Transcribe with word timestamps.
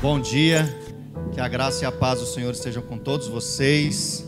Bom 0.00 0.20
dia, 0.20 0.64
que 1.32 1.40
a 1.40 1.48
graça 1.48 1.82
e 1.82 1.86
a 1.86 1.90
paz 1.90 2.20
do 2.20 2.26
Senhor 2.26 2.52
estejam 2.52 2.80
com 2.80 2.96
todos 2.96 3.26
vocês. 3.26 4.24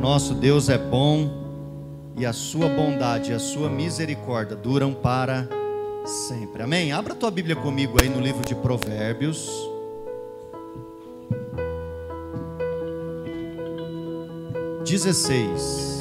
Nosso 0.00 0.34
Deus 0.34 0.68
é 0.68 0.76
bom 0.76 2.12
e 2.16 2.26
a 2.26 2.32
sua 2.32 2.68
bondade 2.68 3.30
e 3.30 3.34
a 3.34 3.38
sua 3.38 3.70
misericórdia 3.70 4.56
duram 4.56 4.92
para 4.92 5.48
sempre. 6.04 6.60
Amém? 6.60 6.90
Abra 6.90 7.14
tua 7.14 7.30
Bíblia 7.30 7.54
comigo 7.54 8.02
aí 8.02 8.08
no 8.08 8.20
livro 8.20 8.44
de 8.44 8.56
Provérbios. 8.56 9.48
Dezesseis. 14.84 15.97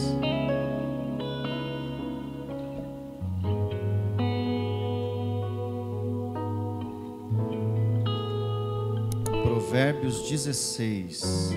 Provérbios 10.07 10.21
16. 10.29 11.53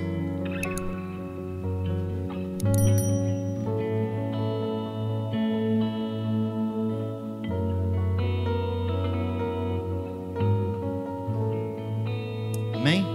Amém? 12.74 13.06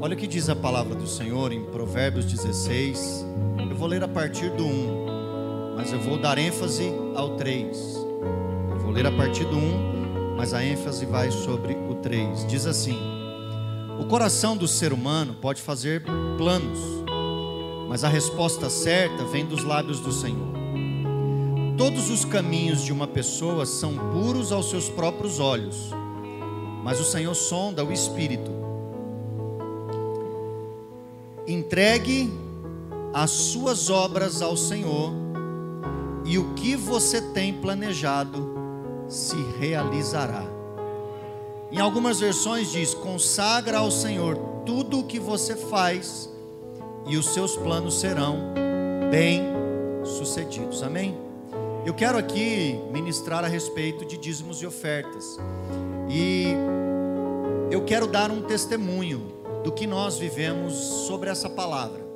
Olha 0.00 0.14
o 0.14 0.16
que 0.16 0.26
diz 0.26 0.48
a 0.48 0.56
palavra 0.56 0.96
do 0.96 1.06
Senhor 1.06 1.52
em 1.52 1.64
Provérbios 1.66 2.24
16. 2.24 3.24
Eu 3.70 3.76
vou 3.76 3.86
ler 3.86 4.02
a 4.02 4.08
partir 4.08 4.50
do 4.50 4.64
1, 4.64 5.76
mas 5.76 5.92
eu 5.92 6.00
vou 6.00 6.18
dar 6.18 6.36
ênfase 6.36 6.92
ao 7.14 7.36
3. 7.36 7.96
Eu 8.72 8.78
vou 8.80 8.90
ler 8.90 9.06
a 9.06 9.12
partir 9.12 9.44
do 9.44 9.56
1, 9.56 10.36
mas 10.36 10.52
a 10.52 10.64
ênfase 10.64 11.06
vai 11.06 11.30
sobre 11.30 11.74
o 11.74 11.94
3. 11.94 12.44
Diz 12.48 12.66
assim: 12.66 13.17
coração 14.08 14.56
do 14.56 14.66
ser 14.66 14.94
humano 14.94 15.34
pode 15.34 15.60
fazer 15.60 16.02
planos, 16.38 16.78
mas 17.90 18.04
a 18.04 18.08
resposta 18.08 18.70
certa 18.70 19.22
vem 19.24 19.44
dos 19.44 19.62
lábios 19.62 20.00
do 20.00 20.10
Senhor. 20.10 20.48
Todos 21.76 22.08
os 22.08 22.24
caminhos 22.24 22.82
de 22.82 22.90
uma 22.90 23.06
pessoa 23.06 23.66
são 23.66 23.94
puros 24.10 24.50
aos 24.50 24.70
seus 24.70 24.88
próprios 24.88 25.38
olhos, 25.38 25.90
mas 26.82 26.98
o 26.98 27.04
Senhor 27.04 27.34
sonda 27.34 27.84
o 27.84 27.92
espírito. 27.92 28.50
Entregue 31.46 32.32
as 33.12 33.30
suas 33.30 33.90
obras 33.90 34.40
ao 34.40 34.56
Senhor, 34.56 35.12
e 36.24 36.38
o 36.38 36.54
que 36.54 36.74
você 36.76 37.20
tem 37.20 37.52
planejado 37.52 38.54
se 39.06 39.36
realizará. 39.58 40.47
Em 41.70 41.78
algumas 41.78 42.20
versões 42.20 42.70
diz: 42.70 42.94
consagra 42.94 43.78
ao 43.78 43.90
Senhor 43.90 44.36
tudo 44.64 45.00
o 45.00 45.04
que 45.04 45.18
você 45.18 45.54
faz, 45.54 46.30
e 47.06 47.16
os 47.16 47.26
seus 47.34 47.56
planos 47.56 48.00
serão 48.00 48.54
bem 49.10 49.42
sucedidos. 50.04 50.82
Amém? 50.82 51.16
Eu 51.84 51.94
quero 51.94 52.18
aqui 52.18 52.78
ministrar 52.92 53.44
a 53.44 53.48
respeito 53.48 54.04
de 54.04 54.16
dízimos 54.16 54.60
e 54.62 54.66
ofertas. 54.66 55.38
E 56.10 56.48
eu 57.70 57.84
quero 57.84 58.06
dar 58.06 58.30
um 58.30 58.42
testemunho 58.42 59.34
do 59.62 59.72
que 59.72 59.86
nós 59.86 60.18
vivemos 60.18 60.74
sobre 60.74 61.30
essa 61.30 61.48
palavra. 61.48 62.06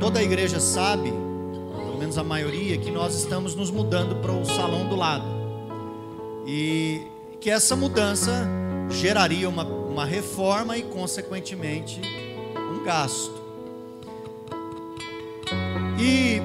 Toda 0.00 0.18
a 0.20 0.22
igreja 0.22 0.60
sabe, 0.60 1.10
pelo 1.10 1.98
menos 1.98 2.18
a 2.18 2.24
maioria, 2.24 2.76
que 2.78 2.90
nós 2.90 3.14
estamos 3.14 3.54
nos 3.54 3.70
mudando 3.70 4.16
para 4.16 4.32
o 4.32 4.44
salão 4.44 4.88
do 4.88 4.96
lado. 4.96 5.26
E 6.46 7.13
que 7.44 7.50
essa 7.50 7.76
mudança 7.76 8.48
geraria 8.88 9.46
uma, 9.46 9.64
uma 9.64 10.06
reforma 10.06 10.78
e, 10.78 10.82
consequentemente, 10.82 12.00
um 12.56 12.82
gasto. 12.82 13.34
E 16.00 16.40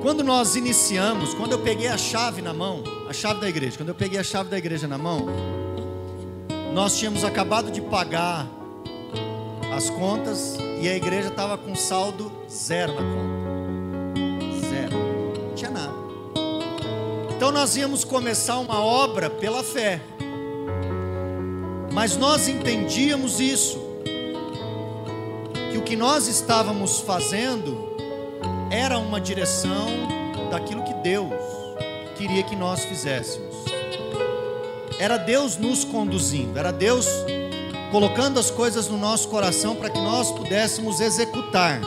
quando 0.00 0.22
nós 0.22 0.54
iniciamos, 0.54 1.34
quando 1.34 1.50
eu 1.50 1.58
peguei 1.58 1.88
a 1.88 1.98
chave 1.98 2.40
na 2.40 2.54
mão, 2.54 2.84
a 3.08 3.12
chave 3.12 3.40
da 3.40 3.48
igreja, 3.48 3.76
quando 3.76 3.88
eu 3.88 3.94
peguei 3.96 4.20
a 4.20 4.22
chave 4.22 4.48
da 4.48 4.56
igreja 4.56 4.86
na 4.86 4.96
mão, 4.96 5.26
nós 6.72 6.96
tínhamos 6.96 7.24
acabado 7.24 7.72
de 7.72 7.80
pagar 7.80 8.46
as 9.76 9.90
contas 9.90 10.58
e 10.80 10.88
a 10.88 10.94
igreja 10.94 11.26
estava 11.26 11.58
com 11.58 11.74
saldo 11.74 12.30
zero 12.48 12.94
na 12.94 13.00
conta. 13.00 13.49
Então 17.50 17.62
nós 17.62 17.76
íamos 17.76 18.04
começar 18.04 18.60
uma 18.60 18.80
obra 18.80 19.28
pela 19.28 19.64
fé. 19.64 20.00
Mas 21.92 22.16
nós 22.16 22.46
entendíamos 22.46 23.40
isso. 23.40 23.76
Que 25.72 25.76
o 25.76 25.82
que 25.82 25.96
nós 25.96 26.28
estávamos 26.28 27.00
fazendo 27.00 27.76
era 28.70 29.00
uma 29.00 29.20
direção 29.20 29.88
daquilo 30.48 30.84
que 30.84 30.94
Deus 31.02 31.34
queria 32.16 32.44
que 32.44 32.54
nós 32.54 32.84
fizéssemos. 32.84 33.56
Era 35.00 35.16
Deus 35.16 35.56
nos 35.56 35.82
conduzindo, 35.82 36.56
era 36.56 36.72
Deus 36.72 37.08
colocando 37.90 38.38
as 38.38 38.48
coisas 38.48 38.86
no 38.86 38.96
nosso 38.96 39.26
coração 39.26 39.74
para 39.74 39.90
que 39.90 39.98
nós 39.98 40.30
pudéssemos 40.30 41.00
executar. 41.00 41.80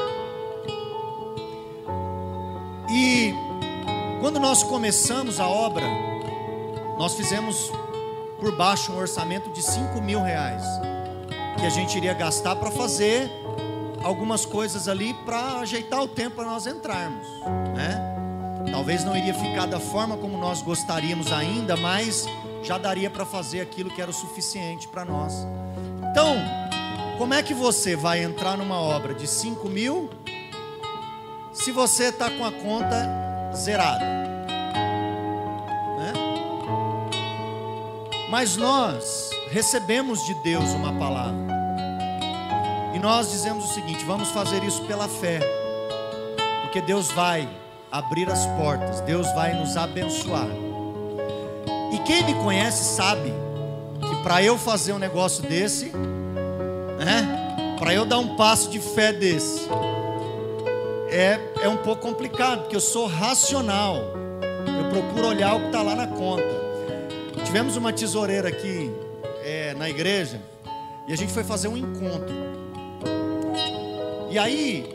E 2.91 3.34
quando 4.23 4.39
nós 4.39 4.63
começamos 4.63 5.38
a 5.38 5.45
obra, 5.50 5.85
nós 6.97 7.13
fizemos 7.13 7.69
por 8.39 8.56
baixo 8.56 8.94
um 8.94 8.97
orçamento 8.97 9.50
de 9.50 9.61
5 9.61 10.01
mil 10.01 10.23
reais, 10.23 10.63
que 11.59 11.66
a 11.66 11.69
gente 11.69 11.97
iria 11.97 12.13
gastar 12.13 12.56
para 12.56 12.72
fazer 12.72 13.29
algumas 14.01 14.45
coisas 14.45 14.88
ali 14.88 15.13
para 15.25 15.59
ajeitar 15.59 16.01
o 16.01 16.07
tempo 16.07 16.38
para 16.38 16.45
nós 16.45 16.66
entrarmos, 16.66 17.28
né? 17.75 18.72
Talvez 18.72 19.03
não 19.03 19.13
iria 19.13 19.33
ficar 19.33 19.66
da 19.66 19.81
forma 19.81 20.16
como 20.16 20.38
nós 20.38 20.62
gostaríamos 20.62 21.29
ainda, 21.29 21.75
mas 21.75 22.25
já 22.63 22.78
daria 22.78 23.09
para 23.09 23.25
fazer 23.25 23.59
aquilo 23.59 23.89
que 23.89 24.01
era 24.01 24.09
o 24.09 24.13
suficiente 24.13 24.88
para 24.88 25.03
nós. 25.03 25.33
Então, 26.12 26.38
como 27.17 27.33
é 27.33 27.44
que 27.44 27.53
você 27.53 27.94
vai 27.94 28.23
entrar 28.23 28.57
numa 28.57 28.79
obra 28.79 29.13
de 29.13 29.28
5 29.28 29.67
mil 29.67 30.09
se 31.51 31.73
você 31.73 32.06
está 32.06 32.31
com 32.31 32.45
a 32.45 32.53
conta 32.53 33.22
zerado. 33.56 34.03
Né? 35.97 36.14
Mas 38.30 38.56
nós 38.58 39.30
recebemos 39.52 40.25
de 40.25 40.34
Deus 40.44 40.69
uma 40.72 40.94
palavra. 40.94 41.53
E 42.94 43.00
nós 43.00 43.31
dizemos 43.31 43.66
o 43.66 43.74
seguinte: 43.74 44.03
vamos 44.06 44.30
fazer 44.30 44.63
isso 44.63 44.84
pela 44.84 45.08
fé. 45.08 45.40
Porque 46.63 46.81
Deus 46.81 47.12
vai 47.12 47.47
abrir 47.92 48.30
as 48.30 48.46
portas, 48.58 49.00
Deus 49.02 49.31
vai 49.34 49.53
nos 49.53 49.78
abençoar. 49.78 50.47
E 51.94 52.00
quem 52.00 52.24
me 52.24 52.34
conhece 52.36 52.96
sabe 52.96 53.31
que 54.00 54.24
para 54.24 54.42
eu 54.42 54.58
fazer 54.58 54.94
um 54.94 55.00
negócio 55.00 55.44
desse, 55.44 55.92
né? 56.97 57.75
Para 57.78 57.94
eu 57.94 58.06
dar 58.06 58.18
um 58.18 58.36
passo 58.36 58.69
de 58.69 58.80
fé 58.80 59.13
desse, 59.13 59.68
é, 61.13 61.40
é 61.62 61.69
um 61.69 61.78
pouco 61.78 62.01
complicado, 62.01 62.62
porque 62.62 62.75
eu 62.75 62.81
sou 62.81 63.06
racional. 63.06 63.97
Eu 64.66 64.90
procuro 64.90 65.28
olhar 65.28 65.56
o 65.56 65.59
que 65.59 65.66
está 65.68 65.84
lá 65.84 65.96
na 65.96 66.07
conta. 66.07 66.44
Tivemos 67.46 67.78
uma 67.78 67.94
tesoureira 67.94 68.50
aqui 68.50 68.91
é, 69.44 69.75
na 69.75 69.88
igreja 69.88 70.41
e 71.07 71.13
a 71.13 71.16
gente 71.16 71.31
foi 71.31 71.44
fazer 71.44 71.68
um 71.68 71.78
encontro. 71.78 72.34
E 74.31 74.40
aí, 74.40 74.90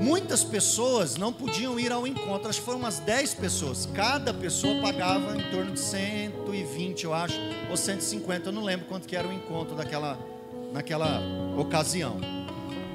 muitas 0.00 0.42
pessoas 0.42 1.16
não 1.16 1.32
podiam 1.32 1.78
ir 1.78 1.92
ao 1.92 2.08
encontro, 2.08 2.48
acho 2.48 2.58
que 2.58 2.64
foram 2.64 2.80
umas 2.80 2.98
10 2.98 3.34
pessoas. 3.34 3.88
Cada 3.94 4.34
pessoa 4.34 4.80
pagava 4.82 5.36
em 5.36 5.50
torno 5.52 5.70
de 5.70 5.80
120, 5.80 7.04
eu 7.04 7.14
acho, 7.14 7.38
ou 7.70 7.76
150, 7.76 8.48
eu 8.48 8.52
não 8.52 8.64
lembro 8.64 8.86
quanto 8.86 9.06
que 9.06 9.14
era 9.14 9.28
o 9.28 9.32
encontro 9.32 9.76
daquela, 9.76 10.18
naquela 10.72 11.22
ocasião. 11.56 12.16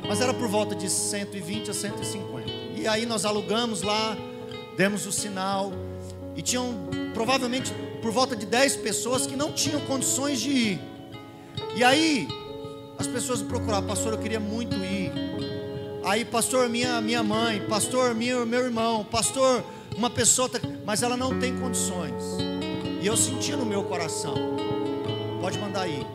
Mas 0.06 0.20
era 0.20 0.34
por 0.34 0.50
volta 0.50 0.76
de 0.76 0.90
120 0.90 1.72
a 1.72 1.74
150. 1.74 2.57
E 2.88 2.90
aí 2.90 3.06
nós 3.06 3.26
alugamos 3.26 3.82
lá, 3.82 4.16
demos 4.78 5.06
o 5.06 5.12
sinal. 5.12 5.74
E 6.38 6.42
tinham 6.42 6.74
provavelmente 7.14 7.70
por 8.02 8.12
volta 8.12 8.34
de 8.34 8.46
10 8.46 8.78
pessoas 8.78 9.28
que 9.28 9.36
não 9.36 9.52
tinham 9.52 9.82
condições 9.82 10.40
de 10.40 10.50
ir. 10.50 10.80
E 11.76 11.84
aí 11.84 12.30
as 12.98 13.06
pessoas 13.06 13.42
me 13.42 13.50
procuravam, 13.50 13.90
pastor, 13.90 14.14
eu 14.14 14.20
queria 14.20 14.40
muito 14.40 14.78
ir. 14.78 15.12
Aí, 16.06 16.24
pastor, 16.24 16.70
minha, 16.70 17.02
minha 17.02 17.22
mãe, 17.22 17.60
pastor, 17.68 18.16
meu, 18.16 18.46
meu 18.46 18.64
irmão, 18.64 19.04
pastor, 19.04 19.66
uma 19.98 20.10
pessoa, 20.10 20.48
tá, 20.48 20.58
mas 20.86 21.04
ela 21.04 21.18
não 21.18 21.38
tem 21.38 21.58
condições. 21.58 22.24
E 23.02 23.06
eu 23.06 23.18
senti 23.18 23.52
no 23.52 23.66
meu 23.66 23.84
coração, 23.84 24.34
pode 25.42 25.60
mandar 25.60 25.82
aí, 25.82 26.08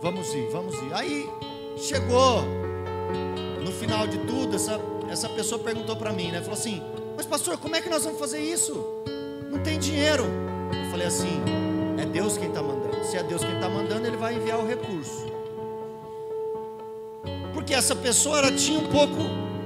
vamos 0.00 0.32
ir, 0.32 0.48
vamos 0.52 0.76
ir. 0.76 0.94
Aí 0.94 1.28
chegou 1.76 2.44
no 3.64 3.72
final 3.72 4.06
de 4.06 4.18
tudo, 4.18 4.54
essa 4.54 4.78
essa 5.10 5.28
pessoa 5.28 5.62
perguntou 5.62 5.96
para 5.96 6.12
mim, 6.12 6.30
né? 6.30 6.40
Falou 6.40 6.54
assim: 6.54 6.82
Mas 7.16 7.26
pastor, 7.26 7.58
como 7.58 7.76
é 7.76 7.80
que 7.80 7.88
nós 7.88 8.04
vamos 8.04 8.18
fazer 8.18 8.40
isso? 8.40 8.74
Não 9.50 9.58
tem 9.60 9.78
dinheiro. 9.78 10.24
Eu 10.72 10.90
falei 10.90 11.06
assim: 11.06 11.42
É 11.98 12.04
Deus 12.04 12.36
quem 12.36 12.48
está 12.48 12.62
mandando. 12.62 13.04
Se 13.04 13.16
é 13.16 13.22
Deus 13.22 13.42
quem 13.42 13.54
está 13.54 13.68
mandando, 13.68 14.06
Ele 14.06 14.16
vai 14.16 14.34
enviar 14.34 14.58
o 14.58 14.66
recurso. 14.66 15.26
Porque 17.52 17.74
essa 17.74 17.96
pessoa 17.96 18.38
ela 18.38 18.52
tinha 18.52 18.78
um 18.78 18.86
pouco 18.86 19.16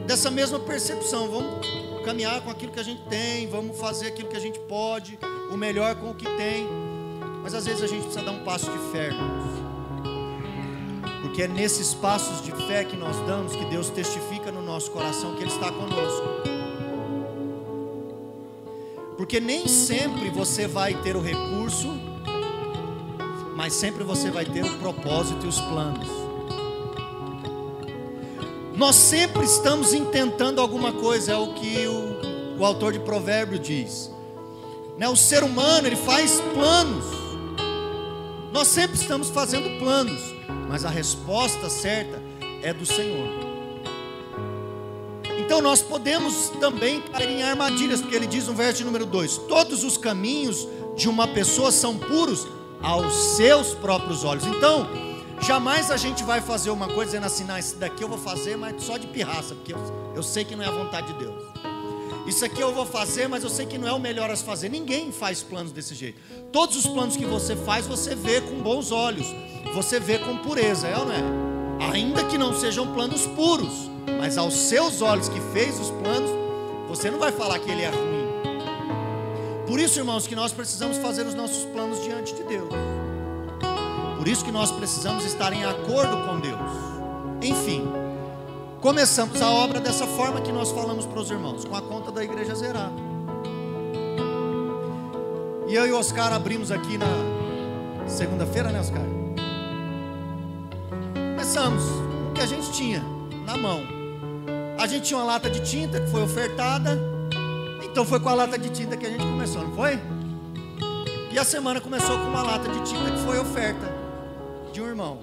dessa 0.06 0.30
mesma 0.30 0.58
percepção. 0.58 1.28
Vamos 1.28 1.66
caminhar 2.04 2.40
com 2.42 2.50
aquilo 2.50 2.72
que 2.72 2.80
a 2.80 2.84
gente 2.84 3.02
tem, 3.02 3.46
vamos 3.46 3.78
fazer 3.78 4.08
aquilo 4.08 4.28
que 4.28 4.36
a 4.36 4.40
gente 4.40 4.58
pode, 4.60 5.18
o 5.52 5.56
melhor 5.56 5.94
com 5.96 6.10
o 6.10 6.14
que 6.14 6.28
tem. 6.36 6.66
Mas 7.42 7.54
às 7.54 7.64
vezes 7.64 7.82
a 7.82 7.86
gente 7.86 8.02
precisa 8.02 8.24
dar 8.24 8.32
um 8.32 8.44
passo 8.44 8.70
de 8.70 8.78
fé, 8.92 9.06
irmãos. 9.06 9.51
Porque 11.32 11.44
é 11.44 11.48
nesses 11.48 11.94
passos 11.94 12.44
de 12.44 12.52
fé 12.66 12.84
que 12.84 12.94
nós 12.94 13.16
damos 13.26 13.56
que 13.56 13.64
Deus 13.64 13.88
testifica 13.88 14.52
no 14.52 14.60
nosso 14.60 14.90
coração 14.90 15.34
que 15.34 15.42
Ele 15.42 15.50
está 15.50 15.72
conosco. 15.72 16.28
Porque 19.16 19.40
nem 19.40 19.66
sempre 19.66 20.28
você 20.28 20.66
vai 20.66 20.92
ter 20.92 21.16
o 21.16 21.22
recurso, 21.22 21.88
mas 23.56 23.72
sempre 23.72 24.04
você 24.04 24.30
vai 24.30 24.44
ter 24.44 24.62
o 24.62 24.76
propósito 24.76 25.46
e 25.46 25.48
os 25.48 25.58
planos. 25.58 26.06
Nós 28.76 28.94
sempre 28.94 29.42
estamos 29.46 29.94
intentando 29.94 30.60
alguma 30.60 30.92
coisa, 30.92 31.32
é 31.32 31.36
o 31.36 31.54
que 31.54 31.86
o, 31.86 32.60
o 32.60 32.66
autor 32.66 32.92
de 32.92 33.00
Provérbio 33.00 33.58
diz. 33.58 34.10
Né? 34.98 35.08
O 35.08 35.16
ser 35.16 35.42
humano 35.42 35.86
ele 35.86 35.96
faz 35.96 36.42
planos. 36.52 37.06
Nós 38.52 38.68
sempre 38.68 38.98
estamos 38.98 39.30
fazendo 39.30 39.78
planos, 39.78 40.41
mas 40.68 40.84
a 40.84 40.90
resposta 40.90 41.68
certa 41.68 42.22
é 42.62 42.72
do 42.72 42.86
Senhor. 42.86 43.28
Então 45.38 45.60
nós 45.60 45.82
podemos 45.82 46.50
também 46.60 47.00
cair 47.00 47.28
em 47.28 47.42
armadilhas, 47.42 48.00
porque 48.00 48.16
ele 48.16 48.26
diz 48.26 48.46
no 48.46 48.54
verso 48.54 48.84
número 48.84 49.04
2: 49.06 49.38
Todos 49.48 49.84
os 49.84 49.96
caminhos 49.96 50.66
de 50.96 51.08
uma 51.08 51.26
pessoa 51.28 51.70
são 51.70 51.98
puros 51.98 52.46
aos 52.82 53.12
seus 53.36 53.74
próprios 53.74 54.24
olhos. 54.24 54.44
Então, 54.46 54.88
Jamais 55.42 55.90
a 55.90 55.96
gente 55.96 56.22
vai 56.22 56.40
fazer 56.40 56.70
uma 56.70 56.86
coisa 56.86 57.06
dizendo 57.06 57.26
assim, 57.26 57.42
não, 57.42 57.58
esse 57.58 57.74
daqui 57.74 58.04
eu 58.04 58.08
vou 58.08 58.16
fazer, 58.16 58.56
mas 58.56 58.80
só 58.80 58.96
de 58.96 59.08
pirraça, 59.08 59.56
porque 59.56 59.74
eu, 59.74 60.12
eu 60.14 60.22
sei 60.22 60.44
que 60.44 60.54
não 60.54 60.62
é 60.62 60.68
a 60.68 60.70
vontade 60.70 61.08
de 61.08 61.14
Deus. 61.14 61.34
Isso 62.26 62.44
aqui 62.44 62.60
eu 62.60 62.72
vou 62.72 62.86
fazer, 62.86 63.28
mas 63.28 63.42
eu 63.42 63.50
sei 63.50 63.66
que 63.66 63.76
não 63.76 63.88
é 63.88 63.92
o 63.92 63.98
melhor 63.98 64.30
a 64.30 64.36
se 64.36 64.44
fazer. 64.44 64.68
Ninguém 64.68 65.10
faz 65.10 65.42
planos 65.42 65.72
desse 65.72 65.94
jeito. 65.94 66.20
Todos 66.52 66.76
os 66.76 66.86
planos 66.86 67.16
que 67.16 67.24
você 67.24 67.56
faz, 67.56 67.86
você 67.86 68.14
vê 68.14 68.40
com 68.40 68.62
bons 68.62 68.92
olhos. 68.92 69.26
Você 69.74 69.98
vê 69.98 70.18
com 70.18 70.36
pureza, 70.38 70.86
é 70.86 70.96
ou 70.96 71.06
não 71.06 71.12
é? 71.12 71.92
Ainda 71.92 72.24
que 72.24 72.38
não 72.38 72.54
sejam 72.54 72.92
planos 72.92 73.26
puros, 73.26 73.90
mas 74.20 74.38
aos 74.38 74.54
seus 74.54 75.02
olhos 75.02 75.28
que 75.28 75.40
fez 75.52 75.80
os 75.80 75.90
planos, 75.90 76.30
você 76.88 77.10
não 77.10 77.18
vai 77.18 77.32
falar 77.32 77.58
que 77.58 77.70
ele 77.70 77.82
é 77.82 77.88
ruim. 77.88 78.22
Por 79.66 79.80
isso, 79.80 79.98
irmãos, 79.98 80.26
que 80.26 80.36
nós 80.36 80.52
precisamos 80.52 80.98
fazer 80.98 81.26
os 81.26 81.34
nossos 81.34 81.64
planos 81.64 82.02
diante 82.02 82.34
de 82.34 82.42
Deus. 82.44 82.68
Por 84.18 84.28
isso 84.28 84.44
que 84.44 84.52
nós 84.52 84.70
precisamos 84.70 85.24
estar 85.24 85.52
em 85.52 85.64
acordo 85.64 86.16
com 86.26 86.38
Deus. 86.38 86.60
Enfim, 87.42 87.82
começamos 88.82 89.40
a 89.40 89.48
obra 89.48 89.80
dessa 89.80 90.04
forma 90.08 90.40
que 90.40 90.50
nós 90.50 90.72
falamos 90.72 91.06
para 91.06 91.20
os 91.20 91.30
irmãos, 91.30 91.64
com 91.64 91.76
a 91.76 91.80
conta 91.80 92.10
da 92.10 92.22
igreja 92.22 92.52
zerada. 92.52 92.92
E 95.68 95.74
eu 95.74 95.86
e 95.86 95.92
o 95.92 95.98
Oscar 95.98 96.32
abrimos 96.32 96.72
aqui 96.72 96.98
na 96.98 97.06
segunda-feira, 98.08 98.70
né, 98.70 98.80
Oscar? 98.80 99.00
Começamos 101.14 101.84
com 101.84 102.30
o 102.30 102.32
que 102.34 102.40
a 102.40 102.46
gente 102.46 102.72
tinha 102.72 103.02
na 103.46 103.56
mão. 103.56 103.82
A 104.78 104.86
gente 104.88 105.04
tinha 105.04 105.18
uma 105.18 105.26
lata 105.26 105.48
de 105.48 105.60
tinta 105.60 106.00
que 106.00 106.10
foi 106.10 106.22
ofertada, 106.22 106.98
então 107.84 108.04
foi 108.04 108.18
com 108.18 108.28
a 108.28 108.34
lata 108.34 108.58
de 108.58 108.68
tinta 108.68 108.96
que 108.96 109.06
a 109.06 109.10
gente 109.10 109.24
começou, 109.24 109.62
não 109.62 109.76
foi? 109.76 109.98
E 111.30 111.38
a 111.38 111.44
semana 111.44 111.80
começou 111.80 112.18
com 112.18 112.24
uma 112.24 112.42
lata 112.42 112.68
de 112.68 112.80
tinta 112.80 113.12
que 113.12 113.18
foi 113.18 113.38
oferta 113.38 113.94
de 114.72 114.82
um 114.82 114.88
irmão. 114.88 115.20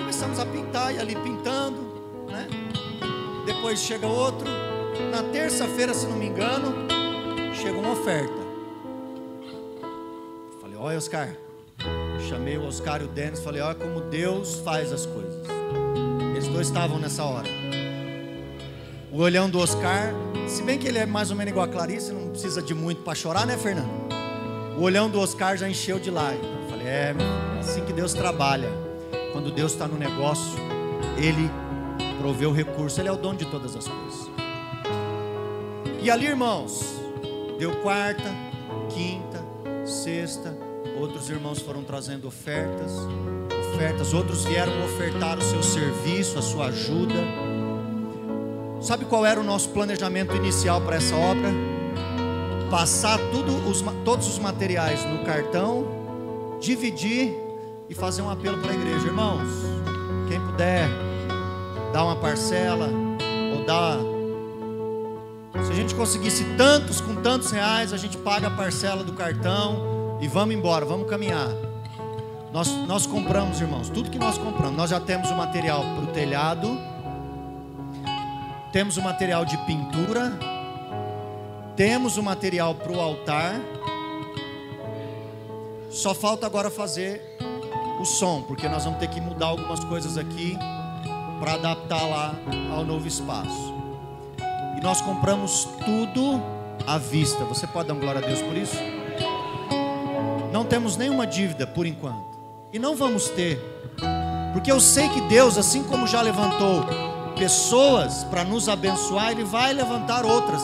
Começamos 0.00 0.38
a 0.38 0.44
pintar 0.44 0.94
e 0.94 0.98
ali 0.98 1.16
pintando? 1.16 1.89
Depois 3.60 3.80
chega 3.80 4.06
outro. 4.06 4.48
Na 5.10 5.22
terça-feira, 5.22 5.92
se 5.92 6.06
não 6.06 6.16
me 6.16 6.28
engano, 6.28 6.88
chega 7.54 7.76
uma 7.76 7.92
oferta. 7.92 8.32
Falei, 10.62 10.78
olha 10.78 10.96
Oscar. 10.96 11.28
Chamei 12.26 12.56
o 12.56 12.66
Oscar 12.66 13.02
e 13.02 13.04
o 13.04 13.08
Denis, 13.08 13.40
falei, 13.40 13.60
olha 13.60 13.74
como 13.74 14.00
Deus 14.00 14.54
faz 14.64 14.90
as 14.90 15.04
coisas. 15.04 15.44
Eles 16.34 16.48
dois 16.48 16.68
estavam 16.68 16.98
nessa 16.98 17.22
hora. 17.22 17.46
O 19.12 19.18
olhão 19.18 19.50
do 19.50 19.58
Oscar, 19.58 20.14
se 20.48 20.62
bem 20.62 20.78
que 20.78 20.88
ele 20.88 20.96
é 20.96 21.04
mais 21.04 21.30
ou 21.30 21.36
menos 21.36 21.50
igual 21.50 21.66
a 21.66 21.68
Clarice, 21.68 22.12
não 22.12 22.30
precisa 22.30 22.62
de 22.62 22.72
muito 22.72 23.02
para 23.02 23.14
chorar, 23.14 23.46
né, 23.46 23.58
Fernando? 23.58 23.90
O 24.78 24.80
olhão 24.80 25.10
do 25.10 25.20
Oscar 25.20 25.58
já 25.58 25.68
encheu 25.68 25.98
de 25.98 26.10
lágrimas. 26.10 26.48
Falei, 26.70 26.86
é, 26.86 27.14
assim 27.60 27.84
que 27.84 27.92
Deus 27.92 28.14
trabalha. 28.14 28.70
Quando 29.34 29.50
Deus 29.50 29.72
está 29.72 29.86
no 29.86 29.98
negócio, 29.98 30.58
Ele 31.18 31.50
provê 32.20 32.44
o 32.44 32.52
recurso, 32.52 33.00
Ele 33.00 33.08
é 33.08 33.12
o 33.12 33.16
dono 33.16 33.38
de 33.38 33.46
todas 33.46 33.74
as 33.74 33.88
coisas. 33.88 34.30
E 36.02 36.10
ali, 36.10 36.26
irmãos, 36.26 37.00
deu 37.58 37.74
quarta, 37.80 38.30
quinta, 38.90 39.42
sexta, 39.86 40.54
outros 41.00 41.30
irmãos 41.30 41.60
foram 41.60 41.82
trazendo 41.82 42.28
ofertas, 42.28 42.92
ofertas, 43.72 44.12
outros 44.12 44.44
vieram 44.44 44.72
ofertar 44.84 45.38
o 45.38 45.42
seu 45.42 45.62
serviço, 45.62 46.38
a 46.38 46.42
sua 46.42 46.66
ajuda. 46.66 47.14
Sabe 48.82 49.06
qual 49.06 49.24
era 49.24 49.40
o 49.40 49.44
nosso 49.44 49.70
planejamento 49.70 50.36
inicial 50.36 50.80
para 50.82 50.96
essa 50.96 51.16
obra? 51.16 51.50
Passar 52.70 53.18
os, 53.66 53.82
todos 54.04 54.28
os 54.28 54.38
materiais 54.38 55.04
no 55.06 55.24
cartão 55.24 55.86
dividir 56.60 57.34
e 57.88 57.94
fazer 57.94 58.20
um 58.20 58.30
apelo 58.30 58.58
para 58.58 58.72
a 58.72 58.74
igreja. 58.74 59.06
Irmãos, 59.06 59.48
quem 60.28 60.38
puder 60.38 61.09
dar 61.92 62.04
uma 62.04 62.16
parcela 62.16 62.88
ou 63.54 63.64
dar. 63.64 63.98
Se 65.64 65.72
a 65.72 65.74
gente 65.74 65.94
conseguisse 65.94 66.44
tantos 66.56 67.00
com 67.00 67.16
tantos 67.16 67.50
reais, 67.50 67.92
a 67.92 67.96
gente 67.96 68.16
paga 68.18 68.48
a 68.48 68.50
parcela 68.50 69.04
do 69.04 69.12
cartão 69.12 70.18
e 70.20 70.28
vamos 70.28 70.54
embora, 70.54 70.84
vamos 70.84 71.08
caminhar. 71.08 71.48
Nós, 72.52 72.68
nós 72.86 73.06
compramos, 73.06 73.60
irmãos, 73.60 73.88
tudo 73.88 74.10
que 74.10 74.18
nós 74.18 74.36
compramos. 74.36 74.76
Nós 74.76 74.90
já 74.90 74.98
temos 75.00 75.30
o 75.30 75.34
material 75.34 75.82
para 75.82 76.04
o 76.04 76.06
telhado, 76.08 76.68
temos 78.72 78.96
o 78.96 79.02
material 79.02 79.44
de 79.44 79.56
pintura, 79.58 80.32
temos 81.76 82.16
o 82.16 82.22
material 82.22 82.74
para 82.74 82.92
o 82.92 83.00
altar 83.00 83.60
só 85.90 86.14
falta 86.14 86.46
agora 86.46 86.70
fazer 86.70 87.20
o 88.00 88.04
som, 88.04 88.42
porque 88.42 88.68
nós 88.68 88.84
vamos 88.84 89.00
ter 89.00 89.08
que 89.08 89.20
mudar 89.20 89.46
algumas 89.46 89.82
coisas 89.84 90.16
aqui 90.16 90.56
para 91.40 91.54
adaptar 91.54 92.06
lá 92.06 92.34
ao 92.70 92.84
novo 92.84 93.08
espaço. 93.08 93.74
E 94.78 94.82
nós 94.82 95.00
compramos 95.00 95.66
tudo 95.84 96.40
à 96.86 96.98
vista. 96.98 97.42
Você 97.44 97.66
pode 97.66 97.88
dar 97.88 97.94
glória 97.94 98.22
a 98.22 98.26
Deus 98.26 98.40
por 98.42 98.56
isso? 98.56 98.76
Não 100.52 100.64
temos 100.64 100.96
nenhuma 100.96 101.26
dívida 101.26 101.66
por 101.66 101.86
enquanto. 101.86 102.38
E 102.72 102.78
não 102.78 102.94
vamos 102.94 103.28
ter. 103.30 103.58
Porque 104.52 104.70
eu 104.70 104.80
sei 104.80 105.08
que 105.08 105.20
Deus, 105.22 105.56
assim 105.56 105.82
como 105.82 106.06
já 106.06 106.20
levantou 106.20 106.84
pessoas 107.38 108.24
para 108.24 108.44
nos 108.44 108.68
abençoar, 108.68 109.30
Ele 109.30 109.44
vai 109.44 109.72
levantar 109.72 110.24
outras. 110.26 110.62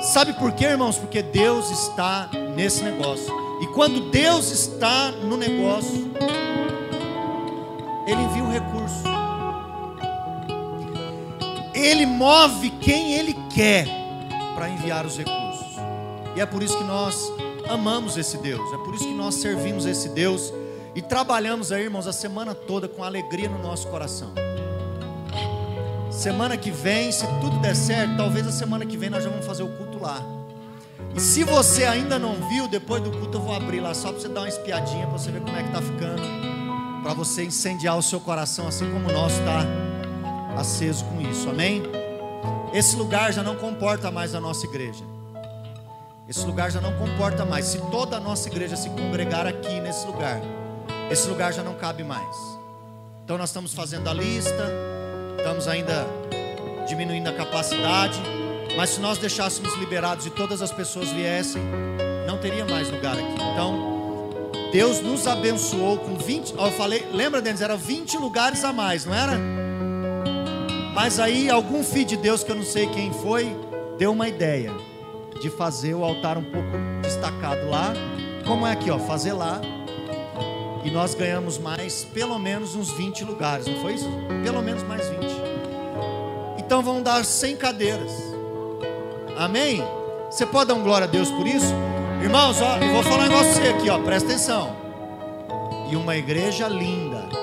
Sabe 0.00 0.32
por 0.32 0.52
quê, 0.52 0.64
irmãos? 0.64 0.96
Porque 0.96 1.22
Deus 1.22 1.70
está 1.70 2.30
nesse 2.56 2.82
negócio. 2.82 3.32
E 3.60 3.66
quando 3.68 4.10
Deus 4.10 4.50
está 4.50 5.10
no 5.10 5.36
negócio, 5.36 6.10
Ele 8.06 8.22
envia 8.22 8.44
o 8.44 8.50
recurso. 8.50 9.17
Ele 11.78 12.04
move 12.04 12.70
quem 12.80 13.14
Ele 13.14 13.34
quer 13.54 13.86
para 14.54 14.68
enviar 14.68 15.06
os 15.06 15.16
recursos. 15.16 15.76
E 16.34 16.40
é 16.40 16.46
por 16.46 16.62
isso 16.62 16.76
que 16.76 16.84
nós 16.84 17.32
amamos 17.68 18.16
esse 18.16 18.38
Deus, 18.38 18.72
é 18.72 18.78
por 18.78 18.94
isso 18.94 19.04
que 19.04 19.14
nós 19.14 19.36
servimos 19.36 19.86
esse 19.86 20.08
Deus 20.08 20.52
e 20.94 21.02
trabalhamos 21.02 21.70
aí, 21.70 21.84
irmãos, 21.84 22.06
a 22.06 22.12
semana 22.12 22.54
toda 22.54 22.88
com 22.88 23.04
alegria 23.04 23.48
no 23.48 23.62
nosso 23.62 23.86
coração. 23.88 24.32
Semana 26.10 26.56
que 26.56 26.70
vem, 26.70 27.12
se 27.12 27.24
tudo 27.40 27.58
der 27.60 27.76
certo, 27.76 28.16
talvez 28.16 28.46
a 28.46 28.52
semana 28.52 28.84
que 28.84 28.96
vem 28.96 29.10
nós 29.10 29.22
já 29.22 29.30
vamos 29.30 29.46
fazer 29.46 29.62
o 29.62 29.68
culto 29.68 30.00
lá. 30.00 30.20
E 31.14 31.20
se 31.20 31.44
você 31.44 31.84
ainda 31.84 32.18
não 32.18 32.34
viu, 32.48 32.66
depois 32.66 33.02
do 33.02 33.10
culto 33.10 33.38
eu 33.38 33.42
vou 33.42 33.54
abrir 33.54 33.80
lá 33.80 33.94
só 33.94 34.10
para 34.10 34.20
você 34.20 34.28
dar 34.28 34.40
uma 34.40 34.48
espiadinha, 34.48 35.06
para 35.06 35.18
você 35.18 35.30
ver 35.30 35.40
como 35.40 35.56
é 35.56 35.62
que 35.62 35.68
está 35.68 35.82
ficando. 35.82 36.22
Para 37.02 37.14
você 37.14 37.44
incendiar 37.44 37.96
o 37.96 38.02
seu 38.02 38.20
coração, 38.20 38.66
assim 38.66 38.90
como 38.90 39.08
o 39.08 39.12
nosso 39.12 39.38
está 39.38 39.64
aceso 40.58 41.04
com 41.04 41.20
isso, 41.20 41.48
amém? 41.48 41.82
Esse 42.72 42.96
lugar 42.96 43.32
já 43.32 43.42
não 43.42 43.56
comporta 43.56 44.10
mais 44.10 44.34
a 44.34 44.40
nossa 44.40 44.66
igreja. 44.66 45.04
Esse 46.28 46.44
lugar 46.44 46.70
já 46.70 46.80
não 46.80 46.92
comporta 46.98 47.44
mais. 47.44 47.66
Se 47.66 47.78
toda 47.90 48.16
a 48.16 48.20
nossa 48.20 48.48
igreja 48.48 48.76
se 48.76 48.90
congregar 48.90 49.46
aqui 49.46 49.80
nesse 49.80 50.06
lugar, 50.06 50.40
esse 51.10 51.26
lugar 51.28 51.52
já 51.52 51.62
não 51.62 51.74
cabe 51.74 52.04
mais. 52.04 52.36
Então 53.24 53.38
nós 53.38 53.50
estamos 53.50 53.72
fazendo 53.72 54.08
a 54.08 54.12
lista, 54.12 54.70
estamos 55.38 55.68
ainda 55.68 56.06
diminuindo 56.86 57.28
a 57.28 57.32
capacidade. 57.32 58.20
Mas 58.76 58.90
se 58.90 59.00
nós 59.00 59.18
deixássemos 59.18 59.74
liberados 59.76 60.26
e 60.26 60.30
todas 60.30 60.60
as 60.60 60.70
pessoas 60.70 61.08
viessem, 61.08 61.62
não 62.26 62.38
teria 62.38 62.64
mais 62.64 62.90
lugar 62.90 63.14
aqui. 63.14 63.42
Então, 63.52 64.30
Deus 64.70 65.00
nos 65.00 65.26
abençoou 65.26 65.98
com 65.98 66.16
20. 66.16 66.54
Ó, 66.58 66.66
eu 66.66 66.72
falei, 66.72 67.08
lembra, 67.12 67.40
Denis? 67.40 67.60
Era 67.60 67.76
20 67.76 68.18
lugares 68.18 68.62
a 68.64 68.72
mais, 68.72 69.06
não 69.06 69.14
era? 69.14 69.67
Mas 71.00 71.20
aí 71.20 71.48
algum 71.48 71.84
filho 71.84 72.06
de 72.06 72.16
Deus, 72.16 72.42
que 72.42 72.50
eu 72.50 72.56
não 72.56 72.64
sei 72.64 72.88
quem 72.88 73.12
foi, 73.12 73.56
deu 73.96 74.10
uma 74.10 74.26
ideia 74.26 74.72
de 75.40 75.48
fazer 75.48 75.94
o 75.94 76.02
altar 76.02 76.36
um 76.36 76.42
pouco 76.42 76.66
destacado 77.00 77.70
lá. 77.70 77.92
Como 78.44 78.66
é 78.66 78.72
aqui, 78.72 78.90
ó, 78.90 78.98
fazer 78.98 79.32
lá. 79.32 79.60
E 80.82 80.90
nós 80.90 81.14
ganhamos 81.14 81.56
mais, 81.56 82.02
pelo 82.02 82.36
menos 82.36 82.74
uns 82.74 82.90
20 82.90 83.24
lugares, 83.24 83.68
não 83.68 83.80
foi 83.80 83.94
isso? 83.94 84.10
Pelo 84.42 84.60
menos 84.60 84.82
mais 84.82 85.08
20. 85.08 85.20
Então 86.58 86.82
vão 86.82 87.00
dar 87.00 87.24
100 87.24 87.56
cadeiras. 87.56 88.12
Amém? 89.36 89.80
Você 90.28 90.44
pode 90.44 90.66
dar 90.66 90.74
um 90.74 90.82
glória 90.82 91.06
a 91.06 91.08
Deus 91.08 91.30
por 91.30 91.46
isso? 91.46 91.72
Irmãos, 92.20 92.60
ó, 92.60 92.76
eu 92.78 92.92
vou 92.92 93.04
falar 93.04 93.18
um 93.18 93.28
negócio 93.28 93.70
aqui, 93.70 93.88
ó, 93.88 94.00
presta 94.00 94.30
atenção. 94.30 94.76
E 95.92 95.94
uma 95.94 96.16
igreja 96.16 96.66
linda. 96.66 97.37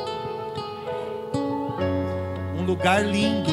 Um 2.65 2.69
lugar 2.69 3.05
lindo 3.05 3.51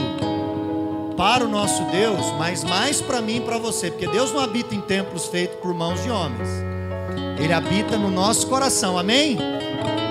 para 1.18 1.44
o 1.44 1.48
nosso 1.48 1.82
Deus, 1.90 2.32
mas 2.38 2.64
mais 2.64 3.02
para 3.02 3.20
mim 3.20 3.36
e 3.36 3.40
para 3.42 3.58
você, 3.58 3.90
porque 3.90 4.08
Deus 4.08 4.32
não 4.32 4.40
habita 4.40 4.74
em 4.74 4.80
templos 4.80 5.26
feitos 5.26 5.58
por 5.60 5.74
mãos 5.74 6.02
de 6.02 6.10
homens. 6.10 6.48
Ele 7.38 7.52
habita 7.52 7.98
no 7.98 8.10
nosso 8.10 8.46
coração. 8.46 8.96
Amém? 8.96 9.36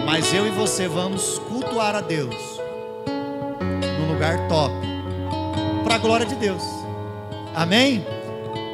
Mas 0.06 0.32
eu 0.32 0.46
e 0.46 0.52
você 0.52 0.88
vamos 0.88 1.40
cultuar 1.50 1.96
a 1.96 2.02
Deus 2.02 2.36
num 4.00 4.14
lugar 4.14 4.48
top 4.48 4.72
para 5.84 5.96
a 5.96 5.98
glória 5.98 6.28
de 6.28 6.36
Deus. 6.36 6.62
Amém? 7.56 8.06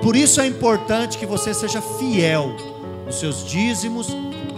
Por 0.04 0.14
isso 0.18 0.42
é 0.42 0.46
importante 0.46 1.18
que 1.18 1.26
você 1.26 1.54
seja 1.54 1.82
fiel 1.82 2.54
nos 3.06 3.16
seus 3.16 3.46
dízimos 3.46 4.10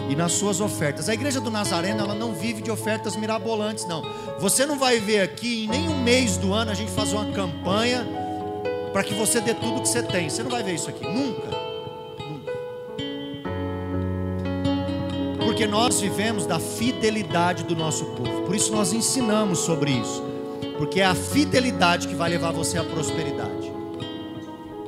e 0.09 0.15
nas 0.15 0.33
suas 0.33 0.59
ofertas. 0.59 1.07
A 1.07 1.13
igreja 1.13 1.39
do 1.39 1.51
Nazareno, 1.51 2.01
ela 2.01 2.15
não 2.15 2.33
vive 2.33 2.63
de 2.63 2.71
ofertas 2.71 3.15
mirabolantes, 3.15 3.85
não. 3.85 4.01
Você 4.39 4.65
não 4.65 4.77
vai 4.77 4.99
ver 4.99 5.21
aqui 5.21 5.65
em 5.65 5.67
nenhum 5.67 6.01
mês 6.01 6.35
do 6.35 6.51
ano 6.51 6.71
a 6.71 6.73
gente 6.73 6.91
fazer 6.91 7.15
uma 7.15 7.31
campanha 7.31 8.05
para 8.91 9.03
que 9.03 9.13
você 9.13 9.39
dê 9.39 9.53
tudo 9.53 9.81
que 9.81 9.87
você 9.87 10.01
tem. 10.01 10.27
Você 10.27 10.41
não 10.41 10.49
vai 10.49 10.63
ver 10.63 10.73
isso 10.73 10.89
aqui, 10.89 11.05
nunca. 11.05 11.47
Nunca. 12.27 12.51
Porque 15.45 15.67
nós 15.67 16.01
vivemos 16.01 16.47
da 16.47 16.59
fidelidade 16.59 17.63
do 17.63 17.75
nosso 17.75 18.05
povo. 18.05 18.41
Por 18.41 18.55
isso 18.55 18.71
nós 18.71 18.91
ensinamos 18.91 19.59
sobre 19.59 19.91
isso. 19.91 20.23
Porque 20.79 21.01
é 21.01 21.05
a 21.05 21.13
fidelidade 21.13 22.07
que 22.07 22.15
vai 22.15 22.31
levar 22.31 22.51
você 22.51 22.79
à 22.79 22.83
prosperidade. 22.83 23.71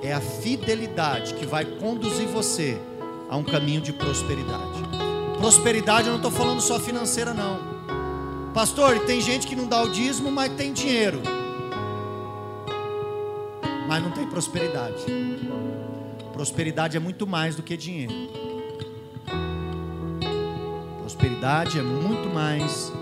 É 0.02 0.14
a 0.14 0.22
fidelidade 0.22 1.36
que 1.36 1.46
vai 1.46 1.64
conduzir 1.64 2.28
você 2.28 2.82
a 3.30 3.38
um 3.38 3.44
caminho 3.44 3.82
de 3.82 3.94
prosperidade. 3.94 5.01
Prosperidade 5.42 6.06
eu 6.06 6.12
não 6.12 6.18
estou 6.18 6.30
falando 6.30 6.62
só 6.62 6.80
financeira, 6.80 7.34
não. 7.34 7.60
Pastor, 8.54 9.00
tem 9.00 9.20
gente 9.20 9.48
que 9.48 9.56
não 9.56 9.66
dá 9.66 9.82
o 9.82 9.90
dízimo, 9.90 10.32
mas 10.32 10.54
tem 10.54 10.72
dinheiro. 10.72 11.20
Mas 13.88 14.04
não 14.04 14.12
tem 14.12 14.28
prosperidade. 14.28 15.04
Prosperidade 16.32 16.96
é 16.96 17.00
muito 17.00 17.26
mais 17.26 17.56
do 17.56 17.64
que 17.64 17.76
dinheiro. 17.76 18.14
Prosperidade 21.00 21.80
é 21.80 21.82
muito 21.82 22.30
mais 22.30 22.94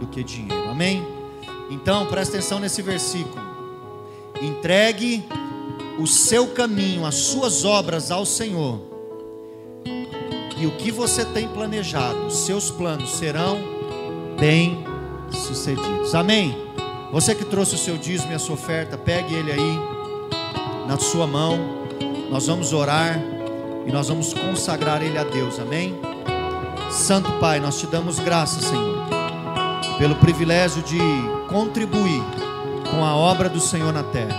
do 0.00 0.08
que 0.08 0.24
dinheiro. 0.24 0.68
Amém? 0.68 1.06
Então, 1.70 2.04
presta 2.06 2.36
atenção 2.36 2.58
nesse 2.58 2.82
versículo. 2.82 3.40
Entregue 4.42 5.24
o 6.00 6.06
seu 6.08 6.48
caminho, 6.48 7.06
as 7.06 7.14
suas 7.14 7.64
obras 7.64 8.10
ao 8.10 8.26
Senhor, 8.26 8.95
e 10.58 10.66
o 10.66 10.72
que 10.72 10.90
você 10.90 11.24
tem 11.24 11.46
planejado, 11.48 12.30
seus 12.30 12.70
planos 12.70 13.16
serão 13.16 13.58
bem 14.38 14.84
sucedidos. 15.30 16.14
Amém? 16.14 16.56
Você 17.12 17.34
que 17.34 17.44
trouxe 17.44 17.74
o 17.74 17.78
seu 17.78 17.96
dízimo 17.96 18.32
e 18.32 18.34
a 18.34 18.38
sua 18.38 18.54
oferta, 18.54 18.96
pegue 18.96 19.34
ele 19.34 19.52
aí 19.52 19.80
na 20.86 20.98
sua 20.98 21.26
mão. 21.26 21.86
Nós 22.30 22.46
vamos 22.46 22.72
orar 22.72 23.20
e 23.86 23.92
nós 23.92 24.08
vamos 24.08 24.32
consagrar 24.32 25.02
ele 25.02 25.18
a 25.18 25.24
Deus. 25.24 25.58
Amém? 25.58 25.98
Santo 26.90 27.30
Pai, 27.34 27.60
nós 27.60 27.78
te 27.78 27.86
damos 27.86 28.18
graças, 28.18 28.64
Senhor, 28.64 29.06
pelo 29.98 30.14
privilégio 30.16 30.82
de 30.82 30.98
contribuir 31.48 32.22
com 32.90 33.04
a 33.04 33.14
obra 33.14 33.48
do 33.48 33.60
Senhor 33.60 33.92
na 33.92 34.02
terra. 34.02 34.36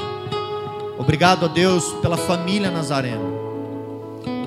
Obrigado 0.97 1.45
a 1.45 1.47
Deus 1.47 1.93
pela 2.01 2.17
família 2.17 2.71
Nazareno. 2.71 3.36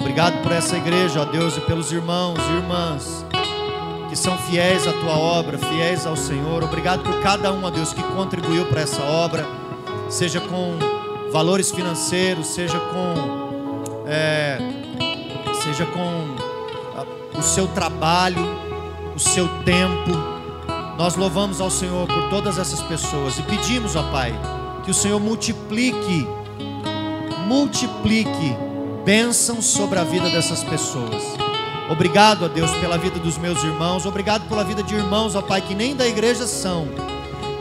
Obrigado 0.00 0.42
por 0.42 0.50
essa 0.50 0.76
igreja, 0.76 1.20
ó 1.20 1.24
Deus, 1.24 1.56
e 1.56 1.60
pelos 1.60 1.92
irmãos 1.92 2.38
e 2.38 2.52
irmãs 2.52 3.24
que 4.10 4.16
são 4.16 4.36
fiéis 4.36 4.88
à 4.88 4.92
tua 4.92 5.16
obra, 5.16 5.56
fiéis 5.56 6.04
ao 6.04 6.16
Senhor. 6.16 6.64
Obrigado 6.64 7.04
por 7.04 7.22
cada 7.22 7.52
um, 7.52 7.64
ó 7.64 7.70
Deus, 7.70 7.92
que 7.92 8.02
contribuiu 8.02 8.66
para 8.66 8.80
essa 8.80 9.00
obra, 9.04 9.46
seja 10.08 10.40
com 10.40 10.76
valores 11.30 11.70
financeiros, 11.70 12.48
seja 12.48 12.76
com, 12.76 13.84
é, 14.06 14.58
seja 15.62 15.86
com 15.86 17.38
o 17.38 17.42
seu 17.42 17.68
trabalho, 17.68 18.44
o 19.14 19.18
seu 19.20 19.46
tempo. 19.62 20.10
Nós 20.98 21.14
louvamos 21.14 21.60
ao 21.60 21.70
Senhor 21.70 22.08
por 22.08 22.28
todas 22.28 22.58
essas 22.58 22.82
pessoas 22.82 23.38
e 23.38 23.42
pedimos, 23.44 23.94
ó 23.94 24.02
Pai, 24.10 24.34
que 24.84 24.90
o 24.90 24.94
Senhor 24.94 25.20
multiplique 25.20 26.26
multiplique 27.46 28.56
bênçãos 29.04 29.64
sobre 29.64 29.98
a 29.98 30.04
vida 30.04 30.28
dessas 30.30 30.62
pessoas. 30.62 31.22
Obrigado 31.90 32.44
a 32.44 32.48
Deus 32.48 32.70
pela 32.76 32.96
vida 32.96 33.18
dos 33.18 33.36
meus 33.36 33.62
irmãos, 33.64 34.06
obrigado 34.06 34.48
pela 34.48 34.62
vida 34.62 34.82
de 34.82 34.94
irmãos, 34.94 35.34
ó 35.34 35.42
Pai, 35.42 35.60
que 35.60 35.74
nem 35.74 35.96
da 35.96 36.06
igreja 36.06 36.46
são, 36.46 36.86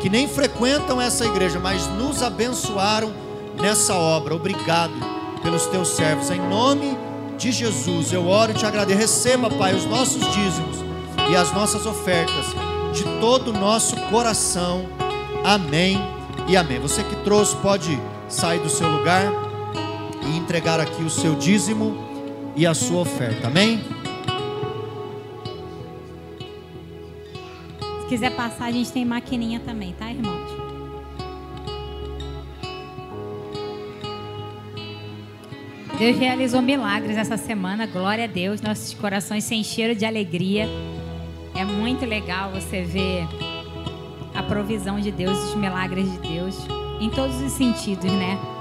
que 0.01 0.10
nem 0.10 0.27
frequentam 0.27 1.01
essa 1.01 1.25
igreja, 1.25 1.60
mas 1.60 1.88
nos 1.88 2.22
abençoaram 2.22 3.12
nessa 3.60 3.96
obra. 3.96 4.36
Obrigado 4.36 4.93
pelos 5.41 5.65
teus 5.65 5.89
servos, 5.89 6.29
em 6.29 6.39
nome 6.39 6.96
de 7.39 7.51
Jesus, 7.51 8.13
eu 8.13 8.27
oro 8.27 8.51
e 8.51 8.55
te 8.55 8.65
agradeço. 8.65 9.00
Receba, 9.00 9.50
Pai, 9.50 9.74
os 9.74 9.86
nossos 9.86 10.22
dízimos 10.31 10.77
e 11.31 11.36
as 11.36 11.51
nossas 11.53 11.86
ofertas 11.86 12.46
de 12.93 13.03
todo 13.19 13.50
o 13.50 13.53
nosso 13.53 13.96
coração. 14.12 14.86
Amém 15.43 15.98
e 16.48 16.55
amém. 16.55 16.79
Você 16.79 17.03
que 17.03 17.15
trouxe, 17.24 17.55
pode 17.55 18.00
sair 18.27 18.60
do 18.60 18.69
seu 18.69 18.88
lugar 18.88 19.49
e 20.29 20.38
entregar 20.38 20.79
aqui 20.79 21.01
o 21.01 21.09
seu 21.09 21.36
dízimo 21.36 21.98
e 22.55 22.65
a 22.65 22.74
sua 22.74 23.01
oferta. 23.01 23.48
Amém? 23.48 23.79
Se 28.01 28.07
quiser 28.07 28.36
passar, 28.36 28.65
a 28.65 28.71
gente 28.71 28.91
tem 28.91 29.05
maquininha 29.05 29.59
também, 29.59 29.93
tá, 29.93 30.09
irmãos? 30.12 30.50
Deus 35.98 36.17
realizou 36.17 36.62
milagres 36.62 37.17
essa 37.17 37.36
semana, 37.36 37.86
glória 37.86 38.24
a 38.24 38.27
Deus. 38.27 38.62
Nossos 38.62 38.93
corações 38.93 39.43
se 39.43 39.53
encheram 39.53 39.93
de 39.93 40.05
alegria. 40.05 40.65
É 41.55 41.65
muito 41.65 42.05
legal 42.05 42.51
você 42.51 42.83
ver 42.83 43.27
a 44.33 44.41
provisão 44.41 45.00
de 45.00 45.12
Deus, 45.12 45.38
os 45.50 45.55
milagres 45.55 46.09
de 46.09 46.19
Deus, 46.19 46.55
em 47.01 47.09
todos 47.09 47.41
os 47.41 47.51
sentidos, 47.51 48.12
né? 48.12 48.59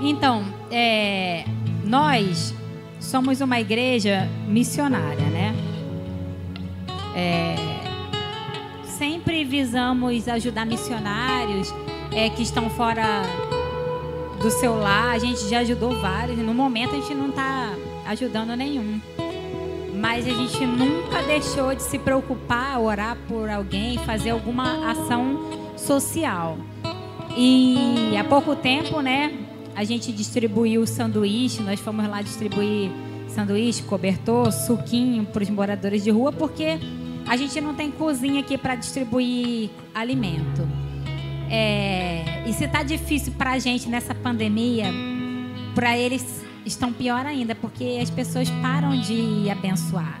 Então, 0.00 0.44
é, 0.70 1.44
nós 1.84 2.54
somos 2.98 3.40
uma 3.40 3.60
igreja 3.60 4.28
missionária, 4.46 5.26
né? 5.26 5.54
É, 7.14 7.56
sempre 8.84 9.44
visamos 9.44 10.28
ajudar 10.28 10.64
missionários 10.64 11.74
é, 12.12 12.30
que 12.30 12.42
estão 12.42 12.70
fora 12.70 13.22
do 14.40 14.50
seu 14.50 14.78
lar. 14.78 15.14
A 15.14 15.18
gente 15.18 15.48
já 15.48 15.58
ajudou 15.58 16.00
vários. 16.00 16.38
No 16.38 16.54
momento 16.54 16.94
a 16.94 17.00
gente 17.00 17.14
não 17.14 17.28
está 17.28 17.74
ajudando 18.06 18.56
nenhum. 18.56 19.00
Mas 19.94 20.26
a 20.26 20.30
gente 20.30 20.64
nunca 20.64 21.22
deixou 21.22 21.74
de 21.74 21.82
se 21.82 21.98
preocupar, 21.98 22.80
orar 22.80 23.18
por 23.28 23.50
alguém, 23.50 23.98
fazer 23.98 24.30
alguma 24.30 24.90
ação 24.90 25.76
social. 25.76 26.56
E 27.36 28.16
há 28.18 28.24
pouco 28.24 28.56
tempo, 28.56 29.00
né, 29.02 29.32
a 29.80 29.84
gente 29.84 30.12
distribuiu 30.12 30.86
sanduíche, 30.86 31.62
nós 31.62 31.80
fomos 31.80 32.06
lá 32.06 32.20
distribuir 32.20 32.90
sanduíche, 33.28 33.82
cobertor, 33.84 34.52
suquinho 34.52 35.24
para 35.24 35.42
os 35.42 35.48
moradores 35.48 36.04
de 36.04 36.10
rua, 36.10 36.30
porque 36.30 36.78
a 37.26 37.34
gente 37.34 37.58
não 37.62 37.74
tem 37.74 37.90
cozinha 37.90 38.40
aqui 38.40 38.58
para 38.58 38.74
distribuir 38.74 39.70
alimento. 39.94 40.68
É, 41.50 42.44
e 42.46 42.52
se 42.52 42.64
está 42.64 42.82
difícil 42.82 43.32
para 43.38 43.52
a 43.52 43.58
gente 43.58 43.88
nessa 43.88 44.14
pandemia, 44.14 44.84
para 45.74 45.96
eles 45.96 46.44
estão 46.66 46.92
pior 46.92 47.24
ainda, 47.24 47.54
porque 47.54 48.00
as 48.02 48.10
pessoas 48.10 48.50
param 48.60 49.00
de 49.00 49.48
abençoar. 49.48 50.20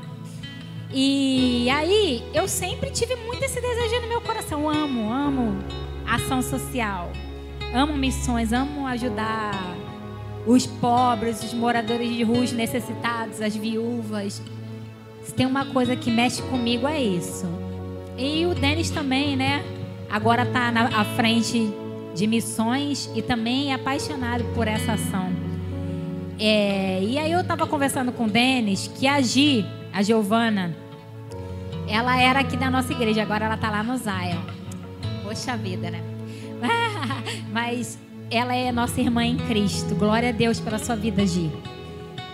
E 0.90 1.68
aí 1.68 2.24
eu 2.32 2.48
sempre 2.48 2.88
tive 2.88 3.14
muito 3.14 3.44
esse 3.44 3.60
desejo 3.60 4.00
no 4.00 4.08
meu 4.08 4.22
coração. 4.22 4.70
amo, 4.70 5.12
amo 5.12 5.58
ação 6.06 6.40
social 6.40 7.12
amo 7.74 7.96
missões, 7.96 8.52
amo 8.52 8.86
ajudar 8.86 9.52
os 10.46 10.66
pobres, 10.66 11.42
os 11.42 11.52
moradores 11.52 12.08
de 12.08 12.22
rua, 12.22 12.40
os 12.40 12.52
necessitados, 12.52 13.40
as 13.40 13.54
viúvas. 13.54 14.42
Se 15.22 15.34
tem 15.34 15.46
uma 15.46 15.66
coisa 15.66 15.94
que 15.94 16.10
mexe 16.10 16.42
comigo 16.42 16.88
é 16.88 17.00
isso. 17.00 17.46
E 18.16 18.46
o 18.46 18.54
Denis 18.54 18.90
também, 18.90 19.36
né? 19.36 19.64
Agora 20.10 20.42
está 20.42 20.72
na 20.72 20.86
à 20.86 21.04
frente 21.04 21.72
de 22.14 22.26
missões 22.26 23.08
e 23.14 23.22
também 23.22 23.70
é 23.70 23.74
apaixonado 23.74 24.44
por 24.54 24.66
essa 24.66 24.92
ação. 24.92 25.30
É, 26.38 27.02
e 27.02 27.18
aí 27.18 27.30
eu 27.30 27.40
estava 27.40 27.66
conversando 27.66 28.12
com 28.12 28.24
o 28.24 28.28
Denis 28.28 28.88
que 28.88 29.06
a 29.06 29.20
Gi, 29.20 29.64
a 29.92 30.02
Giovana, 30.02 30.74
ela 31.86 32.20
era 32.20 32.40
aqui 32.40 32.56
da 32.56 32.70
nossa 32.70 32.92
igreja, 32.92 33.22
agora 33.22 33.44
ela 33.44 33.54
está 33.54 33.70
lá 33.70 33.82
no 33.82 33.96
Zion. 33.96 34.40
Poxa 35.22 35.56
vida, 35.56 35.90
né? 35.90 36.02
Mas 37.52 37.98
ela 38.30 38.54
é 38.54 38.70
nossa 38.70 39.00
irmã 39.00 39.24
em 39.24 39.36
Cristo. 39.36 39.94
Glória 39.94 40.28
a 40.28 40.32
Deus 40.32 40.60
pela 40.60 40.78
sua 40.78 40.96
vida, 40.96 41.26
Gi. 41.26 41.50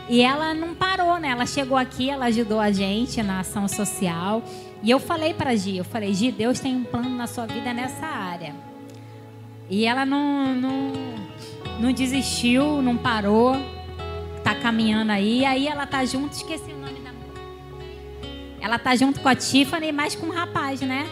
E 0.09 0.21
ela 0.21 0.55
não 0.55 0.75
parou, 0.75 1.19
né? 1.19 1.29
Ela 1.29 1.47
chegou 1.47 1.77
aqui, 1.77 2.11
ela 2.11 2.27
ajudou 2.27 2.61
a 2.61 2.71
gente 2.71 3.23
na 3.23 3.41
ação 3.41 3.67
social. 3.67 4.43
E 4.83 4.91
eu 4.91 5.01
falei 5.01 5.35
para 5.35 5.57
Gi, 5.57 5.79
eu 5.79 5.85
falei, 5.85 6.15
Gi, 6.15 6.31
Deus 6.31 6.61
tem 6.61 6.77
um 6.77 6.85
plano 6.85 7.11
na 7.11 7.27
sua 7.27 7.47
vida 7.47 7.73
nessa 7.73 8.07
área. 8.07 8.55
E 9.69 9.85
ela 9.85 10.07
não, 10.07 10.55
não, 10.55 10.93
não 11.81 11.93
desistiu, 11.93 12.81
não 12.81 12.97
parou, 12.97 13.57
tá 14.45 14.55
caminhando 14.55 15.11
aí. 15.11 15.45
Aí 15.45 15.67
ela 15.67 15.87
tá 15.87 16.05
junto, 16.05 16.35
esqueci 16.35 16.71
o 16.71 16.79
nome 16.79 17.01
da 17.01 17.11
Ela 18.61 18.79
tá 18.79 18.95
junto 18.95 19.21
com 19.21 19.29
a 19.29 19.35
Tiffany, 19.35 19.91
mas 19.91 20.15
com 20.15 20.27
o 20.27 20.33
rapaz, 20.33 20.81
né? 20.83 21.05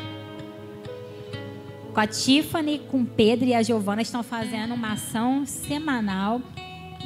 Com 1.94 2.00
a 2.00 2.08
Tiffany, 2.08 2.80
com 2.90 3.02
o 3.02 3.06
Pedro 3.06 3.46
e 3.46 3.54
a 3.54 3.62
Giovana 3.62 4.02
estão 4.02 4.24
fazendo 4.24 4.74
uma 4.74 4.94
ação 4.94 5.46
semanal 5.46 6.42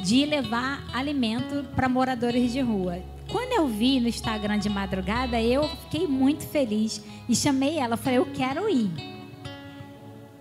de 0.03 0.25
levar 0.25 0.83
alimento 0.91 1.63
para 1.75 1.87
moradores 1.87 2.51
de 2.51 2.59
rua. 2.59 2.97
Quando 3.31 3.53
eu 3.53 3.67
vi 3.67 3.99
no 3.99 4.07
Instagram 4.07 4.57
de 4.57 4.67
madrugada, 4.67 5.39
eu 5.39 5.69
fiquei 5.83 6.07
muito 6.07 6.43
feliz 6.47 7.05
e 7.29 7.35
chamei 7.35 7.77
ela. 7.77 7.97
Falei, 7.97 8.17
eu 8.17 8.25
quero 8.33 8.67
ir. 8.67 8.89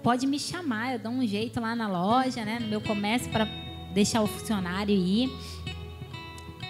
Pode 0.02 0.26
me 0.26 0.38
chamar, 0.38 0.94
eu 0.94 0.98
dou 0.98 1.12
um 1.12 1.26
jeito 1.26 1.60
lá 1.60 1.76
na 1.76 1.86
loja, 1.86 2.42
né, 2.42 2.58
no 2.58 2.68
meu 2.68 2.80
comércio, 2.80 3.30
para 3.30 3.46
deixar 3.92 4.22
o 4.22 4.26
funcionário 4.26 4.94
ir. 4.94 5.30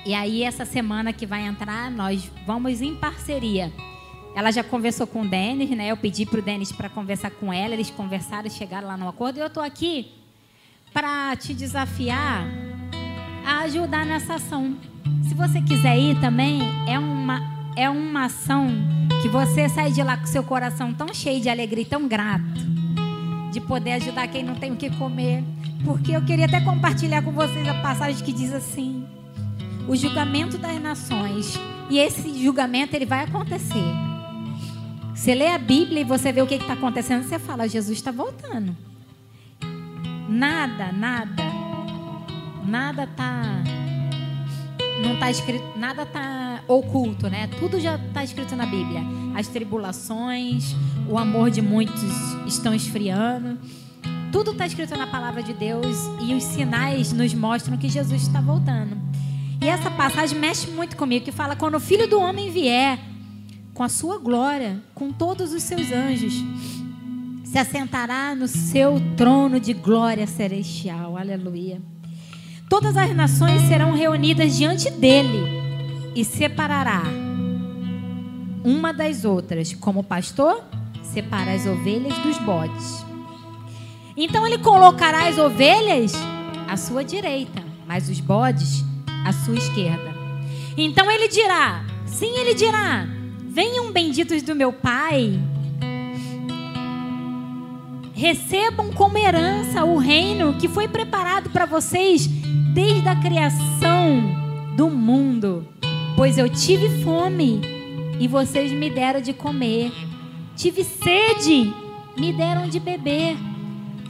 E 0.05 0.15
aí, 0.15 0.43
essa 0.43 0.65
semana 0.65 1.13
que 1.13 1.27
vai 1.27 1.43
entrar, 1.43 1.93
nós 1.93 2.29
vamos 2.45 2.81
em 2.81 2.97
parceria. 2.97 3.73
Ela 4.39 4.53
já 4.53 4.63
conversou 4.63 5.05
com 5.05 5.23
o 5.23 5.29
Denis, 5.29 5.69
né? 5.71 5.89
Eu 5.89 5.97
pedi 5.97 6.25
para 6.25 6.39
o 6.39 6.43
Denis 6.43 6.71
para 6.71 6.89
conversar 6.89 7.29
com 7.29 7.53
ela. 7.53 7.75
Eles 7.75 7.91
conversaram 7.91 8.49
chegaram 8.49 8.87
lá 8.87 8.97
no 8.97 9.09
acordo. 9.09 9.37
E 9.37 9.41
eu 9.41 9.49
estou 9.49 9.61
aqui 9.61 10.13
para 10.93 11.35
te 11.35 11.53
desafiar 11.53 12.47
a 13.45 13.63
ajudar 13.63 14.07
nessa 14.07 14.37
ação. 14.37 14.77
Se 15.29 15.35
você 15.35 15.61
quiser 15.61 15.99
ir 15.99 16.21
também, 16.21 16.61
é 16.87 16.97
uma, 17.01 17.41
é 17.77 17.91
uma 17.91 18.27
ação 18.27 18.69
que 19.21 19.29
você 19.29 19.69
sai 19.69 19.91
de 19.91 20.01
lá 20.05 20.17
com 20.17 20.27
seu 20.27 20.45
coração 20.45 20.95
tão 20.95 21.13
cheio 21.13 21.41
de 21.41 21.49
alegria 21.49 21.85
tão 21.85 22.07
grato 22.07 22.61
de 23.51 23.61
poder 23.61 23.95
ajudar 23.95 24.29
quem 24.29 24.45
não 24.45 24.55
tem 24.55 24.71
o 24.71 24.77
que 24.77 24.89
comer. 24.99 25.43
Porque 25.85 26.13
eu 26.13 26.25
queria 26.25 26.45
até 26.45 26.61
compartilhar 26.61 27.23
com 27.23 27.33
vocês 27.33 27.67
a 27.67 27.75
passagem 27.75 28.25
que 28.25 28.33
diz 28.33 28.53
assim: 28.53 29.05
o 29.89 29.97
julgamento 29.97 30.57
das 30.57 30.81
nações. 30.81 31.59
E 31.91 31.99
esse 31.99 32.41
julgamento 32.41 32.95
ele 32.95 33.05
vai 33.05 33.25
acontecer. 33.25 34.08
Você 35.19 35.35
lê 35.35 35.49
a 35.49 35.59
Bíblia 35.59 36.03
e 36.03 36.05
você 36.05 36.31
vê 36.31 36.41
o 36.41 36.47
que 36.47 36.55
está 36.55 36.75
acontecendo, 36.75 37.25
você 37.25 37.41
fala: 37.41 37.69
Jesus 37.69 37.99
está 37.99 38.13
voltando. 38.13 38.75
Nada, 40.29 40.93
nada, 40.93 41.43
nada 42.65 43.03
está 43.03 43.43
não 45.03 45.15
está 45.15 45.29
escrito, 45.29 45.77
nada 45.77 46.05
está 46.05 46.63
oculto, 46.69 47.29
né? 47.29 47.49
Tudo 47.59 47.81
já 47.81 47.97
está 47.97 48.23
escrito 48.23 48.55
na 48.55 48.65
Bíblia. 48.65 49.01
As 49.35 49.49
tribulações, 49.49 50.77
o 51.09 51.19
amor 51.19 51.51
de 51.51 51.63
muitos 51.63 52.01
estão 52.47 52.73
esfriando. 52.73 53.59
Tudo 54.31 54.53
está 54.53 54.69
escrito 54.69 54.97
na 54.97 55.09
palavra 55.09 55.43
de 55.43 55.53
Deus 55.53 55.97
e 56.23 56.33
os 56.33 56.45
sinais 56.45 57.13
nos 57.13 57.35
mostram 57.35 57.77
que 57.77 57.89
Jesus 57.89 58.23
está 58.23 58.41
voltando. 58.41 58.97
E 59.61 59.69
essa 59.69 59.91
passagem 59.91 60.39
mexe 60.39 60.71
muito 60.71 60.97
comigo, 60.97 61.25
que 61.25 61.33
fala 61.33 61.57
quando 61.57 61.75
o 61.75 61.81
Filho 61.81 62.07
do 62.07 62.21
Homem 62.21 62.53
vier 62.53 63.01
com 63.79 63.85
a 63.85 63.89
sua 63.89 64.19
glória, 64.19 64.83
com 64.93 65.13
todos 65.13 65.53
os 65.53 65.63
seus 65.63 65.93
anjos, 65.93 66.35
se 67.45 67.57
assentará 67.57 68.35
no 68.35 68.49
seu 68.49 69.01
trono 69.17 69.61
de 69.61 69.73
glória 69.73 70.27
celestial. 70.27 71.17
Aleluia. 71.17 71.81
Todas 72.69 72.97
as 72.97 73.15
nações 73.15 73.63
serão 73.69 73.93
reunidas 73.93 74.57
diante 74.57 74.91
dele 74.91 75.39
e 76.13 76.25
separará 76.25 77.05
uma 78.65 78.93
das 78.93 79.25
outras, 79.25 79.73
como 79.73 80.01
o 80.01 80.05
pastor 80.05 80.61
separa 81.05 81.53
as 81.53 81.65
ovelhas 81.65 82.19
dos 82.19 82.37
bodes. 82.39 83.07
Então 84.17 84.45
ele 84.45 84.59
colocará 84.59 85.29
as 85.29 85.39
ovelhas 85.39 86.15
à 86.67 86.77
sua 86.77 87.05
direita, 87.05 87.63
mas 87.87 88.09
os 88.09 88.19
bodes 88.19 88.85
à 89.25 89.33
sua 89.33 89.55
esquerda. 89.55 90.13
Então 90.77 91.09
ele 91.09 91.29
dirá: 91.29 91.85
Sim, 92.07 92.37
ele 92.39 92.55
dirá: 92.55 93.18
Venham 93.51 93.91
benditos 93.91 94.43
do 94.43 94.55
meu 94.55 94.73
Pai, 94.73 95.41
recebam 98.15 98.93
como 98.93 99.17
herança 99.17 99.85
o 99.85 99.97
reino 99.97 100.55
que 100.59 100.69
foi 100.69 100.87
preparado 100.87 101.49
para 101.51 101.65
vocês 101.65 102.27
desde 102.75 103.09
a 103.09 103.17
criação 103.17 104.23
do 104.77 104.91
mundo. 104.91 105.67
Pois 106.15 106.37
eu 106.37 106.49
tive 106.49 107.03
fome 107.03 107.61
e 108.21 108.29
vocês 108.29 108.71
me 108.71 108.91
deram 108.91 109.21
de 109.21 109.33
comer. 109.33 109.91
Tive 110.55 110.85
sede, 110.85 111.73
me 112.19 112.33
deram 112.33 112.69
de 112.69 112.79
beber. 112.79 113.35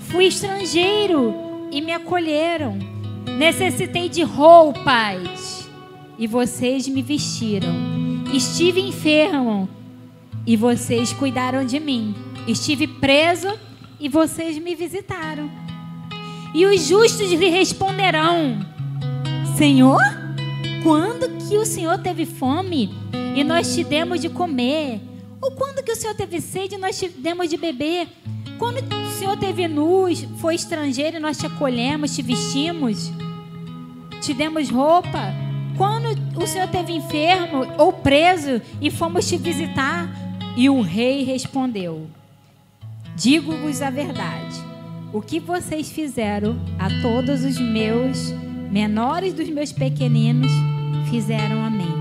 Fui 0.00 0.26
estrangeiro 0.26 1.34
e 1.70 1.80
me 1.80 1.92
acolheram. 1.92 2.76
Necessitei 3.38 4.08
de 4.08 4.22
roupas 4.22 5.70
e 6.18 6.26
vocês 6.26 6.88
me 6.88 7.02
vestiram. 7.02 7.97
Estive 8.32 8.80
enfermo 8.80 9.68
e 10.46 10.54
vocês 10.54 11.12
cuidaram 11.12 11.64
de 11.64 11.80
mim. 11.80 12.14
Estive 12.46 12.86
preso 12.86 13.48
e 13.98 14.08
vocês 14.08 14.58
me 14.58 14.74
visitaram. 14.74 15.50
E 16.54 16.66
os 16.66 16.86
justos 16.86 17.30
lhe 17.30 17.48
responderão: 17.48 18.58
Senhor, 19.56 20.00
quando 20.82 21.48
que 21.48 21.56
o 21.56 21.64
Senhor 21.64 21.98
teve 21.98 22.26
fome 22.26 22.94
e 23.34 23.42
nós 23.42 23.74
te 23.74 23.82
demos 23.82 24.20
de 24.20 24.28
comer? 24.28 25.00
Ou 25.40 25.52
quando 25.52 25.82
que 25.82 25.92
o 25.92 25.96
Senhor 25.96 26.14
teve 26.14 26.40
sede 26.40 26.74
e 26.74 26.78
nós 26.78 26.98
te 26.98 27.08
demos 27.08 27.48
de 27.48 27.56
beber? 27.56 28.08
Quando 28.58 28.78
o 28.78 29.18
Senhor 29.18 29.36
teve 29.38 29.66
nus, 29.68 30.26
foi 30.38 30.54
estrangeiro 30.54 31.16
e 31.16 31.20
nós 31.20 31.38
te 31.38 31.46
acolhemos, 31.46 32.14
te 32.14 32.22
vestimos, 32.22 33.10
te 34.20 34.34
demos 34.34 34.68
roupa? 34.68 35.47
Quando 35.78 36.08
o 36.36 36.46
Senhor 36.46 36.68
teve 36.68 36.92
enfermo 36.92 37.64
ou 37.78 37.92
preso 37.92 38.60
e 38.80 38.90
fomos 38.90 39.26
te 39.26 39.38
visitar? 39.38 40.06
E 40.56 40.68
o 40.68 40.82
rei 40.82 41.24
respondeu: 41.24 42.08
Digo-vos 43.16 43.80
a 43.80 43.88
verdade 43.88 44.68
o 45.12 45.22
que 45.22 45.40
vocês 45.40 45.90
fizeram 45.90 46.56
a 46.78 46.88
todos 47.00 47.42
os 47.42 47.58
meus 47.58 48.30
menores 48.70 49.32
dos 49.32 49.48
meus 49.48 49.72
pequeninos, 49.72 50.52
fizeram 51.08 51.64
a 51.64 51.70
mim. 51.70 51.94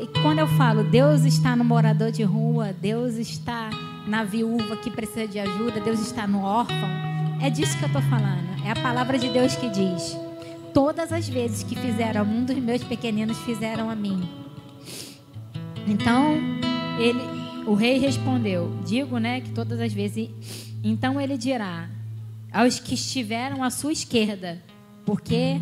E 0.00 0.06
quando 0.20 0.40
eu 0.40 0.46
falo 0.46 0.84
Deus 0.84 1.24
está 1.24 1.56
no 1.56 1.64
morador 1.64 2.10
de 2.10 2.22
rua, 2.22 2.74
Deus 2.78 3.14
está 3.14 3.70
na 4.06 4.22
viúva 4.22 4.76
que 4.76 4.90
precisa 4.90 5.26
de 5.26 5.38
ajuda, 5.38 5.80
Deus 5.80 6.00
está 6.00 6.26
no 6.26 6.42
órfão, 6.42 6.88
é 7.40 7.48
disso 7.48 7.76
que 7.78 7.84
eu 7.84 7.88
estou 7.88 8.02
falando. 8.02 8.48
É 8.64 8.70
a 8.70 8.76
palavra 8.76 9.18
de 9.18 9.30
Deus 9.30 9.56
que 9.56 9.70
diz: 9.70 10.18
Todas 10.78 11.12
as 11.12 11.28
vezes 11.28 11.64
que 11.64 11.74
fizeram 11.74 12.20
a 12.20 12.24
um 12.24 12.44
dos 12.44 12.56
meus 12.56 12.84
pequeninos, 12.84 13.36
fizeram 13.38 13.90
a 13.90 13.96
mim. 13.96 14.28
Então, 15.88 16.36
ele, 17.00 17.18
o 17.66 17.74
rei 17.74 17.98
respondeu: 17.98 18.78
Digo, 18.86 19.18
né, 19.18 19.40
que 19.40 19.50
todas 19.50 19.80
as 19.80 19.92
vezes 19.92 20.30
então 20.84 21.20
ele 21.20 21.36
dirá 21.36 21.90
aos 22.52 22.78
que 22.78 22.94
estiveram 22.94 23.64
à 23.64 23.70
sua 23.70 23.90
esquerda, 23.90 24.62
porque 25.04 25.56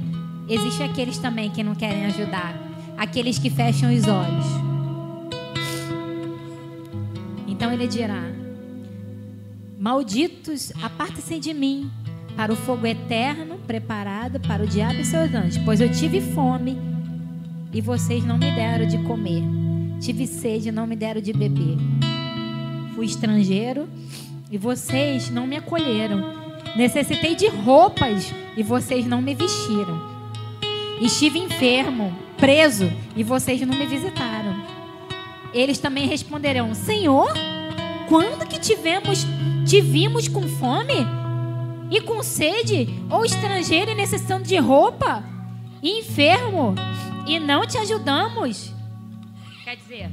existe 0.51 0.83
aqueles 0.83 1.17
também 1.17 1.49
que 1.49 1.63
não 1.63 1.75
querem 1.75 2.05
ajudar, 2.05 2.55
aqueles 2.99 3.39
que 3.39 3.49
fecham 3.49 3.91
os 3.95 4.07
olhos. 4.07 4.45
Então 7.47 7.73
ele 7.73 7.87
dirá: 7.87 8.23
Malditos, 9.79 10.75
aparte-se 10.83 11.41
de 11.41 11.55
mim 11.55 11.91
para 12.37 12.53
o 12.53 12.57
fogo 12.57 12.87
eterno 12.87 13.59
preparado 13.67 14.39
para 14.39 14.63
o 14.63 14.67
diabo 14.67 15.01
e 15.01 15.05
seus 15.05 15.35
anjos, 15.35 15.59
pois 15.65 15.81
eu 15.81 15.91
tive 15.91 16.21
fome 16.21 16.79
e 17.73 17.81
vocês 17.81 18.25
não 18.25 18.37
me 18.37 18.51
deram 18.53 18.87
de 18.87 18.99
comer. 18.99 19.43
Tive 20.01 20.27
sede 20.27 20.69
e 20.69 20.73
não 20.73 20.87
me 20.87 20.95
deram 20.95 21.21
de 21.21 21.33
beber. 21.33 21.79
Fui 22.95 23.07
estrangeiro 23.07 23.89
e 24.51 24.59
vocês 24.59 25.31
não 25.31 25.47
me 25.47 25.57
acolheram. 25.57 26.47
Necessitei 26.77 27.35
de 27.35 27.49
roupas 27.49 28.33
e 28.57 28.63
vocês 28.63 29.07
não 29.07 29.23
me 29.23 29.35
vestiram. 29.35 30.15
Estive 31.01 31.39
enfermo, 31.39 32.15
preso 32.37 32.91
e 33.17 33.25
vocês 33.25 33.61
não 33.63 33.77
me 33.77 33.87
visitaram. 33.87 34.55
eles 35.55 35.79
também 35.79 36.07
responderão: 36.07 36.75
Senhor, 36.75 37.33
quando 38.09 38.47
que 38.47 38.61
tivemos, 38.61 39.27
te 39.67 39.81
vimos 39.81 40.29
com 40.29 40.43
fome 40.43 41.26
e 41.91 42.01
com 42.01 42.23
sede, 42.23 42.89
ou 43.11 43.25
estrangeiro 43.25 43.91
e 43.91 43.95
necessitando 43.95 44.45
de 44.45 44.57
roupa, 44.57 45.23
e 45.83 46.01
enfermo, 46.01 46.75
e 47.27 47.39
não 47.39 47.67
te 47.67 47.79
ajudamos? 47.79 48.73
Quer 49.65 49.77
dizer, 49.77 50.11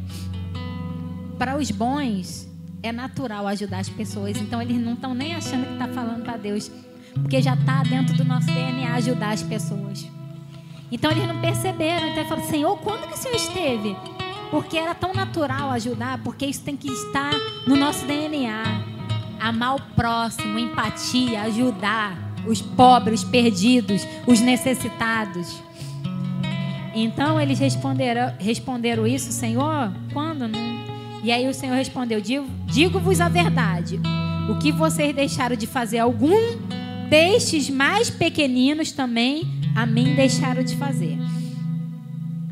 para 1.38 1.58
os 1.58 1.72
bons 1.72 2.48
é 2.82 2.92
natural 2.92 3.48
ajudar 3.48 3.80
as 3.80 3.90
pessoas, 3.90 4.38
então 4.38 4.62
eles 4.62 4.78
não 4.78 4.94
estão 4.94 5.14
nem 5.14 5.36
achando 5.36 5.66
que 5.66 5.74
está 5.74 5.88
falando 5.88 6.24
para 6.24 6.38
Deus, 6.38 6.70
porque 7.14 7.42
já 7.42 7.54
está 7.54 7.84
dentro 7.84 8.16
do 8.16 8.26
nosso 8.26 8.48
DNA 8.48 8.94
ajudar 8.96 9.32
as 9.32 9.44
pessoas. 9.44 10.08
Então 10.92 11.10
eles 11.10 11.28
não 11.28 11.42
perceberam, 11.42 12.10
então 12.10 12.26
falou: 12.26 12.46
Senhor, 12.46 12.78
quando 12.80 13.08
que 13.08 13.14
o 13.14 13.18
Senhor 13.18 13.36
esteve? 13.36 13.96
Porque 14.52 14.78
era 14.78 14.94
tão 14.94 15.12
natural 15.14 15.72
ajudar, 15.72 16.22
porque 16.24 16.46
isso 16.46 16.62
tem 16.62 16.78
que 16.78 16.88
estar 16.88 17.34
no 17.66 17.76
nosso 17.76 18.06
DNA. 18.06 18.93
Amar 19.44 19.76
o 19.76 19.82
próximo, 19.96 20.58
empatia, 20.58 21.42
ajudar 21.44 22.18
os 22.48 22.62
pobres, 22.62 23.24
os 23.24 23.30
perdidos, 23.30 24.08
os 24.26 24.40
necessitados. 24.40 25.62
Então 26.96 27.40
eles 27.40 27.60
responderam, 27.60 28.34
responderam 28.40 29.06
isso, 29.06 29.32
Senhor, 29.32 29.92
quando 30.14 30.48
não? 30.48 30.84
E 31.24 31.32
aí 31.32 31.48
o 31.48 31.54
Senhor 31.54 31.76
respondeu: 31.76 32.22
Digo-vos 32.66 33.20
a 33.20 33.28
verdade. 33.28 34.00
O 34.50 34.60
que 34.60 34.72
vocês 34.72 35.16
deixaram 35.16 35.56
de 35.56 35.68
fazer 35.68 36.00
algum 36.00 36.58
destes 37.10 37.70
mais 37.70 38.10
pequeninos 38.10 38.92
também, 38.92 39.44
a 39.76 39.86
mim 39.86 40.16
deixaram 40.16 40.64
de 40.64 40.76
fazer. 40.76 41.18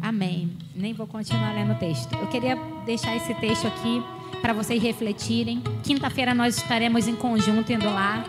Amém 0.02 0.62
nem 0.82 0.94
vou 0.94 1.06
continuar 1.06 1.54
lendo 1.54 1.74
o 1.74 1.76
texto. 1.76 2.14
Eu 2.16 2.28
queria 2.28 2.58
deixar 2.86 3.16
esse 3.16 3.34
texto 3.36 3.68
aqui 3.68 4.04
para 4.42 4.54
vocês 4.54 4.82
refletirem. 4.82 5.62
Quinta-feira 5.84 6.34
nós 6.34 6.58
estaremos 6.58 7.08
em 7.08 7.16
conjunto 7.16 7.72
indo 7.72 7.86
lá 7.86 8.24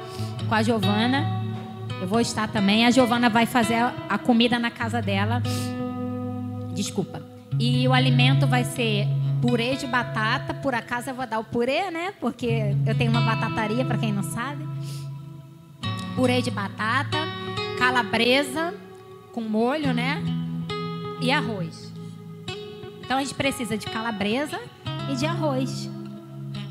com 0.49 0.55
a 0.55 0.63
Giovana. 0.63 1.43
Eu 2.01 2.07
vou 2.07 2.21
estar 2.21 2.49
também. 2.49 2.85
A 2.87 2.91
Giovana 2.91 3.29
vai 3.29 3.47
fazer 3.47 3.77
a 4.09 4.19
comida 4.19 4.59
na 4.59 4.71
casa 4.71 5.01
dela. 5.01 5.43
Desculpa. 6.75 7.23
E 7.59 7.87
o 7.87 7.93
alimento 7.93 8.47
vai 8.47 8.65
ser 8.65 9.07
purê 9.41 9.77
de 9.77 9.87
batata. 9.87 10.55
Por 10.55 10.75
acaso 10.75 11.11
eu 11.11 11.15
vou 11.15 11.27
dar 11.27 11.39
o 11.39 11.45
purê, 11.45 11.91
né? 11.91 12.13
Porque 12.21 12.75
eu 12.87 12.95
tenho 12.97 13.11
uma 13.11 13.21
batataria, 13.21 13.85
para 13.85 13.99
quem 13.99 14.13
não 14.13 14.23
sabe. 14.23 14.67
Purê 16.17 16.43
de 16.43 16.51
batata, 16.51 17.19
calabresa 17.79 18.75
com 19.33 19.41
molho, 19.41 19.93
né? 19.93 20.23
E 21.21 21.31
arroz. 21.31 21.93
Então 23.01 23.19
a 23.19 23.21
gente 23.21 23.35
precisa 23.35 23.77
de 23.77 23.87
calabresa 23.87 24.59
e 25.13 25.17
de 25.17 25.27
arroz. 25.27 25.91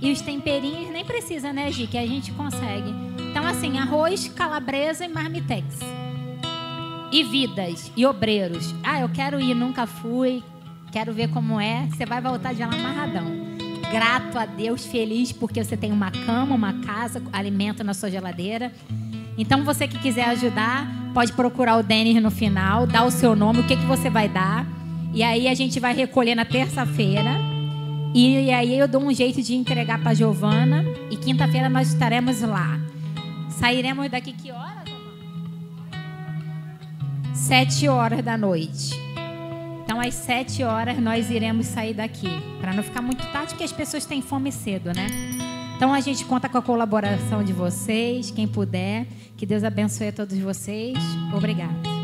E 0.02 0.12
os 0.12 0.22
temperinhos 0.22 0.92
nem 0.92 1.06
precisa, 1.06 1.54
né, 1.54 1.72
Gi? 1.72 1.86
Que 1.86 1.98
a 1.98 2.06
gente 2.06 2.32
consegue. 2.32 2.94
Então, 3.30 3.46
assim, 3.46 3.78
arroz, 3.78 4.28
calabresa 4.30 5.06
e 5.06 5.08
marmitex. 5.08 5.80
E 7.12 7.24
vidas 7.24 7.92
e 7.96 8.06
obreiros. 8.06 8.74
Ah, 8.84 9.02
eu 9.02 9.10
quero 9.10 9.40
ir, 9.40 9.54
nunca 9.54 9.86
fui. 9.86 10.44
Quero 10.92 11.14
ver 11.14 11.30
como 11.30 11.60
é. 11.60 11.88
Você 11.92 12.06
vai 12.06 12.20
voltar 12.20 12.54
de 12.54 12.62
lá 12.62 12.74
amarradão. 12.74 13.26
Grato 13.92 14.40
a 14.40 14.46
Deus, 14.46 14.86
feliz 14.86 15.32
porque 15.32 15.64
você 15.64 15.78
tem 15.78 15.92
uma 15.92 16.10
cama, 16.10 16.56
uma 16.56 16.74
casa, 16.82 17.22
alimento 17.32 17.84
na 17.84 17.94
sua 17.94 18.10
geladeira. 18.10 18.72
Então, 19.38 19.64
você 19.64 19.88
que 19.88 20.00
quiser 20.00 20.26
ajudar, 20.30 20.88
pode 21.14 21.34
procurar 21.34 21.78
o 21.78 21.84
Denis 21.84 22.22
no 22.22 22.32
final, 22.32 22.88
dar 22.88 23.04
o 23.04 23.12
seu 23.12 23.36
nome, 23.36 23.60
o 23.60 23.68
que, 23.68 23.76
que 23.76 23.86
você 23.86 24.10
vai 24.10 24.28
dar. 24.28 24.66
E 25.14 25.22
aí 25.22 25.48
a 25.48 25.54
gente 25.54 25.80
vai 25.80 25.94
recolher 25.94 26.34
na 26.34 26.46
terça-feira. 26.46 27.51
E 28.14 28.52
aí 28.52 28.78
eu 28.78 28.88
dou 28.88 29.02
um 29.02 29.14
jeito 29.14 29.42
de 29.42 29.56
entregar 29.56 30.02
para 30.02 30.14
Giovana. 30.14 30.84
E 31.10 31.16
quinta-feira 31.16 31.70
nós 31.70 31.94
estaremos 31.94 32.42
lá. 32.42 32.80
Sairemos 33.50 34.10
daqui 34.10 34.34
que 34.34 34.52
horas? 34.52 34.90
Sete 37.34 37.88
horas 37.88 38.24
da 38.24 38.38
noite. 38.38 39.00
Então, 39.84 40.00
às 40.00 40.14
sete 40.14 40.64
horas, 40.64 40.98
nós 41.00 41.30
iremos 41.30 41.66
sair 41.66 41.94
daqui. 41.94 42.30
Para 42.60 42.74
não 42.74 42.82
ficar 42.82 43.02
muito 43.02 43.26
tarde, 43.32 43.50
porque 43.50 43.64
as 43.64 43.74
pessoas 43.74 44.06
têm 44.06 44.22
fome 44.22 44.52
cedo, 44.52 44.94
né? 44.96 45.08
Então, 45.76 45.94
a 45.94 46.00
gente 46.00 46.24
conta 46.26 46.48
com 46.48 46.58
a 46.58 46.62
colaboração 46.62 47.44
de 47.44 47.52
vocês, 47.52 48.32
quem 48.32 48.48
puder. 48.48 49.06
Que 49.36 49.46
Deus 49.46 49.64
abençoe 49.64 50.10
a 50.10 50.12
todos 50.12 50.38
vocês. 50.38 50.98
Obrigada. 51.36 52.01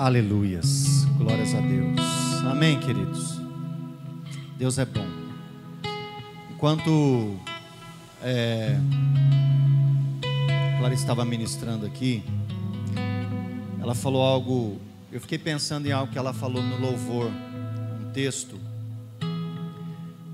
Aleluias. 0.00 1.04
Glórias 1.18 1.54
a 1.54 1.60
Deus. 1.60 2.00
Amém, 2.50 2.80
queridos. 2.80 3.38
Deus 4.56 4.78
é 4.78 4.86
bom. 4.86 5.06
Enquanto 6.50 7.36
é, 8.22 8.78
Clara 10.78 10.94
estava 10.94 11.22
ministrando 11.22 11.84
aqui, 11.84 12.24
ela 13.78 13.94
falou 13.94 14.22
algo. 14.22 14.80
Eu 15.12 15.20
fiquei 15.20 15.36
pensando 15.36 15.86
em 15.86 15.92
algo 15.92 16.10
que 16.10 16.16
ela 16.16 16.32
falou 16.32 16.62
no 16.62 16.80
louvor, 16.80 17.30
um 18.00 18.10
texto 18.10 18.58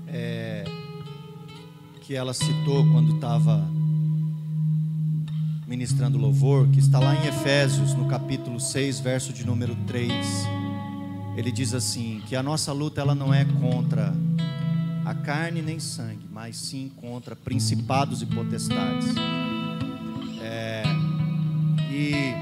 é, 0.07 0.63
que 2.03 2.15
ela 2.15 2.33
citou 2.33 2.89
quando 2.89 3.15
estava 3.15 3.67
ministrando 5.67 6.17
louvor, 6.17 6.69
que 6.69 6.79
está 6.79 6.97
lá 6.97 7.13
em 7.13 7.27
Efésios, 7.27 7.93
no 7.93 8.07
capítulo 8.07 8.57
6, 8.57 9.01
verso 9.01 9.33
de 9.33 9.45
número 9.45 9.75
3. 9.85 10.11
Ele 11.35 11.51
diz 11.51 11.73
assim: 11.73 12.21
que 12.25 12.35
a 12.35 12.41
nossa 12.41 12.71
luta 12.71 13.01
ela 13.01 13.13
não 13.13 13.33
é 13.33 13.43
contra 13.43 14.15
a 15.05 15.13
carne 15.13 15.61
nem 15.61 15.77
sangue, 15.77 16.25
mas 16.31 16.55
sim 16.55 16.89
contra 16.95 17.35
principados 17.35 18.21
e 18.21 18.25
potestades. 18.25 19.13
É, 20.41 20.83
e 21.91 22.33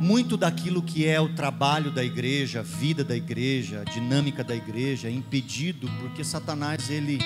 muito 0.00 0.36
daquilo 0.36 0.80
que 0.80 1.04
é 1.04 1.20
o 1.20 1.34
trabalho 1.34 1.90
da 1.90 2.04
igreja, 2.04 2.60
a 2.60 2.62
vida 2.62 3.02
da 3.02 3.16
igreja, 3.16 3.80
a 3.80 3.84
dinâmica 3.90 4.44
da 4.44 4.54
igreja 4.54 5.08
é 5.08 5.10
impedido 5.10 5.90
porque 6.00 6.22
Satanás 6.22 6.88
ele 6.90 7.18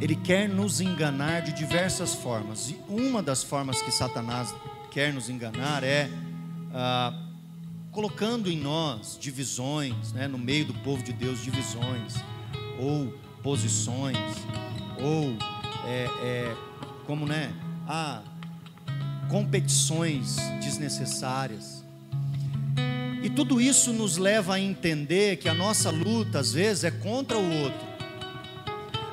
ele 0.00 0.14
quer 0.14 0.48
nos 0.48 0.80
enganar 0.80 1.42
de 1.42 1.52
diversas 1.52 2.14
formas. 2.14 2.70
E 2.70 2.78
uma 2.88 3.22
das 3.22 3.42
formas 3.42 3.80
que 3.80 3.90
Satanás 3.90 4.54
quer 4.90 5.12
nos 5.12 5.30
enganar 5.30 5.82
é 5.82 6.10
ah, 6.74 7.12
colocando 7.90 8.50
em 8.50 8.58
nós 8.58 9.16
divisões, 9.18 10.12
né, 10.12 10.28
no 10.28 10.38
meio 10.38 10.66
do 10.66 10.74
povo 10.74 11.02
de 11.02 11.12
Deus, 11.12 11.42
divisões, 11.42 12.14
ou 12.78 13.12
posições, 13.42 14.18
ou 15.00 15.36
é, 15.86 16.04
é, 16.22 16.56
como 17.06 17.24
né, 17.24 17.54
ah, 17.88 18.22
competições 19.30 20.36
desnecessárias. 20.60 21.82
E 23.22 23.30
tudo 23.30 23.60
isso 23.60 23.92
nos 23.92 24.18
leva 24.18 24.54
a 24.54 24.60
entender 24.60 25.38
que 25.38 25.48
a 25.48 25.54
nossa 25.54 25.90
luta, 25.90 26.38
às 26.38 26.52
vezes, 26.52 26.84
é 26.84 26.90
contra 26.90 27.38
o 27.38 27.62
outro 27.62 27.85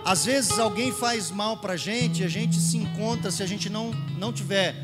às 0.05 0.25
vezes 0.25 0.59
alguém 0.59 0.91
faz 0.91 1.31
mal 1.31 1.57
para 1.57 1.73
a 1.73 1.77
gente, 1.77 2.23
a 2.23 2.27
gente 2.27 2.59
se 2.59 2.77
encontra, 2.77 3.31
se 3.31 3.41
a 3.41 3.45
gente 3.45 3.69
não, 3.69 3.91
não 4.17 4.33
tiver, 4.33 4.75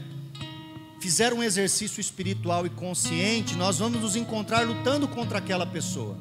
fizer 1.01 1.33
um 1.33 1.43
exercício 1.43 1.99
espiritual 1.99 2.65
e 2.65 2.69
consciente, 2.69 3.55
nós 3.55 3.79
vamos 3.79 3.99
nos 3.99 4.15
encontrar 4.15 4.65
lutando 4.65 5.07
contra 5.07 5.39
aquela 5.39 5.65
pessoa. 5.65 6.17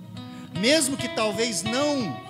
Mesmo 0.58 0.96
que 0.96 1.08
talvez 1.08 1.62
não 1.62 2.20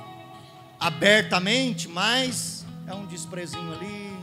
abertamente, 0.78 1.88
mas 1.88 2.66
é 2.86 2.94
um 2.94 3.06
desprezinho 3.06 3.72
ali, 3.72 4.16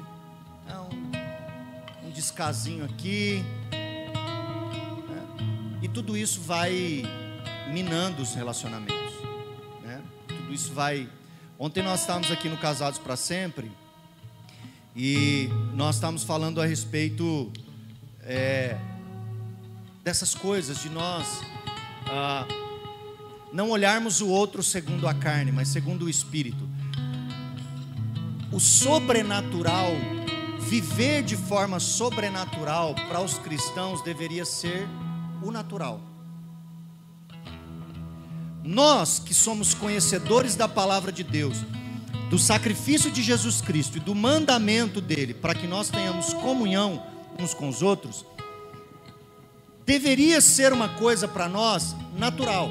é 0.69 0.77
um, 0.77 2.07
um 2.07 2.11
descasinho 2.11 2.85
aqui. 2.85 3.43
Né? 5.09 5.79
E 5.81 5.87
tudo 5.87 6.15
isso 6.15 6.41
vai 6.41 7.03
minando 7.71 8.21
os 8.21 8.35
relacionamentos. 8.35 9.13
Né? 9.83 10.01
Tudo 10.27 10.53
isso 10.53 10.71
vai 10.73 11.09
Ontem 11.57 11.81
nós 11.81 12.01
estávamos 12.01 12.29
aqui 12.31 12.49
no 12.49 12.57
Casados 12.57 12.99
para 12.99 13.15
Sempre 13.15 13.71
e 14.93 15.47
nós 15.73 15.95
estávamos 15.95 16.23
falando 16.23 16.61
a 16.61 16.65
respeito 16.65 17.49
é, 18.23 18.77
dessas 20.03 20.35
coisas, 20.35 20.81
de 20.81 20.89
nós 20.89 21.25
ah, 22.07 22.45
não 23.53 23.69
olharmos 23.69 24.19
o 24.19 24.27
outro 24.27 24.61
segundo 24.61 25.07
a 25.07 25.13
carne, 25.13 25.49
mas 25.49 25.69
segundo 25.69 26.05
o 26.05 26.09
Espírito. 26.09 26.67
O 28.51 28.59
sobrenatural, 28.59 29.91
viver 30.59 31.23
de 31.23 31.37
forma 31.37 31.79
sobrenatural 31.79 32.95
para 33.07 33.21
os 33.21 33.37
cristãos 33.37 34.01
deveria 34.01 34.43
ser 34.43 34.85
o 35.41 35.51
natural. 35.51 36.01
Nós 38.65 39.19
que 39.19 39.31
somos 39.31 39.75
conhecedores 39.75 40.55
da 40.55 40.67
palavra 40.67 41.11
de 41.11 41.23
Deus, 41.23 41.57
do 42.31 42.39
sacrifício 42.39 43.11
de 43.11 43.21
Jesus 43.21 43.61
Cristo 43.61 43.97
e 43.97 43.99
do 43.99 44.15
mandamento 44.15 44.99
dele 44.99 45.35
para 45.35 45.53
que 45.53 45.67
nós 45.67 45.87
tenhamos 45.89 46.33
comunhão 46.33 47.03
uns 47.39 47.53
com 47.53 47.69
os 47.69 47.83
outros, 47.83 48.25
deveria 49.85 50.41
ser 50.41 50.73
uma 50.73 50.89
coisa 50.89 51.27
para 51.27 51.47
nós 51.47 51.95
natural. 52.17 52.67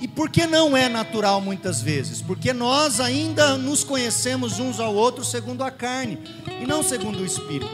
E 0.00 0.08
por 0.08 0.28
que 0.28 0.44
não 0.44 0.76
é 0.76 0.88
natural 0.88 1.40
muitas 1.40 1.80
vezes? 1.80 2.20
Porque 2.20 2.52
nós 2.52 2.98
ainda 2.98 3.56
nos 3.56 3.84
conhecemos 3.84 4.58
uns 4.58 4.80
ao 4.80 4.92
outro 4.92 5.24
segundo 5.24 5.62
a 5.62 5.70
carne 5.70 6.18
e 6.60 6.66
não 6.66 6.82
segundo 6.82 7.20
o 7.20 7.24
espírito. 7.24 7.70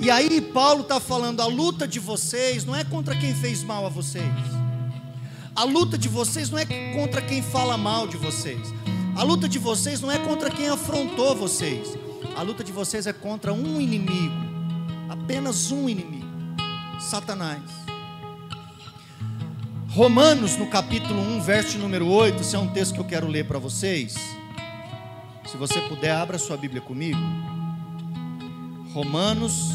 E 0.00 0.10
aí 0.10 0.40
Paulo 0.40 0.80
está 0.80 0.98
falando: 0.98 1.42
a 1.42 1.46
luta 1.46 1.86
de 1.86 2.00
vocês 2.00 2.64
não 2.64 2.74
é 2.74 2.82
contra 2.82 3.14
quem 3.14 3.34
fez 3.34 3.62
mal 3.62 3.84
a 3.84 3.90
vocês. 3.90 4.57
A 5.58 5.64
luta 5.64 5.98
de 5.98 6.08
vocês 6.08 6.50
não 6.50 6.58
é 6.60 6.64
contra 6.94 7.20
quem 7.20 7.42
fala 7.42 7.76
mal 7.76 8.06
de 8.06 8.16
vocês. 8.16 8.72
A 9.16 9.24
luta 9.24 9.48
de 9.48 9.58
vocês 9.58 10.00
não 10.00 10.08
é 10.08 10.16
contra 10.16 10.50
quem 10.50 10.68
afrontou 10.68 11.34
vocês. 11.34 11.98
A 12.36 12.42
luta 12.42 12.62
de 12.62 12.70
vocês 12.70 13.08
é 13.08 13.12
contra 13.12 13.52
um 13.52 13.80
inimigo. 13.80 14.36
Apenas 15.08 15.72
um 15.72 15.88
inimigo. 15.88 16.28
Satanás. 17.00 17.60
Romanos, 19.88 20.56
no 20.56 20.68
capítulo 20.68 21.20
1, 21.20 21.40
verso 21.40 21.76
número 21.76 22.06
8, 22.06 22.40
esse 22.40 22.54
é 22.54 22.58
um 22.60 22.68
texto 22.68 22.94
que 22.94 23.00
eu 23.00 23.04
quero 23.04 23.26
ler 23.26 23.44
para 23.44 23.58
vocês. 23.58 24.14
Se 25.44 25.56
você 25.56 25.80
puder, 25.80 26.12
abra 26.12 26.38
sua 26.38 26.56
Bíblia 26.56 26.80
comigo. 26.80 27.18
Romanos 28.92 29.72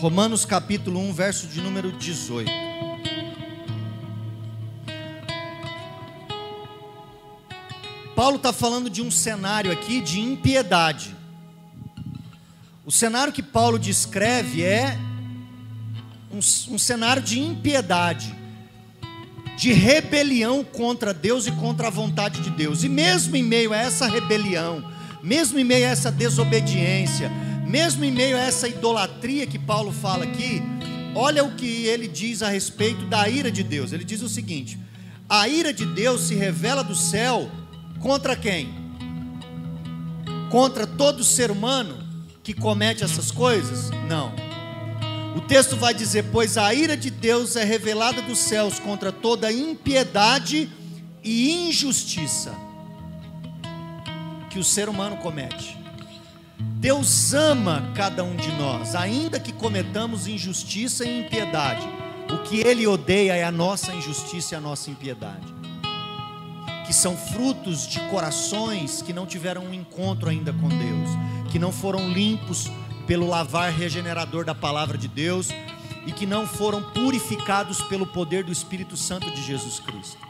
Romanos 0.00 0.44
capítulo 0.44 1.00
1, 1.00 1.12
verso 1.12 1.48
de 1.48 1.60
número 1.60 1.90
18. 1.90 2.48
Paulo 8.14 8.36
está 8.36 8.52
falando 8.52 8.88
de 8.88 9.02
um 9.02 9.10
cenário 9.10 9.72
aqui 9.72 10.00
de 10.00 10.20
impiedade. 10.20 11.16
O 12.86 12.92
cenário 12.92 13.32
que 13.32 13.42
Paulo 13.42 13.76
descreve 13.76 14.62
é 14.62 14.96
um, 16.30 16.38
um 16.38 16.78
cenário 16.78 17.20
de 17.20 17.40
impiedade, 17.40 18.32
de 19.56 19.72
rebelião 19.72 20.62
contra 20.62 21.12
Deus 21.12 21.48
e 21.48 21.50
contra 21.50 21.88
a 21.88 21.90
vontade 21.90 22.40
de 22.40 22.50
Deus. 22.50 22.84
E 22.84 22.88
mesmo 22.88 23.34
em 23.34 23.42
meio 23.42 23.72
a 23.72 23.76
essa 23.76 24.06
rebelião, 24.06 24.92
mesmo 25.24 25.58
em 25.58 25.64
meio 25.64 25.86
a 25.86 25.90
essa 25.90 26.12
desobediência, 26.12 27.32
mesmo 27.68 28.04
em 28.04 28.10
meio 28.10 28.36
a 28.36 28.40
essa 28.40 28.66
idolatria 28.66 29.46
que 29.46 29.58
Paulo 29.58 29.92
fala 29.92 30.24
aqui, 30.24 30.62
olha 31.14 31.44
o 31.44 31.54
que 31.54 31.84
ele 31.84 32.08
diz 32.08 32.42
a 32.42 32.48
respeito 32.48 33.04
da 33.04 33.28
ira 33.28 33.50
de 33.50 33.62
Deus. 33.62 33.92
Ele 33.92 34.04
diz 34.04 34.22
o 34.22 34.28
seguinte: 34.28 34.78
a 35.28 35.46
ira 35.46 35.72
de 35.72 35.84
Deus 35.84 36.22
se 36.22 36.34
revela 36.34 36.82
do 36.82 36.94
céu 36.94 37.50
contra 38.00 38.34
quem? 38.34 38.74
Contra 40.50 40.86
todo 40.86 41.22
ser 41.22 41.50
humano 41.50 41.98
que 42.42 42.54
comete 42.54 43.04
essas 43.04 43.30
coisas? 43.30 43.90
Não. 44.08 44.32
O 45.36 45.42
texto 45.42 45.76
vai 45.76 45.92
dizer: 45.92 46.24
Pois 46.32 46.56
a 46.56 46.72
ira 46.72 46.96
de 46.96 47.10
Deus 47.10 47.54
é 47.54 47.64
revelada 47.64 48.22
dos 48.22 48.38
céus 48.38 48.78
contra 48.80 49.12
toda 49.12 49.52
impiedade 49.52 50.70
e 51.22 51.68
injustiça 51.68 52.54
que 54.48 54.58
o 54.58 54.64
ser 54.64 54.88
humano 54.88 55.18
comete. 55.18 55.77
Deus 56.78 57.34
ama 57.34 57.90
cada 57.96 58.22
um 58.22 58.36
de 58.36 58.52
nós, 58.52 58.94
ainda 58.94 59.40
que 59.40 59.52
cometamos 59.52 60.28
injustiça 60.28 61.04
e 61.04 61.26
impiedade. 61.26 61.84
O 62.32 62.38
que 62.44 62.60
Ele 62.60 62.86
odeia 62.86 63.34
é 63.34 63.42
a 63.42 63.50
nossa 63.50 63.92
injustiça 63.92 64.54
e 64.54 64.56
a 64.56 64.60
nossa 64.60 64.88
impiedade, 64.88 65.52
que 66.86 66.92
são 66.92 67.16
frutos 67.16 67.88
de 67.88 67.98
corações 68.02 69.02
que 69.02 69.12
não 69.12 69.26
tiveram 69.26 69.64
um 69.64 69.74
encontro 69.74 70.28
ainda 70.28 70.52
com 70.52 70.68
Deus, 70.68 71.50
que 71.50 71.58
não 71.58 71.72
foram 71.72 72.12
limpos 72.12 72.70
pelo 73.08 73.26
lavar 73.26 73.72
regenerador 73.72 74.44
da 74.44 74.54
palavra 74.54 74.96
de 74.96 75.08
Deus 75.08 75.48
e 76.06 76.12
que 76.12 76.26
não 76.26 76.46
foram 76.46 76.80
purificados 76.92 77.82
pelo 77.82 78.06
poder 78.06 78.44
do 78.44 78.52
Espírito 78.52 78.96
Santo 78.96 79.28
de 79.32 79.42
Jesus 79.42 79.80
Cristo 79.80 80.27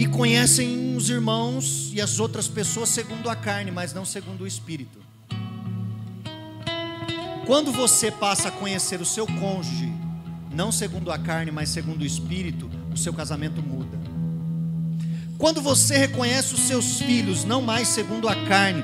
e 0.00 0.06
conhecem 0.06 0.96
os 0.96 1.10
irmãos 1.10 1.90
e 1.92 2.00
as 2.00 2.18
outras 2.18 2.48
pessoas 2.48 2.88
segundo 2.88 3.28
a 3.28 3.36
carne, 3.36 3.70
mas 3.70 3.92
não 3.92 4.02
segundo 4.02 4.44
o 4.44 4.46
espírito. 4.46 4.98
Quando 7.44 7.70
você 7.70 8.10
passa 8.10 8.48
a 8.48 8.50
conhecer 8.50 8.98
o 9.02 9.04
seu 9.04 9.26
cônjuge, 9.26 9.92
não 10.50 10.72
segundo 10.72 11.12
a 11.12 11.18
carne, 11.18 11.50
mas 11.50 11.68
segundo 11.68 12.00
o 12.00 12.06
espírito, 12.06 12.70
o 12.90 12.96
seu 12.96 13.12
casamento 13.12 13.62
muda. 13.62 13.98
Quando 15.36 15.60
você 15.60 15.98
reconhece 15.98 16.54
os 16.54 16.60
seus 16.60 16.98
filhos, 17.02 17.44
não 17.44 17.60
mais 17.60 17.86
segundo 17.86 18.26
a 18.26 18.34
carne, 18.46 18.82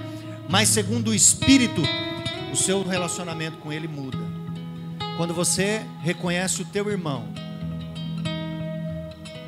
mas 0.50 0.68
segundo 0.68 1.08
o 1.08 1.14
espírito, 1.14 1.80
o 2.52 2.56
seu 2.56 2.86
relacionamento 2.86 3.56
com 3.56 3.72
ele 3.72 3.88
muda. 3.88 4.18
Quando 5.16 5.32
você 5.32 5.80
reconhece 6.02 6.60
o 6.60 6.66
teu 6.66 6.90
irmão, 6.90 7.26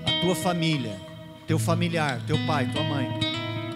a 0.06 0.20
tua 0.22 0.34
família, 0.34 1.07
teu 1.48 1.58
familiar, 1.58 2.20
teu 2.26 2.38
pai, 2.46 2.70
tua 2.70 2.84
mãe, 2.84 3.08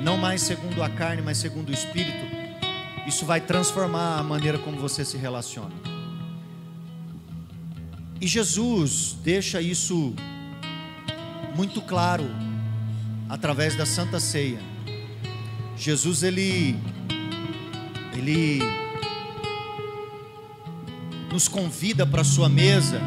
não 0.02 0.18
mais 0.18 0.42
segundo 0.42 0.82
a 0.82 0.90
carne, 0.90 1.22
mas 1.22 1.38
segundo 1.38 1.70
o 1.70 1.72
espírito, 1.72 2.26
isso 3.06 3.24
vai 3.24 3.40
transformar 3.40 4.18
a 4.18 4.22
maneira 4.22 4.58
como 4.58 4.78
você 4.78 5.06
se 5.06 5.16
relaciona. 5.16 5.74
E 8.20 8.26
Jesus 8.26 9.16
deixa 9.24 9.60
isso 9.62 10.14
muito 11.56 11.80
claro 11.80 12.24
através 13.28 13.74
da 13.74 13.86
Santa 13.86 14.20
Ceia. 14.20 14.60
Jesus 15.74 16.22
ele 16.22 16.76
ele 18.14 18.60
nos 21.32 21.48
convida 21.48 22.06
para 22.06 22.22
sua 22.22 22.50
mesa 22.50 23.00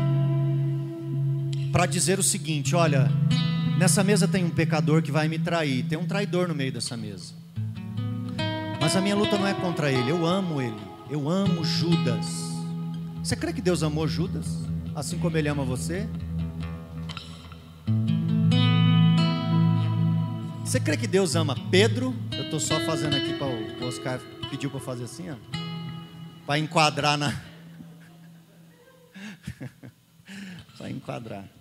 para 1.72 1.86
dizer 1.86 2.18
o 2.18 2.24
seguinte: 2.24 2.76
olha, 2.76 3.12
Nessa 3.78 4.04
mesa 4.04 4.28
tem 4.28 4.46
um 4.46 4.50
pecador 4.50 5.02
que 5.02 5.12
vai 5.12 5.28
me 5.28 5.38
trair, 5.38 5.84
tem 5.84 5.98
um 5.98 6.06
traidor 6.06 6.48
no 6.48 6.56
meio 6.56 6.72
dessa 6.72 6.96
mesa. 6.96 7.34
Mas 8.80 8.96
a 8.96 9.02
minha 9.02 9.16
luta 9.16 9.38
não 9.38 9.46
é 9.46 9.54
contra 9.54 9.92
ele, 9.92 10.10
eu 10.10 10.26
amo 10.26 10.62
ele, 10.62 10.80
eu 11.10 11.30
amo 11.30 11.64
Judas. 11.64 12.26
Você 13.22 13.36
crê 13.36 13.52
que 13.52 13.62
Deus 13.62 13.84
amou 13.84 14.08
Judas, 14.08 14.48
assim 14.96 15.18
como 15.18 15.38
ele 15.38 15.50
ama 15.50 15.66
você? 15.66 16.08
Você 20.64 20.80
crê 20.80 20.96
que 20.96 21.08
Deus 21.08 21.36
ama 21.36 21.56
Pedro? 21.70 22.16
Eu 22.32 22.46
estou 22.46 22.60
só 22.60 22.80
fazendo 22.82 23.16
aqui 23.16 23.34
para 23.34 23.48
o 23.48 23.88
Oscar 23.88 24.20
pediu 24.50 24.70
para 24.70 24.80
fazer 24.80 25.04
assim, 25.04 25.30
ó, 25.30 25.36
para 26.46 26.60
enquadrar 26.60 27.18
na, 27.18 27.34
para 30.78 30.90
enquadrar. 30.90 31.55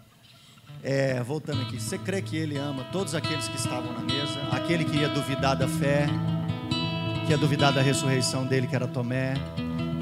É, 0.86 1.22
voltando 1.22 1.62
aqui, 1.62 1.80
você 1.80 1.96
crê 1.96 2.20
que 2.20 2.36
ele 2.36 2.58
ama 2.58 2.84
todos 2.92 3.14
aqueles 3.14 3.48
que 3.48 3.56
estavam 3.56 3.90
na 3.94 4.00
mesa? 4.00 4.38
Aquele 4.52 4.84
que 4.84 4.98
ia 4.98 5.08
duvidar 5.08 5.56
da 5.56 5.66
fé, 5.66 6.06
que 7.24 7.30
ia 7.30 7.38
duvidar 7.38 7.72
da 7.72 7.80
ressurreição 7.80 8.44
dele, 8.44 8.66
que 8.66 8.76
era 8.76 8.86
Tomé, 8.86 9.32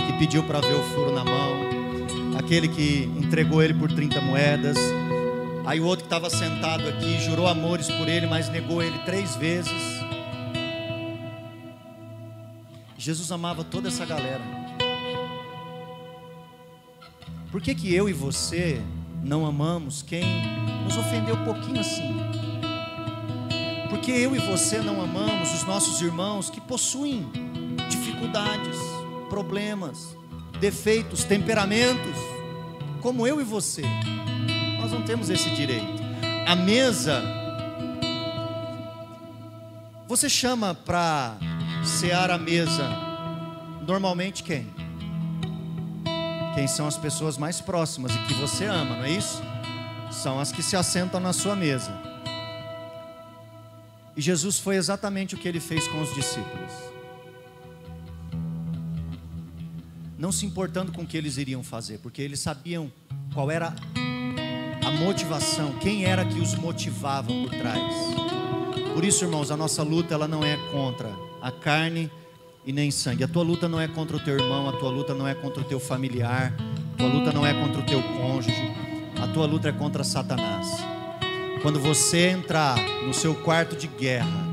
que 0.05 0.19
pediu 0.19 0.43
para 0.43 0.61
ver 0.61 0.75
o 0.75 0.83
furo 0.83 1.15
na 1.15 1.25
mão, 1.25 2.37
aquele 2.37 2.67
que 2.67 3.05
entregou 3.17 3.63
ele 3.63 3.75
por 3.75 3.93
30 3.93 4.21
moedas, 4.23 4.77
aí 5.65 5.79
o 5.79 5.85
outro 5.85 6.05
que 6.05 6.13
estava 6.13 6.29
sentado 6.29 6.89
aqui 6.89 7.21
jurou 7.21 7.47
amores 7.47 7.89
por 7.89 8.09
ele, 8.09 8.27
mas 8.27 8.49
negou 8.49 8.83
ele 8.83 8.99
três 9.05 9.37
vezes. 9.37 10.03
Jesus 12.99 13.31
amava 13.31 13.63
toda 13.63 13.87
essa 13.87 14.05
galera. 14.05 14.43
Por 17.53 17.61
que, 17.61 17.73
que 17.73 17.95
eu 17.95 18.09
e 18.09 18.13
você 18.13 18.83
não 19.23 19.47
amamos 19.47 20.03
quem 20.03 20.62
nos 20.85 20.97
ofendeu 20.97 21.35
um 21.35 21.45
pouquinho 21.45 21.81
assim. 21.81 22.17
Porque 23.89 24.11
eu 24.11 24.35
e 24.35 24.39
você 24.39 24.79
não 24.79 25.03
amamos 25.03 25.53
os 25.53 25.65
nossos 25.65 26.01
irmãos 26.01 26.51
que 26.51 26.61
possuem 26.61 27.31
dificuldades, 27.89 28.77
problemas, 29.29 30.17
defeitos, 30.61 31.25
temperamentos, 31.25 32.17
como 33.01 33.27
eu 33.27 33.41
e 33.41 33.45
você. 33.45 33.83
Nós 34.81 34.93
não 34.93 35.03
temos 35.03 35.31
esse 35.31 35.51
direito. 35.51 36.03
A 36.47 36.57
mesa, 36.57 37.23
você 40.09 40.29
chama 40.29 40.75
para 40.75 41.37
cear 41.85 42.31
a 42.31 42.39
mesa, 42.39 42.89
normalmente 43.87 44.43
quem? 44.43 44.83
quem 46.55 46.67
são 46.67 46.87
as 46.87 46.97
pessoas 46.97 47.39
mais 47.39 47.61
próximas 47.61 48.15
e 48.15 48.19
que 48.21 48.35
você 48.35 48.67
ama, 48.67 48.97
não 48.97 49.05
é 49.05 49.11
isso? 49.11 49.43
São 50.13 50.39
as 50.39 50.53
que 50.53 50.63
se 50.63 50.77
assentam 50.77 51.19
na 51.19 51.33
sua 51.33 51.57
mesa. 51.57 51.93
E 54.17 54.21
Jesus 54.21 54.59
foi 54.59 54.77
exatamente 54.77 55.35
o 55.35 55.39
que 55.39 55.49
ele 55.49 55.59
fez 55.59 55.89
com 55.89 56.01
os 56.01 56.15
discípulos. 56.15 56.73
Não 60.19 60.31
se 60.31 60.47
importando 60.47 60.93
com 60.93 61.03
o 61.03 61.07
que 61.07 61.17
eles 61.17 61.39
iriam 61.39 61.65
fazer, 61.65 61.99
porque 61.99 62.23
eles 62.23 62.39
sabiam 62.39 62.93
qual 63.35 63.51
era 63.51 63.75
a 64.85 64.91
motivação, 64.91 65.73
quem 65.81 66.05
era 66.05 66.25
que 66.25 66.39
os 66.39 66.55
motivava 66.55 67.29
por 67.29 67.51
trás. 67.51 67.95
Por 68.95 69.05
isso, 69.05 69.25
irmãos, 69.25 69.51
a 69.51 69.57
nossa 69.57 69.83
luta 69.83 70.15
ela 70.15 70.29
não 70.29 70.45
é 70.45 70.57
contra 70.71 71.11
a 71.41 71.51
carne 71.51 72.11
e 72.65 72.73
nem 72.73 72.91
sangue. 72.91 73.25
A 73.25 73.29
tua 73.29 73.43
luta 73.43 73.69
não 73.69 73.81
é 73.81 73.89
contra 73.89 74.17
o 74.17 74.21
teu 74.21 74.35
irmão, 74.39 74.69
a 74.69 74.73
tua 74.73 74.91
luta 74.91 75.15
não 75.15 75.27
é 75.27 75.35
contra 75.35 75.63
o 75.63 75.65
teu 75.65 75.81
familiar, 75.81 76.55
a 76.95 76.97
tua 76.99 77.09
luta 77.09 77.33
não 77.33 77.45
é 77.47 77.55
contra 77.55 77.81
o 77.81 77.85
teu 77.85 78.03
cônjuge, 78.03 78.82
a 79.23 79.29
tua 79.29 79.47
luta 79.47 79.69
é 79.69 79.73
contra 79.73 80.03
Satanás. 80.03 80.67
Quando 81.63 81.79
você 81.79 82.31
entrar 82.31 82.77
no 83.07 83.15
seu 83.15 83.37
quarto 83.37 83.77
de 83.77 83.87
guerra 83.87 84.45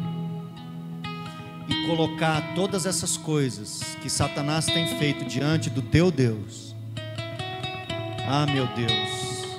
e 1.68 1.88
colocar 1.88 2.54
todas 2.54 2.86
essas 2.86 3.18
coisas 3.18 3.82
que 4.00 4.08
Satanás 4.12 4.68
tem 4.68 4.96
feito 5.00 5.26
diante 5.26 5.72
do 5.72 5.82
teu 5.82 6.12
Deus, 6.12 6.76
ah, 8.28 8.46
meu 8.46 8.68
Deus, 8.76 9.58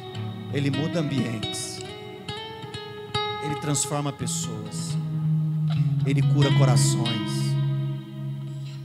ele 0.55 0.71
muda 0.71 1.01
ambientes, 1.01 1.81
ele 3.45 3.57
transforma 3.57 4.13
pessoas, 4.13 4.97
ele 6.07 6.23
cura 6.23 6.57
corações. 6.57 7.33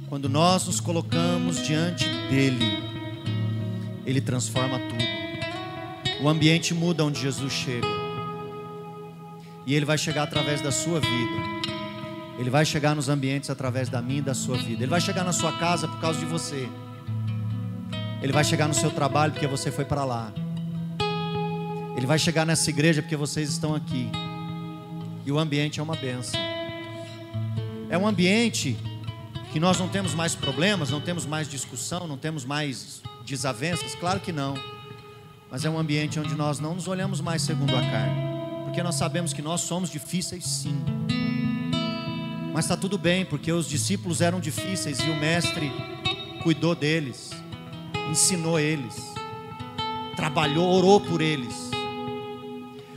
Quando 0.10 0.28
nós 0.28 0.66
nos 0.66 0.80
colocamos 0.80 1.64
diante 1.64 2.06
dele, 2.32 2.80
ele 4.08 4.22
transforma 4.22 4.80
tudo. 4.80 5.15
O 6.22 6.30
ambiente 6.30 6.74
muda 6.74 7.04
onde 7.04 7.20
Jesus 7.20 7.52
chega. 7.52 7.88
E 9.66 9.74
Ele 9.74 9.86
vai 9.86 9.98
chegar 9.98 10.24
através 10.24 10.62
da 10.62 10.72
sua 10.72 11.00
vida. 11.00 11.56
Ele 12.38 12.50
vai 12.50 12.66
chegar 12.66 12.96
nos 12.96 13.10
ambientes 13.10 13.50
através 13.50 13.90
da 13.90 14.02
minha 14.02 14.20
e 14.20 14.22
da 14.22 14.34
sua 14.34 14.58
vida. 14.58 14.84
Ele 14.84 14.90
vai 14.90 15.02
chegar 15.02 15.24
na 15.24 15.34
sua 15.34 15.52
casa 15.54 15.88
por 15.88 16.00
causa 16.00 16.20
de 16.20 16.26
você. 16.26 16.68
Ele 18.22 18.34
vai 18.34 18.44
chegar 18.44 18.68
no 18.68 18.74
seu 18.74 18.92
trabalho 18.92 19.32
porque 19.32 19.48
você 19.48 19.72
foi 19.72 19.86
para 19.86 20.04
lá. 20.04 20.34
Ele 21.96 22.06
vai 22.06 22.20
chegar 22.20 22.46
nessa 22.46 22.70
igreja 22.70 23.02
porque 23.02 23.16
vocês 23.16 23.50
estão 23.50 23.74
aqui. 23.74 24.10
E 25.26 25.32
o 25.32 25.40
ambiente 25.40 25.80
é 25.80 25.84
uma 25.84 25.96
benção. 25.96 26.40
É 27.90 27.98
um 27.98 28.08
ambiente 28.08 28.78
que 29.54 29.60
nós 29.60 29.80
não 29.80 29.88
temos 29.88 30.14
mais 30.14 30.36
problemas, 30.36 30.90
não 30.90 31.00
temos 31.00 31.26
mais 31.26 31.48
discussão, 31.48 32.08
não 32.08 32.18
temos 32.18 32.44
mais 32.44 33.02
desavenças. 33.26 33.96
Claro 33.96 34.20
que 34.20 34.34
não. 34.34 34.75
Mas 35.56 35.64
é 35.64 35.70
um 35.70 35.80
ambiente 35.80 36.20
onde 36.20 36.36
nós 36.36 36.60
não 36.60 36.76
nos 36.76 36.86
olhamos 36.86 37.22
mais 37.22 37.42
segundo 37.42 37.74
a 37.74 37.80
carne 37.80 38.22
porque 38.66 38.84
nós 38.84 38.96
sabemos 38.96 39.32
que 39.32 39.42
nós 39.42 39.62
somos 39.62 39.90
difíceis 39.90 40.44
sim. 40.44 40.76
Mas 42.54 42.66
está 42.66 42.76
tudo 42.76 42.98
bem, 42.98 43.24
porque 43.24 43.50
os 43.54 43.66
discípulos 43.66 44.20
eram 44.20 44.42
difíceis 44.42 45.00
e 45.00 45.10
o 45.10 45.16
Mestre 45.16 45.72
cuidou 46.44 46.76
deles, 46.76 47.30
ensinou 48.12 48.60
eles, 48.60 48.98
trabalhou, 50.18 50.70
orou 50.74 51.00
por 51.00 51.22
eles. 51.22 51.56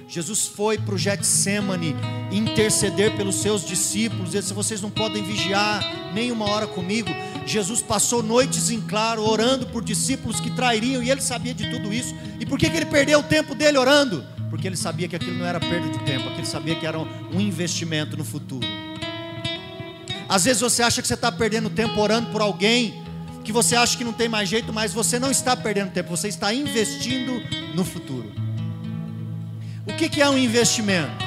Jesus 0.09 0.49
foi 0.49 0.79
para 0.79 0.97
o 0.97 0.99
Getsemane 0.99 1.94
interceder 2.33 3.16
pelos 3.16 3.37
seus 3.37 3.64
discípulos. 3.64 4.35
Ele 4.35 4.42
disse: 4.42 4.53
Vocês 4.53 4.83
não 4.83 4.90
podem 4.90 5.23
vigiar 5.23 5.81
nem 6.12 6.31
uma 6.33 6.49
hora 6.49 6.66
comigo. 6.66 7.11
Jesus 7.47 7.81
passou 7.81 8.23
noites 8.23 8.71
em 8.71 8.81
claro, 8.81 9.23
orando 9.23 9.66
por 9.66 9.83
discípulos 9.83 10.40
que 10.40 10.51
trairiam, 10.51 11.03
e 11.03 11.11
ele 11.11 11.21
sabia 11.21 11.55
de 11.55 11.71
tudo 11.71 11.92
isso. 11.92 12.14
E 12.38 12.47
por 12.47 12.59
que, 12.59 12.68
que 12.68 12.77
ele 12.77 12.87
perdeu 12.87 13.21
o 13.21 13.23
tempo 13.23 13.55
dele 13.55 13.79
orando? 13.79 14.25
porque 14.49 14.66
ele 14.66 14.77
sabia 14.77 15.09
que 15.09 15.16
aquilo 15.16 15.37
não 15.37 15.47
era 15.47 15.61
perda 15.61 15.88
de 15.88 15.99
tempo, 16.05 16.29
aquele 16.29 16.47
sabia 16.47 16.75
que 16.75 16.87
era 16.87 16.99
um 16.99 17.40
investimento 17.40 18.16
no 18.16 18.25
futuro. 18.25 18.66
Às 20.29 20.44
vezes 20.44 20.61
você 20.61 20.83
acha 20.83 21.01
que 21.01 21.09
você 21.09 21.14
está 21.14 21.31
perdendo 21.31 21.71
tempo 21.71 21.99
orando 22.01 22.31
por 22.31 22.40
alguém 22.40 23.03
que 23.44 23.53
você 23.53 23.75
acha 23.77 23.97
que 23.97 24.05
não 24.05 24.12
tem 24.12 24.29
mais 24.29 24.49
jeito, 24.49 24.73
mas 24.73 24.92
você 24.92 25.18
não 25.18 25.31
está 25.31 25.57
perdendo 25.57 25.90
tempo, 25.90 26.11
você 26.11 26.29
está 26.29 26.53
investindo 26.53 27.40
no 27.75 27.85
futuro. 27.85 28.31
O 29.87 29.94
que, 29.97 30.09
que 30.09 30.21
é 30.21 30.29
um 30.29 30.37
investimento? 30.37 31.25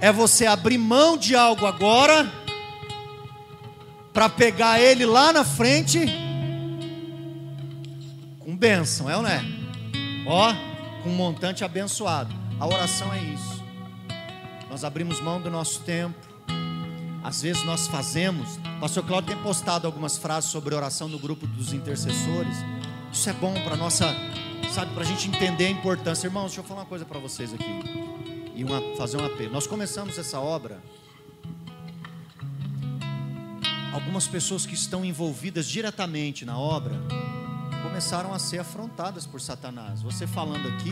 É 0.00 0.10
você 0.10 0.46
abrir 0.46 0.78
mão 0.78 1.18
de 1.18 1.36
algo 1.36 1.66
agora 1.66 2.30
para 4.12 4.28
pegar 4.28 4.80
ele 4.80 5.06
lá 5.06 5.32
na 5.32 5.44
frente 5.44 6.00
com 8.38 8.56
bênção, 8.56 9.08
é 9.08 9.16
ou 9.16 9.22
não 9.22 9.30
é? 9.30 9.42
Ó, 10.26 10.52
com 11.02 11.10
um 11.10 11.14
montante 11.14 11.64
abençoado. 11.64 12.34
A 12.58 12.66
oração 12.66 13.12
é 13.12 13.18
isso. 13.18 13.62
Nós 14.68 14.84
abrimos 14.84 15.20
mão 15.20 15.40
do 15.40 15.50
nosso 15.50 15.80
tempo. 15.80 16.18
Às 17.22 17.42
vezes 17.42 17.64
nós 17.64 17.86
fazemos. 17.86 18.56
O 18.76 18.80
pastor 18.80 19.04
Cláudio 19.04 19.34
tem 19.34 19.42
postado 19.42 19.86
algumas 19.86 20.16
frases 20.16 20.50
sobre 20.50 20.74
oração 20.74 21.08
no 21.08 21.18
grupo 21.18 21.46
dos 21.46 21.72
intercessores. 21.72 22.56
Isso 23.12 23.28
é 23.28 23.32
bom 23.32 23.54
para 23.64 23.76
nossa, 23.76 24.06
sabe, 24.72 24.92
para 24.92 25.02
a 25.02 25.06
gente 25.06 25.28
entender 25.28 25.66
a 25.66 25.70
importância. 25.70 26.26
Irmãos, 26.26 26.46
deixa 26.46 26.60
eu 26.60 26.64
falar 26.64 26.80
uma 26.80 26.86
coisa 26.86 27.04
para 27.04 27.20
vocês 27.20 27.52
aqui. 27.54 27.64
E 28.54 28.64
uma, 28.64 28.80
fazer 28.96 29.18
um 29.18 29.24
apelo. 29.24 29.52
Nós 29.52 29.66
começamos 29.66 30.18
essa 30.18 30.40
obra. 30.40 30.80
Algumas 33.92 34.26
pessoas 34.26 34.64
que 34.64 34.74
estão 34.74 35.04
envolvidas 35.04 35.68
diretamente 35.68 36.46
na 36.46 36.58
obra 36.58 36.94
começaram 37.82 38.32
a 38.32 38.38
ser 38.38 38.58
afrontadas 38.58 39.26
por 39.26 39.38
Satanás. 39.38 40.00
Você 40.00 40.26
falando 40.26 40.66
aqui, 40.66 40.90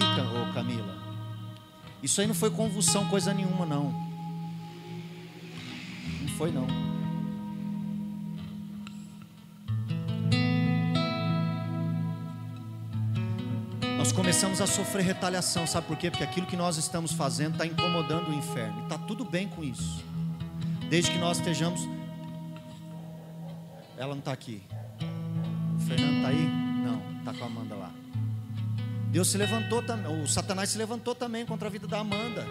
Camila, 0.53 0.99
isso 2.03 2.21
aí 2.21 2.27
não 2.27 2.35
foi 2.35 2.51
convulsão, 2.51 3.09
coisa 3.09 3.33
nenhuma, 3.33 3.65
não. 3.65 3.91
Não 6.21 6.29
foi, 6.37 6.53
não. 6.53 6.67
Nós 13.97 14.13
começamos 14.13 14.61
a 14.61 14.67
sofrer 14.67 15.05
retaliação, 15.05 15.67
sabe 15.67 15.87
por 15.87 15.97
quê? 15.97 16.11
Porque 16.11 16.25
aquilo 16.25 16.47
que 16.47 16.57
nós 16.57 16.77
estamos 16.77 17.13
fazendo 17.13 17.53
está 17.53 17.65
incomodando 17.65 18.29
o 18.29 18.35
inferno. 18.35 18.83
Está 18.83 18.99
tudo 18.99 19.25
bem 19.25 19.49
com 19.49 19.65
isso. 19.65 20.05
Desde 20.91 21.11
que 21.11 21.19
nós 21.19 21.39
estejamos. 21.39 22.00
Ela 24.01 24.15
não 24.15 24.21
está 24.21 24.33
aqui. 24.33 24.63
O 25.77 25.81
Fernando 25.87 26.17
está 26.17 26.29
aí? 26.29 26.49
Está 27.19 27.35
com 27.35 27.45
a 27.45 27.47
Amanda 27.47 27.75
lá. 27.75 27.93
Deus 29.11 29.29
se 29.29 29.37
levantou 29.37 29.83
também, 29.83 30.23
o 30.23 30.27
Satanás 30.27 30.71
se 30.71 30.79
levantou 30.79 31.15
também 31.15 31.45
contra 31.45 31.69
a 31.69 31.71
vida 31.71 31.87
da 31.87 31.99
Amanda. 31.99 32.47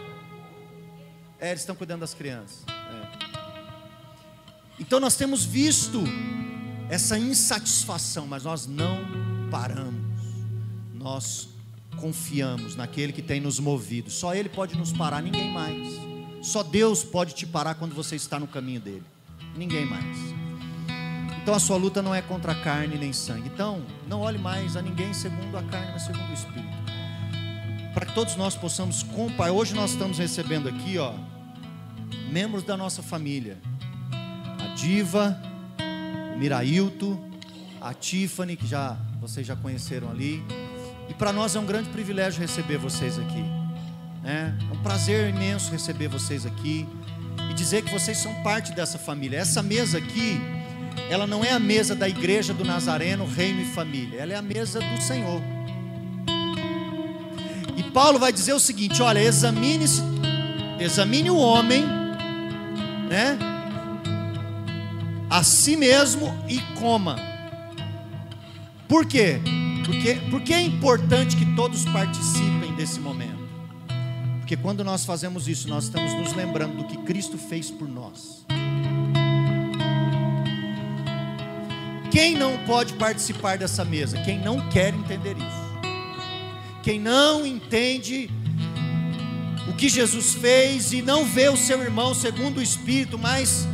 É, 1.40 1.50
eles 1.50 1.62
estão 1.62 1.76
cuidando 1.76 2.02
das 2.02 2.14
crianças. 2.14 2.64
É. 2.68 3.08
Então 4.80 5.00
nós 5.00 5.16
temos 5.16 5.44
visto 5.44 6.04
essa 6.88 7.18
insatisfação, 7.18 8.28
mas 8.28 8.44
nós 8.44 8.68
não 8.68 9.00
paramos. 9.50 10.06
Nós 10.94 11.50
confiamos 11.98 12.76
naquele 12.76 13.12
que 13.12 13.24
tem 13.24 13.42
nos 13.42 13.60
movido. 13.60 14.12
Só 14.12 14.36
Ele 14.36 14.50
pode 14.50 14.78
nos 14.78 14.94
parar, 14.94 15.24
ninguém 15.24 15.52
mais. 15.52 15.88
Só 16.44 16.62
Deus 16.62 17.04
pode 17.04 17.34
te 17.34 17.48
parar 17.48 17.74
quando 17.74 17.96
você 17.96 18.16
está 18.16 18.40
no 18.40 18.48
caminho 18.48 18.82
dele. 18.82 19.04
Ninguém 19.56 19.86
mais. 19.88 20.39
Então 21.50 21.58
a 21.58 21.60
sua 21.60 21.78
luta 21.78 22.00
não 22.04 22.14
é 22.14 22.22
contra 22.22 22.52
a 22.52 22.56
carne 22.62 22.96
nem 22.96 23.12
sangue. 23.12 23.50
Então, 23.52 23.82
não 24.08 24.20
olhe 24.20 24.38
mais 24.38 24.78
a 24.78 24.84
ninguém 24.84 25.12
segundo 25.16 25.58
a 25.58 25.64
carne, 25.64 25.94
mas 25.94 26.04
segundo 26.04 26.30
o 26.30 26.34
Espírito. 26.34 26.78
Para 27.92 28.06
que 28.06 28.14
todos 28.14 28.36
nós 28.36 28.56
possamos 28.56 29.02
compartilhar. 29.02 29.54
Hoje 29.54 29.74
nós 29.74 29.90
estamos 29.90 30.20
recebendo 30.20 30.70
aqui, 30.70 31.00
ó, 31.00 31.12
membros 32.32 32.62
da 32.62 32.78
nossa 32.78 33.02
família. 33.02 33.58
A 34.64 34.76
Diva, 34.76 35.42
o 36.36 36.38
Mirailto, 36.38 37.20
a 37.82 37.96
Tiffany, 37.96 38.56
que 38.56 38.68
já 38.68 38.96
vocês 39.20 39.48
já 39.48 39.56
conheceram 39.56 40.08
ali. 40.12 40.44
E 41.10 41.16
para 41.16 41.34
nós 41.34 41.56
é 41.56 41.60
um 41.60 41.66
grande 41.66 41.90
privilégio 41.90 42.40
receber 42.40 42.78
vocês 42.78 43.18
aqui. 43.18 43.42
Né? 44.22 44.56
É 44.70 44.72
um 44.72 44.84
prazer 44.84 45.30
imenso 45.30 45.72
receber 45.72 46.10
vocês 46.10 46.46
aqui 46.46 46.88
e 47.50 47.56
dizer 47.56 47.84
que 47.84 47.92
vocês 47.92 48.20
são 48.20 48.36
parte 48.44 48.72
dessa 48.72 49.00
família. 49.00 49.40
Essa 49.40 49.64
mesa 49.64 49.98
aqui 49.98 50.59
ela 51.10 51.26
não 51.26 51.44
é 51.44 51.52
a 51.52 51.60
mesa 51.60 51.96
da 51.96 52.08
igreja 52.08 52.54
do 52.54 52.64
Nazareno, 52.64 53.26
reino 53.26 53.62
e 53.62 53.66
família, 53.66 54.22
ela 54.22 54.34
é 54.34 54.36
a 54.36 54.42
mesa 54.42 54.80
do 54.80 55.02
Senhor. 55.02 55.42
E 57.76 57.84
Paulo 57.92 58.20
vai 58.20 58.32
dizer 58.32 58.54
o 58.54 58.60
seguinte: 58.60 59.02
olha, 59.02 59.20
examine, 59.20 59.86
examine 60.80 61.32
o 61.32 61.38
homem, 61.38 61.84
né? 63.10 63.38
A 65.30 65.44
si 65.44 65.76
mesmo 65.76 66.38
e 66.48 66.60
coma. 66.80 67.16
Por 68.88 69.06
quê? 69.06 69.40
Porque, 69.86 70.16
porque 70.30 70.54
é 70.54 70.62
importante 70.62 71.36
que 71.36 71.56
todos 71.56 71.86
participem 71.86 72.74
desse 72.76 73.00
momento. 73.00 73.40
Porque 74.40 74.58
quando 74.58 74.84
nós 74.84 75.06
fazemos 75.06 75.48
isso, 75.48 75.68
nós 75.68 75.86
estamos 75.86 76.14
nos 76.14 76.34
lembrando 76.34 76.78
do 76.78 76.86
que 76.86 76.98
Cristo 77.04 77.38
fez 77.38 77.70
por 77.70 77.88
nós. 77.88 78.46
Quem 82.12 82.36
não 82.36 82.58
pode 82.66 82.94
participar 82.94 83.58
dessa 83.58 83.86
mesa? 83.86 84.18
Quem 84.24 84.40
não 84.40 84.68
quer 84.70 84.94
entender 84.94 85.38
isso. 85.38 85.70
Quem 86.82 87.00
não 87.00 87.46
entende 87.46 88.30
o 89.68 89.74
que 89.74 89.88
Jesus 89.88 90.34
fez 90.34 90.92
e 90.92 91.04
não 91.04 91.24
vê 91.24 91.50
o 91.50 91.58
seu 91.58 91.82
irmão 91.84 92.16
segundo 92.16 92.58
o 92.58 92.64
Espírito, 92.64 93.20
mas 93.20 93.68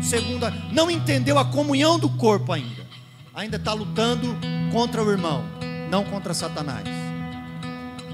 segundo 0.00 0.46
a, 0.46 0.50
não 0.72 0.88
entendeu 0.88 1.36
a 1.36 1.44
comunhão 1.44 1.98
do 1.98 2.08
corpo 2.08 2.52
ainda. 2.52 2.86
Ainda 3.34 3.56
está 3.56 3.72
lutando 3.72 4.36
contra 4.72 5.02
o 5.02 5.10
irmão, 5.10 5.44
não 5.90 6.04
contra 6.04 6.32
Satanás. 6.34 6.84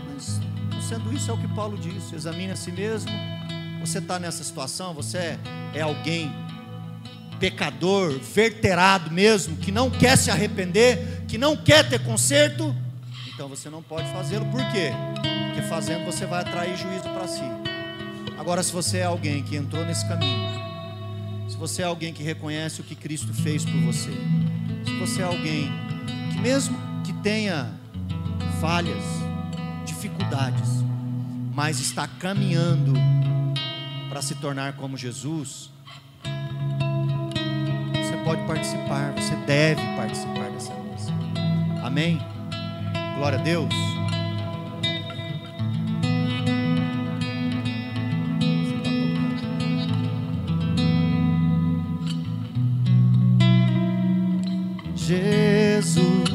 Mas 0.09 0.41
sendo 0.89 1.13
isso 1.13 1.31
é 1.31 1.35
o 1.35 1.39
que 1.39 1.49
Paulo 1.49 1.77
disse: 1.77 2.15
examine 2.15 2.53
a 2.53 2.57
si 2.57 2.73
mesmo. 2.73 3.11
Você 3.81 3.99
está 3.99 4.19
nessa 4.19 4.43
situação, 4.43 4.95
você 4.95 5.19
é, 5.19 5.39
é 5.75 5.81
alguém 5.83 6.33
pecador, 7.39 8.19
verterado 8.19 9.11
mesmo, 9.11 9.57
que 9.57 9.73
não 9.73 9.91
quer 9.91 10.17
se 10.17 10.31
arrepender, 10.31 11.23
que 11.29 11.39
não 11.39 11.57
quer 11.57 11.89
ter 11.89 12.01
conserto, 12.01 12.75
então 13.35 13.49
você 13.49 13.69
não 13.69 13.83
pode 13.83 14.09
fazê-lo, 14.13 14.47
por 14.47 14.61
quê? 14.71 14.93
Porque 15.47 15.63
fazendo 15.63 16.05
você 16.05 16.25
vai 16.25 16.43
atrair 16.43 16.77
juízo 16.77 17.03
para 17.03 17.27
si. 17.27 17.43
Agora, 18.39 18.63
se 18.63 18.73
você 18.73 18.99
é 18.99 19.05
alguém 19.05 19.43
que 19.43 19.57
entrou 19.57 19.85
nesse 19.85 20.07
caminho, 20.07 20.49
se 21.49 21.57
você 21.57 21.83
é 21.83 21.85
alguém 21.85 22.13
que 22.13 22.23
reconhece 22.23 22.81
o 22.81 22.85
que 22.85 22.95
Cristo 22.95 23.35
fez 23.35 23.65
por 23.65 23.81
você, 23.81 24.13
se 24.85 24.99
você 25.01 25.23
é 25.23 25.25
alguém 25.25 25.69
que, 26.33 26.39
mesmo 26.39 26.79
que 27.05 27.13
tenha 27.15 27.73
falhas, 28.61 29.03
dificuldades, 29.85 30.71
mas 31.53 31.81
está 31.81 32.07
caminhando 32.07 32.93
para 34.09 34.23
se 34.23 34.37
tornar 34.37 34.75
como 34.75 34.97
Jesus, 34.97 35.71
pode 38.37 38.47
participar, 38.47 39.13
você 39.13 39.37
deve 39.47 39.81
participar 39.97 40.51
dessa 40.51 40.73
mesa. 40.75 41.13
Amém? 41.83 42.21
Glória 43.17 43.39
a 43.39 43.43
Deus. 43.43 43.73
Jesus, 54.97 56.31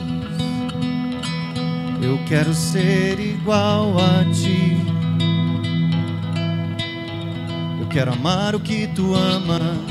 eu 2.02 2.20
quero 2.28 2.54
ser 2.54 3.20
igual 3.20 3.98
a 3.98 4.24
ti. 4.32 4.78
Eu 7.82 7.88
quero 7.88 8.14
amar 8.14 8.56
o 8.56 8.60
que 8.60 8.88
tu 8.88 9.16
amas 9.16 9.89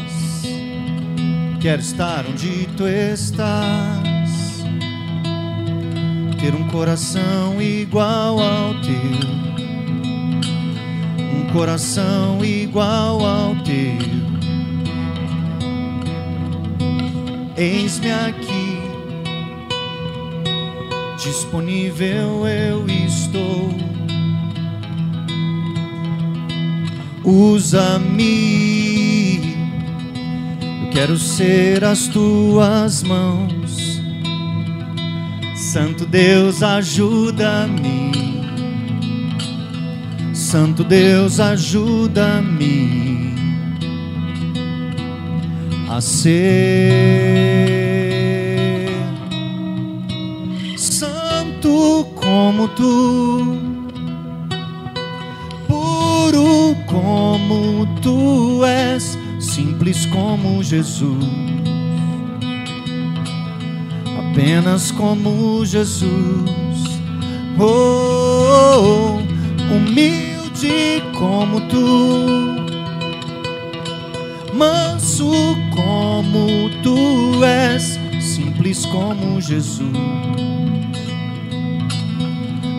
Quero 1.61 1.83
estar 1.83 2.25
onde 2.25 2.69
tu 2.77 2.87
estás, 2.87 4.63
ter 6.41 6.55
um 6.55 6.69
coração 6.69 7.61
igual 7.61 8.39
ao 8.39 8.75
teu, 8.81 8.95
um 11.19 11.53
coração 11.53 12.45
igual 12.45 13.27
ao 13.27 13.57
teu. 13.57 13.99
Eis-me 17.57 18.13
aqui, 18.13 18.79
disponível 21.17 22.47
eu 22.47 22.87
estou. 22.89 23.69
Usa-me 27.25 28.78
Quero 31.01 31.17
ser 31.17 31.85
as 31.85 32.09
tuas 32.09 33.05
mãos, 33.05 34.03
Santo 35.55 36.05
Deus, 36.05 36.61
ajuda-me. 36.61 38.11
Santo 40.35 40.83
Deus, 40.83 41.39
ajuda-me 41.39 43.33
a 45.89 46.01
ser 46.01 46.41
santo 50.77 52.09
como 52.17 52.67
tu, 52.71 53.57
puro 55.69 56.77
como 56.87 57.87
tu 58.03 58.65
és 58.65 59.18
simples 59.89 60.07
como 60.07 60.63
Jesus, 60.63 61.25
apenas 64.19 64.93
como 64.93 65.65
Jesus, 65.65 66.11
oh, 67.59 69.19
humilde 69.71 71.03
como 71.19 71.61
tu, 71.69 72.57
manso 74.55 75.57
como 75.71 76.69
tu 76.83 77.43
és, 77.43 77.99
simples 78.21 78.85
como 78.85 79.41
Jesus, 79.41 79.89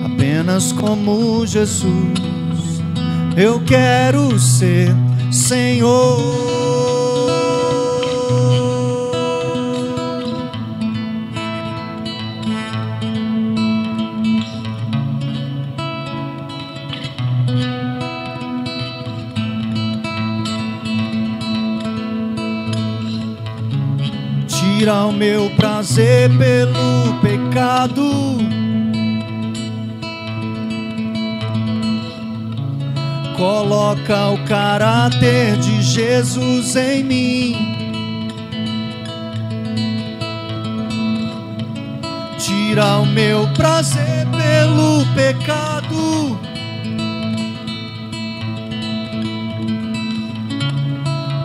apenas 0.06 0.72
como 0.74 1.44
Jesus, 1.48 1.90
eu 3.36 3.60
quero 3.62 4.38
ser. 4.38 4.96
Senhor. 5.32 6.59
Tira 24.90 25.06
o 25.06 25.12
meu 25.12 25.52
prazer 25.52 26.32
pelo 26.36 27.14
pecado. 27.22 28.38
Coloca 33.38 34.30
o 34.30 34.44
caráter 34.46 35.58
de 35.58 35.84
Jesus 35.84 36.76
em 36.76 37.04
mim. 37.04 37.56
Tira 42.40 42.98
o 42.98 43.06
meu 43.06 43.48
prazer 43.54 44.26
pelo 44.32 45.06
pecado. 45.14 46.49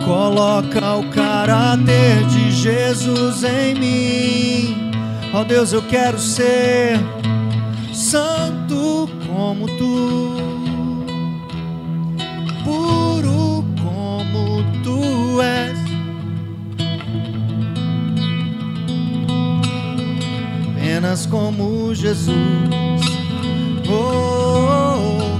Coloca 0.05 0.97
o 0.97 1.09
caráter 1.09 2.23
de 2.27 2.51
Jesus 2.51 3.43
em 3.43 3.73
mim. 3.73 4.91
Ó 5.33 5.41
oh 5.41 5.43
Deus, 5.43 5.73
eu 5.73 5.81
quero 5.81 6.19
ser 6.19 6.99
santo 7.91 9.09
como 9.27 9.65
tu, 9.77 10.35
puro 12.63 13.65
como 13.81 14.63
tu 14.83 15.41
és. 15.41 15.79
Apenas 20.77 21.25
como 21.25 21.95
Jesus. 21.95 22.35
Oh, 23.89 24.25
humilde 25.05 25.34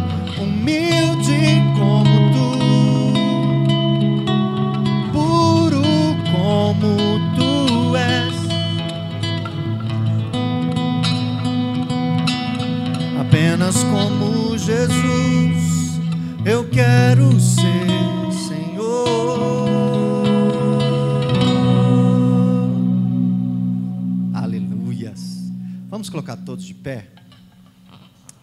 quero 16.75 17.39
ser, 17.39 18.33
Senhor. 18.49 19.07
Aleluias. 24.33 25.21
Vamos 25.89 26.09
colocar 26.09 26.35
todos 26.35 26.65
de 26.65 26.73
pé. 26.73 27.07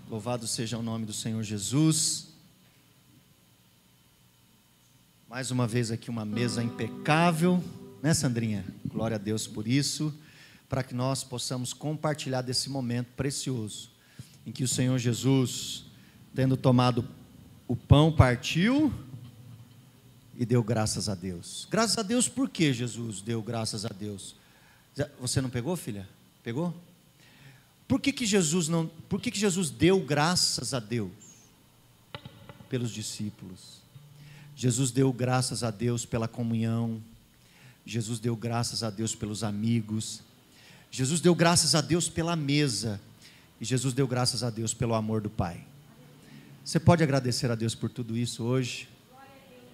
Louvado 0.08 0.46
seja 0.46 0.78
o 0.78 0.82
nome 0.82 1.04
do 1.04 1.12
Senhor 1.12 1.42
Jesus. 1.42 2.28
Mais 5.28 5.50
uma 5.50 5.66
vez 5.66 5.90
aqui 5.90 6.08
uma 6.08 6.24
mesa 6.24 6.62
impecável 6.62 7.62
né, 8.02 8.14
Sandrinha? 8.14 8.64
Glória 8.86 9.16
a 9.16 9.18
Deus 9.18 9.46
por 9.46 9.68
isso, 9.68 10.12
para 10.70 10.82
que 10.82 10.94
nós 10.94 11.22
possamos 11.22 11.74
compartilhar 11.74 12.40
desse 12.40 12.70
momento 12.70 13.08
precioso, 13.14 13.90
em 14.46 14.50
que 14.50 14.64
o 14.64 14.68
Senhor 14.68 14.98
Jesus, 14.98 15.84
tendo 16.34 16.56
tomado 16.56 17.06
o 17.72 17.76
pão, 17.76 18.12
partiu 18.12 18.92
e 20.36 20.44
deu 20.44 20.62
graças 20.62 21.08
a 21.08 21.14
Deus. 21.14 21.66
Graças 21.70 21.96
a 21.96 22.02
Deus, 22.02 22.28
por 22.28 22.50
que 22.50 22.72
Jesus 22.72 23.22
deu 23.22 23.42
graças 23.42 23.86
a 23.86 23.88
Deus? 23.88 24.34
Você 25.20 25.40
não 25.40 25.48
pegou, 25.48 25.76
filha? 25.76 26.08
Pegou? 26.42 26.74
Por 27.88 28.00
que, 28.00 28.12
que 28.12 28.26
Jesus 28.26 28.68
não? 28.68 28.86
Por 29.08 29.20
que, 29.20 29.30
que 29.30 29.38
Jesus 29.38 29.70
deu 29.70 30.00
graças 30.00 30.74
a 30.74 30.80
Deus? 30.80 31.10
pelos 32.72 32.90
discípulos. 32.90 33.82
Jesus 34.56 34.90
deu 34.90 35.12
graças 35.12 35.62
a 35.62 35.70
Deus 35.70 36.06
pela 36.06 36.26
comunhão. 36.26 37.02
Jesus 37.84 38.18
deu 38.18 38.34
graças 38.34 38.82
a 38.82 38.88
Deus 38.88 39.14
pelos 39.14 39.44
amigos. 39.44 40.22
Jesus 40.90 41.20
deu 41.20 41.34
graças 41.34 41.74
a 41.74 41.82
Deus 41.82 42.08
pela 42.08 42.34
mesa. 42.34 42.98
E 43.60 43.64
Jesus 43.66 43.92
deu 43.92 44.08
graças 44.08 44.42
a 44.42 44.48
Deus 44.48 44.72
pelo 44.72 44.94
amor 44.94 45.20
do 45.20 45.28
Pai. 45.28 45.66
Você 46.64 46.78
pode 46.78 47.02
agradecer 47.02 47.50
a 47.50 47.56
Deus 47.56 47.74
por 47.74 47.90
tudo 47.90 48.16
isso 48.16 48.44
hoje? 48.44 48.88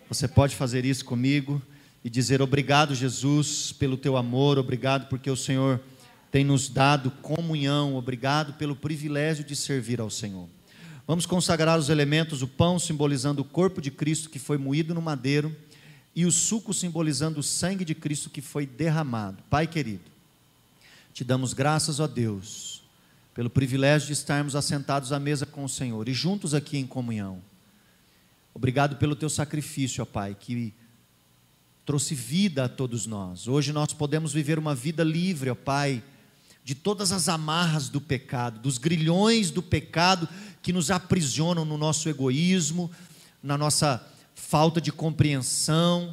Você 0.09 0.27
pode 0.27 0.57
fazer 0.57 0.87
isso 0.87 1.05
comigo 1.05 1.61
e 2.03 2.09
dizer 2.09 2.41
obrigado, 2.41 2.95
Jesus, 2.95 3.73
pelo 3.73 3.99
teu 3.99 4.17
amor, 4.17 4.59
obrigado 4.59 5.07
porque 5.07 5.31
o 5.31 5.37
Senhor 5.37 5.83
tem 6.33 6.45
nos 6.45 6.71
dado 6.71 7.11
comunhão, 7.11 7.95
obrigado 7.95 8.55
pelo 8.55 8.75
privilégio 8.75 9.45
de 9.45 9.55
servir 9.55 10.01
ao 10.01 10.09
Senhor. 10.09 10.49
Vamos 11.07 11.27
consagrar 11.27 11.79
os 11.79 11.91
elementos: 11.91 12.41
o 12.41 12.49
pão 12.49 12.79
simbolizando 12.79 13.43
o 13.43 13.45
corpo 13.45 13.83
de 13.83 13.91
Cristo 13.91 14.31
que 14.31 14.39
foi 14.39 14.57
moído 14.57 14.95
no 14.95 15.03
madeiro, 15.03 15.55
e 16.17 16.25
o 16.25 16.33
suco 16.33 16.73
simbolizando 16.73 17.41
o 17.41 17.43
sangue 17.43 17.85
de 17.85 17.95
Cristo 17.95 18.31
que 18.31 18.41
foi 18.41 18.65
derramado. 18.65 19.43
Pai 19.51 19.67
querido, 19.67 20.11
te 21.13 21.23
damos 21.23 21.53
graças, 21.53 22.01
ó 22.01 22.07
Deus, 22.07 22.83
pelo 23.39 23.49
privilégio 23.49 24.09
de 24.09 24.15
estarmos 24.15 24.57
assentados 24.57 25.13
à 25.13 25.21
mesa 25.21 25.47
com 25.47 25.63
o 25.63 25.69
Senhor 25.69 26.09
e 26.09 26.13
juntos 26.13 26.55
aqui 26.55 26.77
em 26.77 26.85
comunhão. 26.85 27.41
Obrigado 28.53 28.97
pelo 28.97 29.15
teu 29.15 29.31
sacrifício, 29.31 30.03
ó 30.03 30.05
Pai, 30.05 30.35
que 30.35 30.75
trouxe 31.87 32.17
vida 32.17 32.65
a 32.65 32.69
todos 32.69 33.07
nós. 33.07 33.47
Hoje 33.47 33.73
nós 33.73 33.93
podemos 33.93 34.33
viver 34.33 34.59
uma 34.59 34.75
vida 34.75 35.05
livre, 35.05 35.51
ó 35.51 35.55
Pai, 35.55 36.03
de 36.65 36.75
todas 36.75 37.13
as 37.13 37.29
amarras 37.29 37.89
do 37.89 38.01
pecado, 38.01 38.59
dos 38.59 38.77
grilhões 38.77 39.53
do 39.53 39.63
pecado 39.63 40.29
que 40.61 40.73
nos 40.73 40.91
aprisionam 40.91 41.65
no 41.65 41.79
nosso 41.79 42.09
egoísmo, 42.09 42.91
na 43.41 43.57
nossa 43.57 44.05
falta 44.35 44.81
de 44.81 44.91
compreensão, 44.91 46.13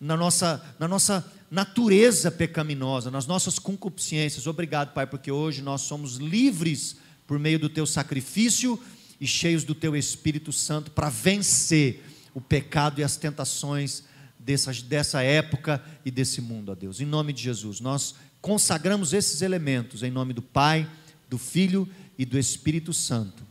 na 0.00 0.16
nossa, 0.16 0.64
na 0.78 0.88
nossa 0.88 1.22
natureza 1.52 2.30
pecaminosa, 2.30 3.10
nas 3.10 3.26
nossas 3.26 3.58
concupiscências. 3.58 4.46
Obrigado, 4.46 4.94
Pai, 4.94 5.06
porque 5.06 5.30
hoje 5.30 5.60
nós 5.60 5.82
somos 5.82 6.16
livres 6.16 6.96
por 7.26 7.38
meio 7.38 7.58
do 7.58 7.68
teu 7.68 7.84
sacrifício 7.84 8.80
e 9.20 9.26
cheios 9.26 9.62
do 9.62 9.74
teu 9.74 9.94
Espírito 9.94 10.50
Santo 10.50 10.90
para 10.90 11.10
vencer 11.10 12.02
o 12.32 12.40
pecado 12.40 13.02
e 13.02 13.04
as 13.04 13.18
tentações 13.18 14.02
dessa, 14.38 14.72
dessa 14.72 15.22
época 15.22 15.84
e 16.06 16.10
desse 16.10 16.40
mundo, 16.40 16.72
ó 16.72 16.74
Deus. 16.74 17.02
Em 17.02 17.04
nome 17.04 17.34
de 17.34 17.42
Jesus, 17.42 17.80
nós 17.80 18.14
consagramos 18.40 19.12
esses 19.12 19.42
elementos 19.42 20.02
em 20.02 20.10
nome 20.10 20.32
do 20.32 20.40
Pai, 20.40 20.88
do 21.28 21.36
Filho 21.36 21.86
e 22.18 22.24
do 22.24 22.38
Espírito 22.38 22.94
Santo. 22.94 23.42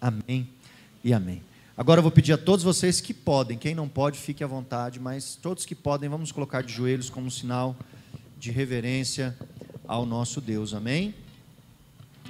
Amém 0.00 0.48
e 1.04 1.14
amém. 1.14 1.40
Agora 1.78 1.98
eu 1.98 2.02
vou 2.02 2.10
pedir 2.10 2.32
a 2.32 2.38
todos 2.38 2.64
vocês 2.64 3.02
que 3.02 3.12
podem, 3.12 3.58
quem 3.58 3.74
não 3.74 3.86
pode, 3.86 4.18
fique 4.18 4.42
à 4.42 4.46
vontade, 4.46 4.98
mas 4.98 5.36
todos 5.36 5.66
que 5.66 5.74
podem, 5.74 6.08
vamos 6.08 6.32
colocar 6.32 6.62
de 6.62 6.72
joelhos 6.72 7.10
como 7.10 7.30
sinal 7.30 7.76
de 8.38 8.50
reverência 8.50 9.36
ao 9.86 10.06
nosso 10.06 10.40
Deus. 10.40 10.72
Amém? 10.72 11.14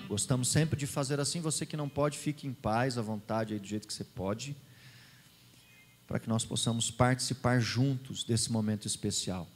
Gostamos 0.09 0.49
sempre 0.49 0.77
de 0.77 0.85
fazer 0.85 1.21
assim. 1.21 1.41
Você 1.41 1.65
que 1.65 1.77
não 1.77 1.89
pode, 1.89 2.19
fique 2.19 2.45
em 2.45 2.53
paz, 2.53 2.99
à 2.99 3.03
vontade, 3.03 3.55
aí 3.55 3.61
do 3.61 3.67
jeito 3.69 3.87
que 3.87 3.95
você 3.95 4.03
pode, 4.03 4.57
para 6.09 6.19
que 6.19 6.29
nós 6.29 6.45
possamos 6.45 6.91
participar 6.91 7.61
juntos 7.61 8.25
desse 8.25 8.51
momento 8.51 8.89
especial. 8.89 9.49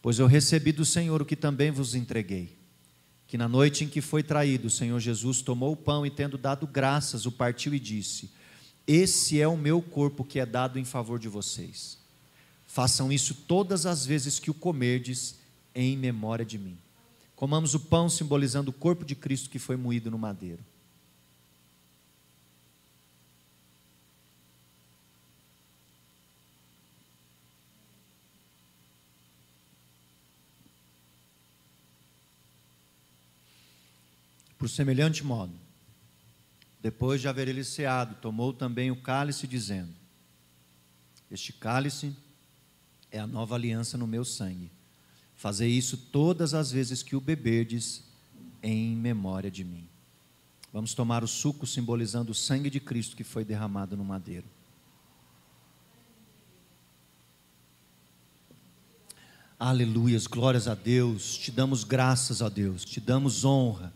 Pois 0.00 0.18
eu 0.18 0.26
recebi 0.26 0.72
do 0.72 0.84
Senhor 0.84 1.22
o 1.22 1.24
que 1.24 1.36
também 1.36 1.70
vos 1.70 1.94
entreguei. 1.94 2.58
Que 3.28 3.38
na 3.38 3.46
noite 3.46 3.84
em 3.84 3.88
que 3.88 4.00
foi 4.00 4.24
traído, 4.24 4.66
o 4.66 4.70
Senhor 4.70 4.98
Jesus 4.98 5.40
tomou 5.40 5.70
o 5.70 5.76
pão 5.76 6.04
e, 6.04 6.10
tendo 6.10 6.36
dado 6.36 6.66
graças, 6.66 7.26
o 7.26 7.30
partiu 7.30 7.72
e 7.72 7.78
disse: 7.78 8.41
Esse 8.86 9.40
é 9.40 9.46
o 9.46 9.56
meu 9.56 9.80
corpo 9.80 10.24
que 10.24 10.40
é 10.40 10.46
dado 10.46 10.78
em 10.78 10.84
favor 10.84 11.18
de 11.18 11.28
vocês. 11.28 11.98
Façam 12.66 13.12
isso 13.12 13.34
todas 13.34 13.86
as 13.86 14.04
vezes 14.04 14.38
que 14.38 14.50
o 14.50 14.54
comerdes, 14.54 15.36
em 15.74 15.96
memória 15.96 16.44
de 16.44 16.58
mim. 16.58 16.76
Comamos 17.36 17.74
o 17.74 17.80
pão 17.80 18.08
simbolizando 18.08 18.70
o 18.70 18.74
corpo 18.74 19.04
de 19.04 19.14
Cristo 19.14 19.50
que 19.50 19.58
foi 19.58 19.76
moído 19.76 20.10
no 20.10 20.18
madeiro. 20.18 20.64
Por 34.56 34.68
semelhante 34.68 35.24
modo, 35.24 35.52
depois 36.82 37.20
de 37.20 37.28
haver 37.28 37.46
ele 37.46 37.62
tomou 38.20 38.52
também 38.52 38.90
o 38.90 38.96
cálice, 38.96 39.46
dizendo: 39.46 39.92
Este 41.30 41.52
cálice 41.52 42.14
é 43.08 43.20
a 43.20 43.26
nova 43.26 43.54
aliança 43.54 43.96
no 43.96 44.06
meu 44.06 44.24
sangue. 44.24 44.70
Fazei 45.36 45.70
isso 45.70 45.96
todas 45.96 46.54
as 46.54 46.72
vezes 46.72 47.02
que 47.02 47.14
o 47.14 47.20
beberdes, 47.20 48.02
em 48.62 48.96
memória 48.96 49.50
de 49.50 49.64
mim. 49.64 49.88
Vamos 50.72 50.94
tomar 50.94 51.22
o 51.22 51.28
suco 51.28 51.66
simbolizando 51.66 52.32
o 52.32 52.34
sangue 52.34 52.70
de 52.70 52.80
Cristo 52.80 53.16
que 53.16 53.24
foi 53.24 53.44
derramado 53.44 53.96
no 53.96 54.04
madeiro. 54.04 54.46
Aleluias, 59.58 60.26
glórias 60.26 60.66
a 60.66 60.74
Deus, 60.74 61.36
te 61.36 61.52
damos 61.52 61.84
graças 61.84 62.42
a 62.42 62.48
Deus, 62.48 62.84
te 62.84 62.98
damos 62.98 63.44
honra, 63.44 63.92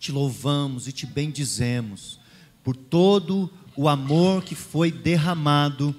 te 0.00 0.10
louvamos 0.10 0.88
e 0.88 0.92
te 0.92 1.06
bendizemos 1.06 2.18
por 2.64 2.74
todo 2.74 3.48
o 3.76 3.88
amor 3.88 4.42
que 4.42 4.56
foi 4.56 4.90
derramado 4.90 5.94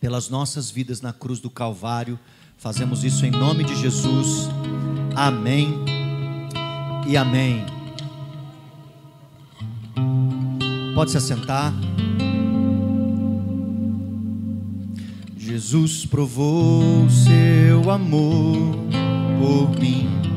pelas 0.00 0.28
nossas 0.28 0.70
vidas 0.70 1.00
na 1.00 1.12
cruz 1.12 1.40
do 1.40 1.50
Calvário 1.50 2.16
Fazemos 2.60 3.04
isso 3.04 3.24
em 3.24 3.30
nome 3.30 3.64
de 3.64 3.74
Jesus. 3.74 4.46
Amém 5.16 5.82
e 7.08 7.16
amém. 7.16 7.64
Pode 10.94 11.10
se 11.10 11.16
assentar. 11.16 11.72
Jesus 15.38 16.04
provou 16.04 17.08
seu 17.08 17.90
amor 17.90 18.76
por 19.38 19.80
mim. 19.80 20.29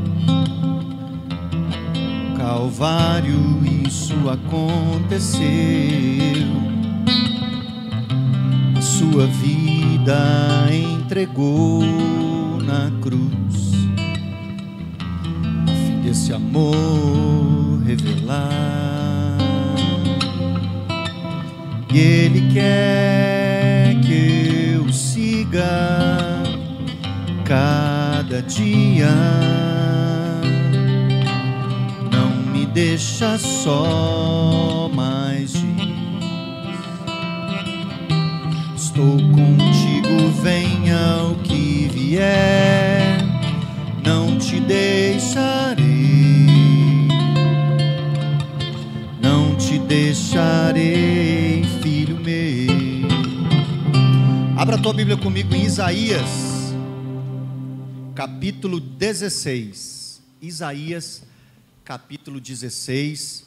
Calvário, 2.46 3.62
isso 3.88 4.16
aconteceu. 4.30 5.42
A 8.78 8.82
sua 8.82 9.28
vida 9.28 10.68
entregou 10.70 11.86
na 12.62 12.92
cruz, 13.02 13.72
a 15.66 15.72
fim 15.88 16.02
desse 16.02 16.34
amor 16.34 17.82
revelar. 17.86 19.38
E 21.94 21.98
Ele 21.98 22.52
quer 22.52 24.02
que 24.02 24.74
eu 24.76 24.92
siga 24.92 26.44
cada 27.46 28.42
dia. 28.42 29.73
Deixa 32.74 33.38
só 33.38 34.90
mais 34.94 35.52
diz. 35.52 35.64
Estou 38.76 39.18
contigo, 39.18 40.30
venha 40.42 41.24
o 41.32 41.36
que 41.44 41.88
vier, 41.94 43.18
não 44.04 44.38
te 44.40 44.60
deixarei, 44.60 45.84
não 49.22 49.56
te 49.56 49.78
deixarei, 49.80 51.64
filho 51.82 52.20
meu. 52.20 53.08
Abra 54.58 54.78
a 54.78 54.80
tua 54.80 54.94
Bíblia 54.94 55.18
comigo 55.18 55.54
em 55.54 55.64
Isaías, 55.64 56.74
capítulo 58.16 58.80
16. 58.80 60.22
Isaías, 60.42 61.24
capítulo 61.84 62.40
16. 62.40 63.46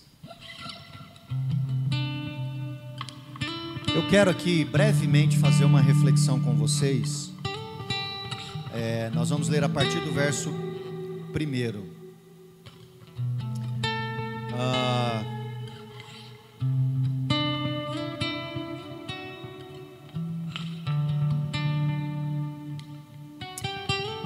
Eu 3.95 4.07
quero 4.11 4.31
aqui 4.31 4.63
brevemente 4.63 5.39
fazer 5.39 5.65
uma 5.65 5.81
reflexão 5.81 6.39
com 6.41 6.55
vocês. 6.55 7.33
É, 8.75 9.11
nós 9.15 9.31
vamos 9.31 9.49
ler 9.49 9.65
a 9.65 9.69
partir 9.71 10.01
do 10.01 10.13
verso 10.13 10.53
primeiro. 11.33 11.91
Ah, 14.53 15.23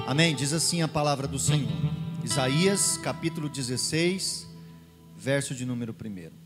Amém? 0.05 0.35
Diz 0.35 0.51
assim 0.51 0.81
a 0.81 0.87
palavra 0.89 1.25
do 1.25 1.39
Senhor. 1.39 2.00
Isaías 2.23 2.97
capítulo 2.97 3.49
16, 3.49 4.47
verso 5.17 5.53
de 5.53 5.65
número 5.65 5.93
1. 5.93 6.41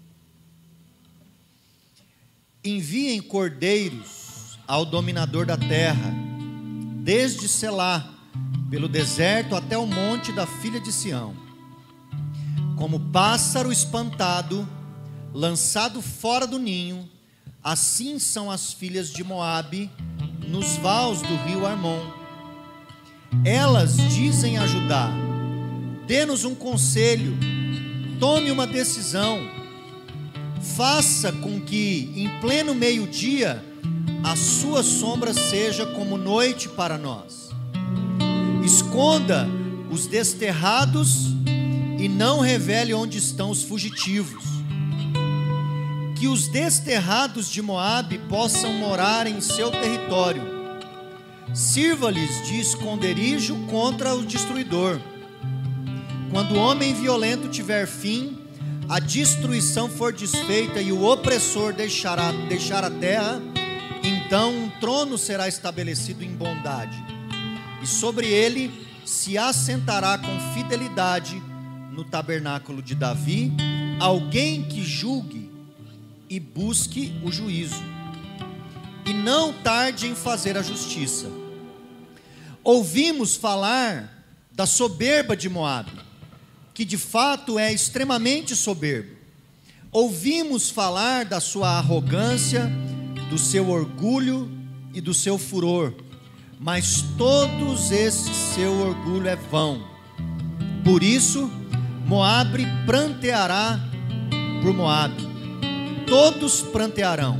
enviem 2.65 3.21
cordeiros 3.21 4.57
ao 4.67 4.83
dominador 4.83 5.45
da 5.45 5.55
terra, 5.55 6.11
desde 7.03 7.47
Selá, 7.47 8.11
pelo 8.69 8.89
deserto 8.89 9.55
até 9.55 9.77
o 9.77 9.85
monte 9.85 10.31
da 10.31 10.47
filha 10.47 10.79
de 10.79 10.91
Sião. 10.91 11.35
Como 12.75 12.99
pássaro 12.99 13.71
espantado, 13.71 14.67
lançado 15.31 16.01
fora 16.01 16.47
do 16.47 16.57
ninho, 16.57 17.07
assim 17.63 18.17
são 18.17 18.49
as 18.49 18.73
filhas 18.73 19.11
de 19.11 19.23
Moabe 19.23 19.91
nos 20.47 20.77
vales 20.77 21.21
do 21.21 21.35
rio 21.45 21.65
Armon. 21.65 22.01
Elas 23.45 23.95
dizem 23.97 24.57
a 24.57 24.65
Judá: 24.65 25.24
dê-nos 26.07 26.45
um 26.45 26.53
conselho, 26.53 27.37
tome 28.19 28.51
uma 28.51 28.67
decisão, 28.67 29.39
faça 30.75 31.31
com 31.31 31.59
que 31.59 32.11
em 32.15 32.29
pleno 32.39 32.73
meio-dia 32.73 33.63
a 34.23 34.35
sua 34.35 34.83
sombra 34.83 35.33
seja 35.33 35.85
como 35.85 36.17
noite 36.17 36.69
para 36.69 36.97
nós. 36.97 37.49
Esconda 38.63 39.47
os 39.91 40.07
desterrados 40.07 41.27
e 41.99 42.07
não 42.09 42.39
revele 42.39 42.93
onde 42.93 43.17
estão 43.17 43.51
os 43.51 43.63
fugitivos. 43.63 44.43
Que 46.15 46.27
os 46.27 46.47
desterrados 46.47 47.51
de 47.51 47.61
Moabe 47.61 48.17
possam 48.29 48.73
morar 48.73 49.27
em 49.27 49.41
seu 49.41 49.69
território. 49.69 50.43
Sirva-lhes 51.53 52.47
de 52.47 52.59
esconderijo 52.59 53.55
contra 53.67 54.15
o 54.15 54.25
destruidor. 54.25 54.99
Quando 56.31 56.55
o 56.55 56.57
homem 56.57 56.93
violento 56.93 57.47
tiver 57.47 57.87
fim, 57.87 58.37
a 58.89 58.99
destruição 58.99 59.89
for 59.89 60.13
desfeita 60.13 60.81
e 60.81 60.91
o 60.91 61.03
opressor 61.03 61.73
deixará, 61.73 62.31
deixar 62.47 62.83
a 62.83 62.89
terra, 62.89 63.41
então 64.03 64.53
um 64.53 64.69
trono 64.79 65.17
será 65.17 65.47
estabelecido 65.47 66.23
em 66.23 66.29
bondade, 66.29 66.97
e 67.81 67.87
sobre 67.87 68.27
ele 68.27 68.71
se 69.05 69.37
assentará 69.37 70.17
com 70.17 70.53
fidelidade 70.53 71.41
no 71.91 72.03
tabernáculo 72.03 72.81
de 72.81 72.93
Davi 72.93 73.51
alguém 73.99 74.63
que 74.63 74.83
julgue 74.83 75.49
e 76.29 76.39
busque 76.39 77.13
o 77.23 77.31
juízo, 77.31 77.81
e 79.05 79.13
não 79.13 79.53
tarde 79.53 80.07
em 80.07 80.15
fazer 80.15 80.57
a 80.57 80.61
justiça. 80.61 81.27
Ouvimos 82.63 83.35
falar 83.35 84.11
da 84.51 84.65
soberba 84.65 85.35
de 85.35 85.47
Moabe, 85.47 86.04
que 86.75 86.83
de 86.83 86.97
fato 86.97 87.57
é 87.57 87.71
extremamente 87.71 88.53
soberbo. 88.53 89.15
Ouvimos 89.93 90.69
falar 90.69 91.23
da 91.23 91.39
sua 91.39 91.69
arrogância, 91.69 92.69
do 93.29 93.37
seu 93.37 93.69
orgulho 93.69 94.51
e 94.93 94.99
do 94.99 95.13
seu 95.13 95.37
furor, 95.37 95.93
mas 96.59 97.01
todos 97.17 97.91
esse 97.91 98.33
seu 98.53 98.73
orgulho 98.73 99.29
é 99.29 99.37
vão. 99.37 99.87
Por 100.83 101.01
isso, 101.01 101.49
Moabe 102.05 102.65
pranteará 102.85 103.79
por 104.61 104.73
Moabe. 104.73 105.23
Todos 106.05 106.61
prantearão. 106.61 107.39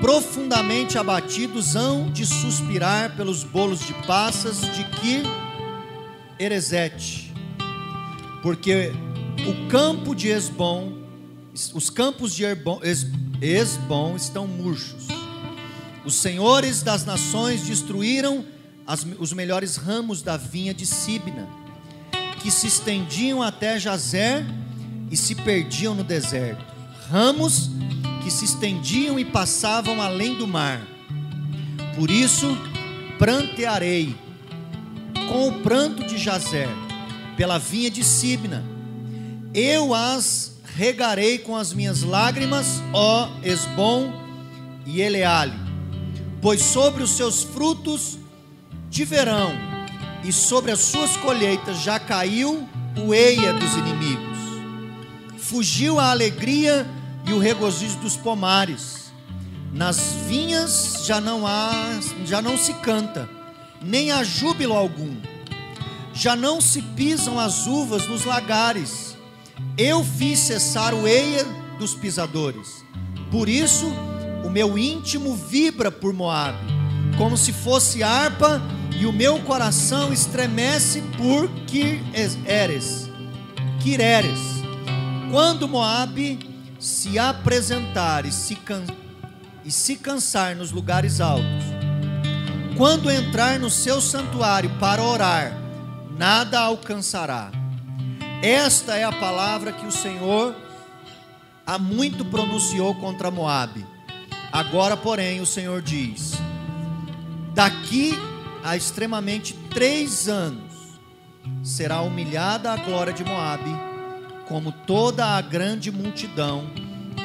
Profundamente 0.00 0.96
abatidos 0.96 1.74
hão 1.74 2.12
de 2.12 2.24
suspirar 2.24 3.16
pelos 3.16 3.42
bolos 3.42 3.80
de 3.80 3.92
passas 4.06 4.60
de 4.60 4.84
Kir 4.84 5.24
Erezete. 6.38 7.25
Porque 8.46 8.92
o 9.44 9.68
campo 9.68 10.14
de 10.14 10.28
Esbom, 10.28 10.92
os 11.74 11.90
campos 11.90 12.32
de 12.32 12.44
Esbom 13.42 14.14
estão 14.14 14.46
murchos. 14.46 15.08
Os 16.04 16.14
senhores 16.14 16.80
das 16.80 17.04
nações 17.04 17.62
destruíram 17.62 18.44
as, 18.86 19.04
os 19.18 19.32
melhores 19.32 19.74
ramos 19.74 20.22
da 20.22 20.36
vinha 20.36 20.72
de 20.72 20.86
Sibna 20.86 21.48
que 22.40 22.48
se 22.48 22.68
estendiam 22.68 23.42
até 23.42 23.80
Jazer 23.80 24.46
e 25.10 25.16
se 25.16 25.34
perdiam 25.34 25.96
no 25.96 26.04
deserto, 26.04 26.64
ramos 27.10 27.68
que 28.22 28.30
se 28.30 28.44
estendiam 28.44 29.18
e 29.18 29.24
passavam 29.24 30.00
além 30.00 30.38
do 30.38 30.46
mar. 30.46 30.86
Por 31.96 32.12
isso, 32.12 32.56
prantearei 33.18 34.14
com 35.28 35.48
o 35.48 35.52
pranto 35.64 36.06
de 36.06 36.16
Jazer, 36.16 36.85
pela 37.36 37.58
vinha 37.58 37.90
de 37.90 38.02
Sibna. 38.02 38.64
Eu 39.52 39.94
as 39.94 40.56
regarei 40.76 41.38
com 41.38 41.56
as 41.56 41.72
minhas 41.72 42.02
lágrimas, 42.02 42.82
ó 42.92 43.28
Esbom 43.42 44.12
e 44.84 45.00
Eleale, 45.00 45.54
pois 46.42 46.60
sobre 46.60 47.02
os 47.02 47.10
seus 47.10 47.42
frutos 47.42 48.18
de 48.90 49.04
verão 49.04 49.52
e 50.22 50.32
sobre 50.32 50.72
as 50.72 50.80
suas 50.80 51.16
colheitas 51.16 51.80
já 51.82 51.98
caiu 51.98 52.68
o 52.98 53.14
eia 53.14 53.52
dos 53.52 53.74
inimigos. 53.74 54.36
Fugiu 55.38 55.98
a 55.98 56.10
alegria 56.10 56.86
e 57.26 57.32
o 57.32 57.38
regozijo 57.38 57.98
dos 57.98 58.16
pomares. 58.16 59.12
Nas 59.72 59.98
vinhas 60.26 61.04
já 61.06 61.20
não 61.20 61.46
há, 61.46 62.00
já 62.24 62.40
não 62.42 62.56
se 62.58 62.74
canta, 62.74 63.28
nem 63.82 64.10
há 64.10 64.22
júbilo 64.24 64.74
algum. 64.74 65.14
Já 66.16 66.34
não 66.34 66.62
se 66.62 66.80
pisam 66.80 67.38
as 67.38 67.66
uvas 67.66 68.08
nos 68.08 68.24
lagares. 68.24 69.14
Eu 69.76 70.02
fiz 70.02 70.38
cessar 70.38 70.94
o 70.94 71.06
eia 71.06 71.44
dos 71.78 71.94
pisadores. 71.94 72.82
Por 73.30 73.50
isso, 73.50 73.86
o 74.42 74.48
meu 74.48 74.78
íntimo 74.78 75.36
vibra 75.36 75.92
por 75.92 76.14
Moabe, 76.14 76.58
como 77.18 77.36
se 77.36 77.52
fosse 77.52 78.02
harpa 78.02 78.62
e 78.98 79.04
o 79.04 79.12
meu 79.12 79.40
coração 79.40 80.10
estremece 80.10 81.02
por 81.18 81.50
Quireres. 81.66 83.10
Quireres. 83.82 84.40
Quando 85.30 85.68
Moabe 85.68 86.38
se 86.80 87.18
apresentar 87.18 88.24
e 88.24 88.32
se, 88.32 88.54
can, 88.54 88.84
e 89.62 89.70
se 89.70 89.96
cansar 89.96 90.56
nos 90.56 90.72
lugares 90.72 91.20
altos, 91.20 91.64
quando 92.74 93.10
entrar 93.10 93.58
no 93.58 93.68
seu 93.68 94.00
santuário 94.00 94.70
para 94.78 95.02
orar, 95.02 95.65
nada 96.16 96.60
alcançará. 96.60 97.50
Esta 98.42 98.96
é 98.96 99.04
a 99.04 99.12
palavra 99.12 99.72
que 99.72 99.86
o 99.86 99.92
Senhor 99.92 100.54
há 101.66 101.78
muito 101.78 102.24
pronunciou 102.24 102.94
contra 102.94 103.30
Moabe. 103.30 103.86
Agora, 104.52 104.96
porém, 104.96 105.40
o 105.40 105.46
Senhor 105.46 105.82
diz: 105.82 106.32
Daqui 107.54 108.14
há 108.62 108.76
extremamente 108.76 109.54
três 109.70 110.28
anos 110.28 110.74
será 111.62 112.00
humilhada 112.00 112.72
a 112.72 112.76
glória 112.76 113.12
de 113.12 113.24
Moabe, 113.24 113.70
como 114.48 114.72
toda 114.72 115.36
a 115.36 115.40
grande 115.40 115.90
multidão, 115.90 116.70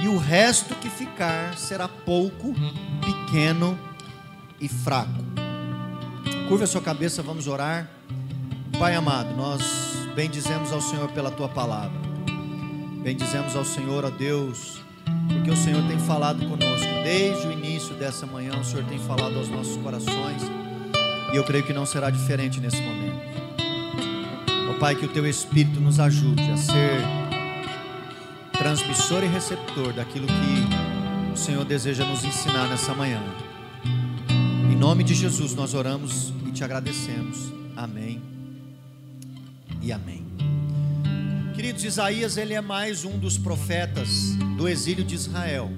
e 0.02 0.08
o 0.08 0.18
resto 0.18 0.74
que 0.76 0.90
ficar 0.90 1.58
será 1.58 1.88
pouco, 1.88 2.54
pequeno 3.02 3.78
e 4.60 4.68
fraco. 4.68 5.24
Curva 6.48 6.64
a 6.64 6.68
sua 6.68 6.82
cabeça, 6.82 7.22
vamos 7.22 7.48
orar. 7.48 8.01
Pai 8.82 8.96
amado, 8.96 9.36
nós 9.36 9.62
bendizemos 10.16 10.74
ao 10.74 10.82
Senhor 10.82 11.08
pela 11.12 11.30
tua 11.30 11.48
palavra. 11.48 12.02
Bendizemos 13.04 13.56
ao 13.56 13.64
Senhor, 13.64 14.04
ó 14.04 14.10
Deus, 14.10 14.82
porque 15.32 15.52
o 15.52 15.56
Senhor 15.56 15.88
tem 15.88 16.00
falado 16.00 16.40
conosco 16.50 16.88
desde 17.04 17.46
o 17.46 17.52
início 17.52 17.94
dessa 17.94 18.26
manhã. 18.26 18.60
O 18.60 18.64
Senhor 18.64 18.84
tem 18.86 18.98
falado 18.98 19.38
aos 19.38 19.50
nossos 19.50 19.78
corações 19.78 20.42
e 21.32 21.36
eu 21.36 21.44
creio 21.44 21.64
que 21.64 21.74
não 21.74 21.86
será 21.86 22.10
diferente 22.10 22.60
nesse 22.60 22.82
momento. 22.82 23.22
Ó 24.72 24.80
Pai, 24.80 24.96
que 24.96 25.06
o 25.06 25.10
Teu 25.10 25.28
Espírito 25.28 25.80
nos 25.80 26.00
ajude 26.00 26.50
a 26.50 26.58
ser 26.58 27.02
transmissor 28.52 29.24
e 29.24 29.28
receptor 29.28 29.94
daquilo 29.94 30.26
que 30.26 31.32
o 31.32 31.38
Senhor 31.38 31.66
deseja 31.66 32.04
nos 32.04 32.26
ensinar 32.26 32.68
nessa 32.68 32.96
manhã. 32.96 33.22
Em 34.72 34.76
nome 34.76 35.04
de 35.04 35.14
Jesus 35.14 35.54
nós 35.54 35.76
oramos 35.76 36.34
e 36.48 36.52
te 36.52 36.64
agradecemos. 36.64 37.54
Amém 37.78 38.41
e 39.82 39.92
amém. 39.92 40.26
Queridos, 41.56 41.84
Isaías 41.84 42.38
ele 42.38 42.54
é 42.54 42.62
mais 42.62 43.04
um 43.04 43.18
dos 43.18 43.38
profetas 43.38 44.36
do 44.58 44.68
exílio 44.68 45.04
de 45.04 45.16
Israel. 45.16 45.72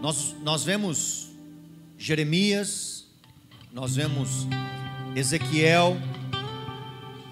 Nós, 0.00 0.34
nós 0.42 0.64
vemos 0.64 1.30
Jeremias, 1.96 3.06
nós 3.72 3.96
vemos 3.96 4.46
Ezequiel, 5.16 5.96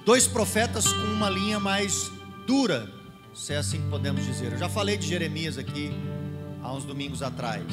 dois 0.05 0.27
profetas 0.27 0.93
com 0.93 1.13
uma 1.15 1.31
linha 1.31 1.61
mais 1.61 2.11
dura, 2.47 2.91
se 3.33 3.53
é 3.53 3.59
assim 3.59 3.81
que 3.81 3.89
podemos 3.89 4.25
dizer. 4.25 4.53
Eu 4.53 4.59
já 4.59 4.69
falei 4.69 4.97
de 4.97 5.07
Jeremias 5.07 5.57
aqui 5.57 5.93
há 6.63 6.73
uns 6.73 6.85
domingos 6.85 7.23
atrás. 7.23 7.65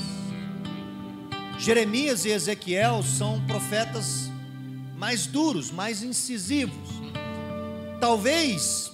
Jeremias 1.57 2.25
e 2.25 2.29
Ezequiel 2.29 3.01
são 3.01 3.41
profetas 3.45 4.32
mais 4.95 5.25
duros, 5.25 5.71
mais 5.71 6.01
incisivos, 6.03 6.89
talvez 7.99 8.91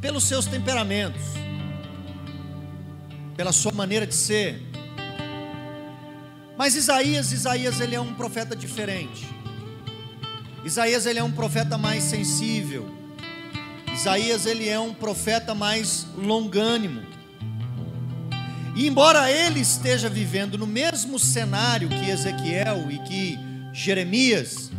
pelos 0.00 0.24
seus 0.24 0.46
temperamentos. 0.46 1.22
pela 3.36 3.52
sua 3.52 3.72
maneira 3.72 4.06
de 4.06 4.14
ser. 4.14 4.60
Mas 6.58 6.74
Isaías, 6.74 7.32
Isaías 7.32 7.80
ele 7.80 7.94
é 7.94 8.00
um 8.00 8.12
profeta 8.12 8.54
diferente. 8.54 9.26
Isaías 10.62 11.06
ele 11.06 11.18
é 11.18 11.24
um 11.24 11.32
profeta 11.32 11.78
mais 11.78 12.04
sensível. 12.04 12.86
Isaías 13.94 14.44
ele 14.44 14.68
é 14.68 14.78
um 14.78 14.92
profeta 14.92 15.54
mais 15.54 16.06
longânimo. 16.18 17.00
E 18.76 18.86
embora 18.86 19.30
ele 19.32 19.60
esteja 19.60 20.10
vivendo 20.10 20.58
no 20.58 20.66
mesmo 20.66 21.18
cenário 21.18 21.88
que 21.88 22.10
Ezequiel 22.10 22.90
e 22.90 22.98
que 22.98 23.38
Jeremias, 23.72 24.70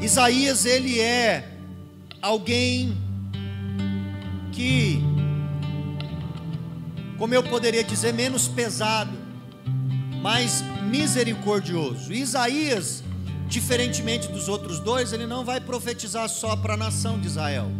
Isaías 0.00 0.64
ele 0.64 1.00
é 1.00 1.48
alguém 2.22 2.96
que 4.52 5.02
como 7.18 7.34
eu 7.34 7.42
poderia 7.42 7.82
dizer, 7.82 8.12
menos 8.12 8.46
pesado, 8.46 9.16
mais 10.20 10.62
misericordioso. 10.82 12.12
Isaías, 12.12 13.02
diferentemente 13.48 14.28
dos 14.28 14.48
outros 14.48 14.78
dois, 14.80 15.12
ele 15.12 15.26
não 15.26 15.44
vai 15.44 15.60
profetizar 15.60 16.28
só 16.28 16.54
para 16.56 16.74
a 16.74 16.76
nação 16.76 17.18
de 17.18 17.26
Israel. 17.26 17.70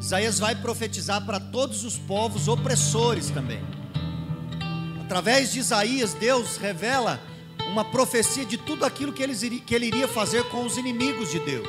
Isaías 0.00 0.38
vai 0.38 0.54
profetizar 0.54 1.24
para 1.24 1.40
todos 1.40 1.84
os 1.84 1.96
povos 1.98 2.46
opressores 2.46 3.30
também. 3.30 3.60
Através 5.04 5.52
de 5.52 5.60
Isaías, 5.60 6.14
Deus 6.14 6.56
revela 6.56 7.20
uma 7.76 7.84
profecia 7.84 8.46
de 8.46 8.56
tudo 8.56 8.86
aquilo 8.86 9.12
que, 9.12 9.22
eles, 9.22 9.42
que 9.66 9.74
ele 9.74 9.84
iria 9.84 10.08
fazer 10.08 10.44
com 10.44 10.64
os 10.64 10.78
inimigos 10.78 11.30
de 11.30 11.38
Deus. 11.40 11.68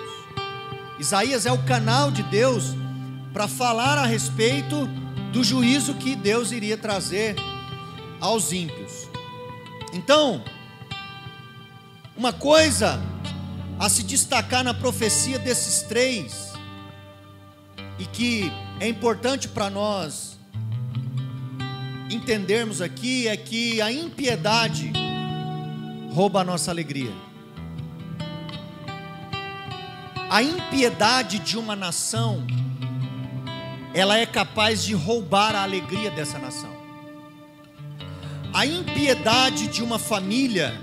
Isaías 0.98 1.46
é 1.46 1.52
o 1.52 1.62
canal 1.66 2.10
de 2.12 2.24
Deus 2.24 2.74
para 3.34 3.46
falar 3.46 3.98
a 3.98 4.06
respeito 4.06 4.88
do 5.34 5.44
juízo 5.44 5.96
que 5.96 6.16
Deus 6.16 6.54
iria 6.54 6.78
trazer 6.78 7.36
aos 8.22 8.54
ímpios. 8.54 9.10
Então, 9.94 10.42
uma 12.16 12.32
coisa 12.32 13.02
a 13.78 13.90
se 13.90 14.02
destacar 14.02 14.64
na 14.64 14.74
profecia 14.74 15.38
desses 15.38 15.82
três, 15.82 16.54
e 18.00 18.06
que 18.06 18.50
é 18.80 18.88
importante 18.88 19.50
para 19.50 19.70
nós 19.70 20.40
entendermos 22.10 22.82
aqui, 22.82 23.28
é 23.28 23.36
que 23.36 23.82
a 23.82 23.92
impiedade 23.92 24.94
rouba 26.18 26.42
a 26.42 26.44
nossa 26.44 26.72
alegria. 26.72 27.14
A 30.32 30.42
impiedade 30.42 31.38
de 31.38 31.60
uma 31.60 31.76
nação 31.76 32.44
ela 33.94 34.18
é 34.18 34.26
capaz 34.26 34.84
de 34.84 34.96
roubar 34.96 35.54
a 35.54 35.62
alegria 35.62 36.10
dessa 36.10 36.40
nação. 36.40 36.76
A 38.52 38.66
impiedade 38.66 39.68
de 39.68 39.84
uma 39.84 40.00
família 40.00 40.74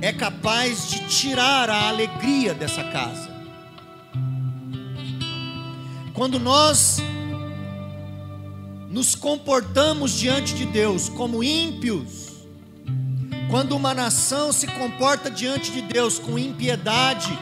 é 0.00 0.12
capaz 0.12 0.88
de 0.88 1.08
tirar 1.08 1.68
a 1.68 1.88
alegria 1.88 2.54
dessa 2.54 2.84
casa. 2.84 3.30
Quando 6.14 6.38
nós 6.38 7.02
nos 8.88 9.16
comportamos 9.16 10.16
diante 10.16 10.54
de 10.54 10.66
Deus 10.66 11.08
como 11.08 11.42
ímpios, 11.42 12.21
quando 13.52 13.76
uma 13.76 13.92
nação 13.92 14.50
se 14.50 14.66
comporta 14.66 15.30
diante 15.30 15.70
de 15.70 15.82
Deus 15.82 16.18
com 16.18 16.38
impiedade, 16.38 17.38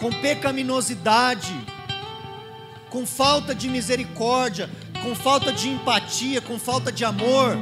com 0.00 0.10
pecaminosidade, 0.10 1.54
com 2.90 3.06
falta 3.06 3.54
de 3.54 3.68
misericórdia, 3.68 4.68
com 5.00 5.14
falta 5.14 5.52
de 5.52 5.68
empatia, 5.68 6.40
com 6.40 6.58
falta 6.58 6.90
de 6.90 7.04
amor, 7.04 7.56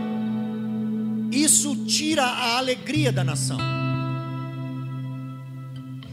isso 1.31 1.85
tira 1.85 2.25
a 2.25 2.57
alegria 2.57 3.13
da 3.13 3.23
nação. 3.23 3.59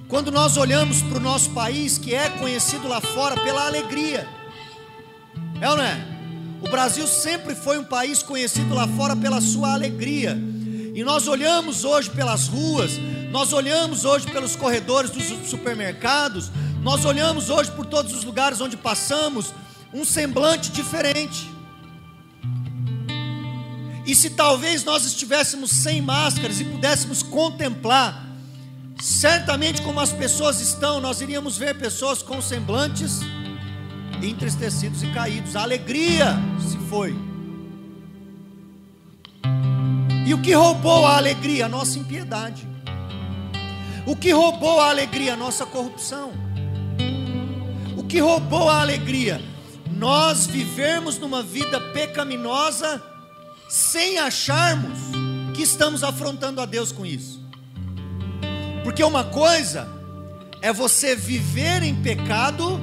Quando 0.09 0.33
nós 0.33 0.57
olhamos 0.57 1.01
para 1.01 1.17
o 1.17 1.21
nosso 1.21 1.51
país, 1.51 1.97
que 1.97 2.13
é 2.13 2.29
conhecido 2.29 2.89
lá 2.89 2.99
fora 2.99 3.41
pela 3.41 3.65
alegria, 3.67 4.27
é 5.61 5.69
ou 5.69 5.77
não 5.77 5.83
é? 5.85 5.97
O 6.61 6.69
Brasil 6.69 7.07
sempre 7.07 7.55
foi 7.55 7.77
um 7.77 7.85
país 7.85 8.21
conhecido 8.21 8.75
lá 8.75 8.85
fora 8.85 9.15
pela 9.15 9.39
sua 9.39 9.71
alegria, 9.71 10.37
e 10.93 11.03
nós 11.03 11.27
olhamos 11.27 11.83
hoje 11.83 12.09
pelas 12.11 12.47
ruas, 12.47 12.91
nós 13.31 13.51
olhamos 13.51 14.05
hoje 14.05 14.27
pelos 14.27 14.55
corredores 14.55 15.09
dos 15.09 15.49
supermercados, 15.49 16.51
nós 16.83 17.03
olhamos 17.03 17.49
hoje 17.49 17.71
por 17.71 17.85
todos 17.85 18.13
os 18.13 18.23
lugares 18.23 18.61
onde 18.61 18.77
passamos 18.77 19.53
um 19.91 20.05
semblante 20.05 20.71
diferente. 20.71 21.49
E 24.05 24.13
se 24.15 24.31
talvez 24.31 24.83
nós 24.83 25.05
estivéssemos 25.05 25.71
sem 25.71 26.01
máscaras 26.01 26.59
e 26.59 26.65
pudéssemos 26.65 27.23
contemplar, 27.23 28.27
certamente 29.01 29.81
como 29.81 29.99
as 29.99 30.11
pessoas 30.11 30.59
estão, 30.59 31.01
nós 31.01 31.21
iríamos 31.21 31.57
ver 31.57 31.77
pessoas 31.77 32.21
com 32.21 32.41
semblantes 32.41 33.21
entristecidos 34.21 35.01
e 35.01 35.07
caídos. 35.07 35.55
A 35.55 35.63
alegria 35.63 36.35
se 36.69 36.77
foi. 36.89 37.32
E 40.25 40.33
o 40.33 40.41
que 40.41 40.53
roubou 40.53 41.05
a 41.05 41.17
alegria? 41.17 41.67
Nossa 41.67 41.99
impiedade. 41.99 42.67
O 44.05 44.15
que 44.15 44.31
roubou 44.31 44.79
a 44.79 44.89
alegria? 44.89 45.35
Nossa 45.35 45.65
corrupção 45.65 46.43
que 48.13 48.19
roubou 48.19 48.69
a 48.69 48.79
alegria? 48.79 49.41
Nós 49.89 50.45
vivermos 50.45 51.17
numa 51.17 51.41
vida 51.41 51.81
pecaminosa 51.81 53.01
sem 53.67 54.19
acharmos 54.19 54.99
que 55.55 55.63
estamos 55.63 56.03
afrontando 56.03 56.61
a 56.61 56.65
Deus 56.67 56.91
com 56.91 57.03
isso. 57.03 57.41
Porque 58.83 59.03
uma 59.03 59.23
coisa 59.23 59.89
é 60.61 60.71
você 60.71 61.15
viver 61.15 61.81
em 61.81 61.95
pecado 62.03 62.79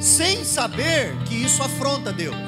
sem 0.00 0.46
saber 0.46 1.14
que 1.26 1.34
isso 1.34 1.62
afronta 1.62 2.10
Deus. 2.10 2.45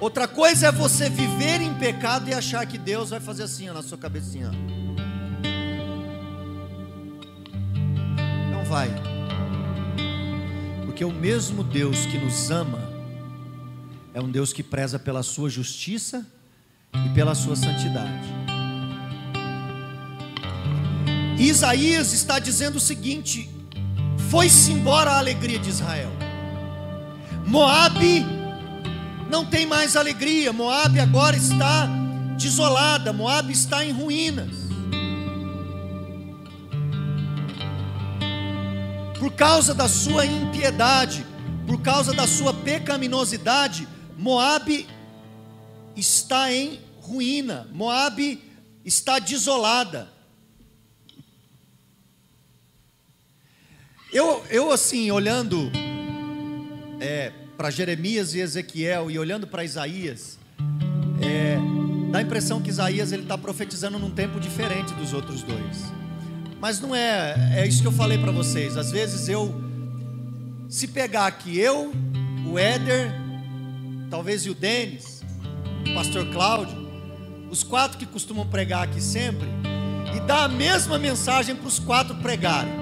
Outra 0.00 0.28
coisa 0.28 0.68
é 0.68 0.72
você 0.72 1.10
viver 1.10 1.60
em 1.60 1.74
pecado 1.74 2.30
e 2.30 2.34
achar 2.34 2.64
que 2.66 2.78
Deus 2.78 3.10
vai 3.10 3.18
fazer 3.18 3.42
assim 3.42 3.68
ó, 3.68 3.74
na 3.74 3.82
sua 3.82 3.98
cabecinha. 3.98 4.52
Não 8.52 8.64
vai. 8.64 8.88
Porque 10.86 11.04
o 11.04 11.10
mesmo 11.10 11.64
Deus 11.64 12.06
que 12.06 12.16
nos 12.16 12.48
ama 12.48 12.78
é 14.14 14.20
um 14.20 14.30
Deus 14.30 14.52
que 14.52 14.62
preza 14.62 15.00
pela 15.00 15.24
sua 15.24 15.50
justiça 15.50 16.24
e 16.94 17.08
pela 17.08 17.34
sua 17.34 17.56
santidade. 17.56 18.28
Isaías 21.36 22.12
está 22.12 22.38
dizendo 22.38 22.76
o 22.76 22.80
seguinte: 22.80 23.50
foi-se 24.30 24.70
embora 24.70 25.10
a 25.10 25.18
alegria 25.18 25.58
de 25.58 25.70
Israel. 25.70 26.12
Moabe 27.44 28.37
não 29.30 29.44
tem 29.44 29.66
mais 29.66 29.96
alegria. 29.96 30.52
Moabe 30.52 31.00
agora 31.00 31.36
está 31.36 31.88
desolada. 32.36 33.12
Moabe 33.12 33.52
está 33.52 33.84
em 33.84 33.92
ruínas. 33.92 34.68
por 39.18 39.32
causa 39.32 39.74
da 39.74 39.88
sua 39.88 40.24
impiedade, 40.24 41.26
por 41.66 41.82
causa 41.82 42.12
da 42.14 42.26
sua 42.26 42.54
pecaminosidade, 42.54 43.86
Moabe 44.16 44.86
está 45.96 46.52
em 46.52 46.80
ruína, 47.00 47.68
Moabe 47.72 48.42
está 48.84 49.18
desolada. 49.18 50.08
Eu, 54.12 54.44
eu 54.50 54.70
assim, 54.70 55.10
olhando 55.10 55.70
é, 57.00 57.32
para 57.58 57.70
Jeremias 57.70 58.34
e 58.34 58.38
Ezequiel 58.38 59.10
e 59.10 59.18
olhando 59.18 59.44
para 59.44 59.64
Isaías, 59.64 60.38
é, 61.20 61.58
dá 62.08 62.20
a 62.20 62.22
impressão 62.22 62.62
que 62.62 62.70
Isaías 62.70 63.10
ele 63.10 63.24
está 63.24 63.36
profetizando 63.36 63.98
num 63.98 64.12
tempo 64.12 64.38
diferente 64.38 64.94
dos 64.94 65.12
outros 65.12 65.42
dois. 65.42 65.82
Mas 66.60 66.78
não 66.78 66.94
é, 66.94 67.56
é 67.56 67.66
isso 67.66 67.82
que 67.82 67.88
eu 67.88 67.92
falei 67.92 68.16
para 68.16 68.30
vocês. 68.30 68.76
Às 68.76 68.92
vezes 68.92 69.28
eu, 69.28 69.52
se 70.68 70.86
pegar 70.86 71.26
aqui 71.26 71.58
eu, 71.58 71.92
o 72.46 72.56
Éder, 72.56 73.12
talvez 74.08 74.46
o 74.46 74.54
Denis, 74.54 75.24
o 75.84 75.94
pastor 75.94 76.30
Cláudio, 76.30 76.78
os 77.50 77.64
quatro 77.64 77.98
que 77.98 78.06
costumam 78.06 78.46
pregar 78.46 78.84
aqui 78.84 79.00
sempre, 79.00 79.48
e 80.14 80.20
dar 80.20 80.44
a 80.44 80.48
mesma 80.48 80.96
mensagem 80.96 81.56
para 81.56 81.66
os 81.66 81.80
quatro 81.80 82.14
pregarem. 82.18 82.77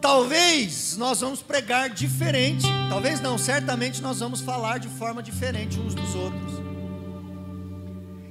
Talvez 0.00 0.96
nós 0.96 1.20
vamos 1.20 1.42
pregar 1.42 1.90
diferente, 1.90 2.64
talvez 2.88 3.20
não, 3.20 3.36
certamente 3.36 4.00
nós 4.00 4.20
vamos 4.20 4.40
falar 4.40 4.78
de 4.78 4.88
forma 4.88 5.22
diferente 5.22 5.78
uns 5.78 5.94
dos 5.94 6.14
outros. 6.14 6.52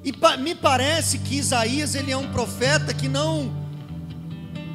E 0.03 0.13
me 0.37 0.55
parece 0.55 1.19
que 1.19 1.35
Isaías 1.35 1.93
ele 1.93 2.11
é 2.11 2.17
um 2.17 2.31
profeta 2.31 2.93
que 2.93 3.09
não 3.09 3.67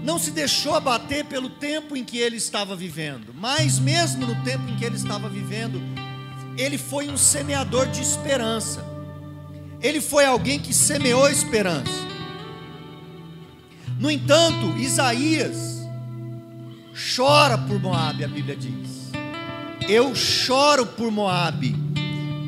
não 0.05 0.19
se 0.19 0.33
deixou 0.33 0.75
abater 0.75 1.25
pelo 1.25 1.49
tempo 1.49 1.97
em 1.97 2.05
que 2.05 2.19
ele 2.19 2.37
estava 2.37 2.75
vivendo, 2.75 3.33
mas 3.33 3.79
mesmo 3.79 4.27
no 4.27 4.43
tempo 4.43 4.69
em 4.69 4.77
que 4.77 4.85
ele 4.85 4.97
estava 4.97 5.29
vivendo, 5.29 5.81
ele 6.59 6.77
foi 6.77 7.09
um 7.09 7.17
semeador 7.17 7.87
de 7.87 8.03
esperança. 8.03 8.85
Ele 9.81 10.01
foi 10.01 10.25
alguém 10.25 10.59
que 10.59 10.75
semeou 10.75 11.29
esperança. 11.29 12.03
No 13.99 14.11
entanto, 14.11 14.77
Isaías 14.77 15.72
chora 16.95 17.59
por 17.59 17.81
Moabe, 17.81 18.25
a 18.25 18.29
Bíblia 18.29 18.57
diz. 18.57 19.11
Eu 19.89 20.15
choro 20.15 20.87
por 20.87 21.11
Moabe, 21.11 21.77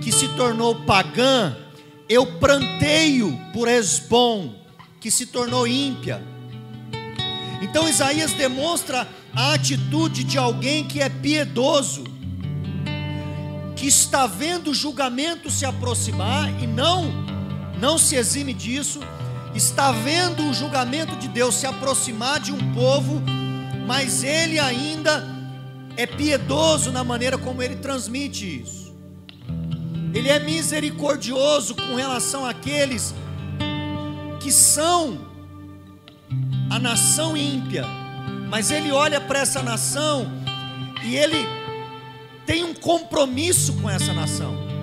que 0.03 0.13
se 0.13 0.29
tornou 0.37 0.75
pagã. 0.85 1.57
Eu 2.09 2.39
pranteio 2.39 3.39
por 3.53 3.67
Esbom, 3.69 4.55
que 5.01 5.11
se 5.11 5.27
tornou 5.27 5.67
ímpia. 5.67 6.23
Então 7.63 7.89
Isaías 7.89 8.33
demonstra 8.33 9.09
a 9.35 9.55
atitude 9.55 10.23
de 10.23 10.39
alguém 10.39 10.87
que 10.87 11.01
é 11.01 11.09
piedoso, 11.09 12.05
que 13.75 13.87
está 13.87 14.27
vendo 14.27 14.71
o 14.71 14.75
julgamento 14.75 15.51
se 15.51 15.65
aproximar 15.65 16.51
e 16.63 16.67
não 16.67 17.25
não 17.79 17.99
se 17.99 18.17
exime 18.17 18.55
disso, 18.55 19.01
está 19.55 19.93
vendo 19.93 20.49
o 20.49 20.55
julgamento 20.55 21.17
de 21.17 21.29
Deus 21.29 21.57
se 21.57 21.67
aproximar 21.67 22.41
de 22.41 22.53
um 22.53 22.73
povo, 22.73 23.21
mas 23.87 24.25
ele 24.25 24.59
ainda 24.59 25.25
é 25.97 26.07
piedoso 26.07 26.91
na 26.91 27.05
maneira 27.05 27.39
como 27.39 27.63
ele 27.63 27.77
transmite 27.77 28.63
isso. 28.63 28.95
Ele 30.13 30.29
é 30.29 30.39
misericordioso 30.39 31.75
com 31.75 31.95
relação 31.95 32.47
àqueles 32.47 33.15
que 34.41 34.53
são 34.53 35.19
a 36.71 36.79
nação 36.79 37.37
ímpia, 37.37 37.85
mas 38.49 38.71
ele 38.71 38.93
olha 38.93 39.21
para 39.21 39.41
essa 39.41 39.63
nação 39.63 40.31
e 41.05 41.17
ele 41.17 41.47
tem 42.47 42.65
um 42.65 42.75
compromisso 42.75 43.73
com 43.75 43.89
essa 43.89 44.13
nação. 44.13 44.74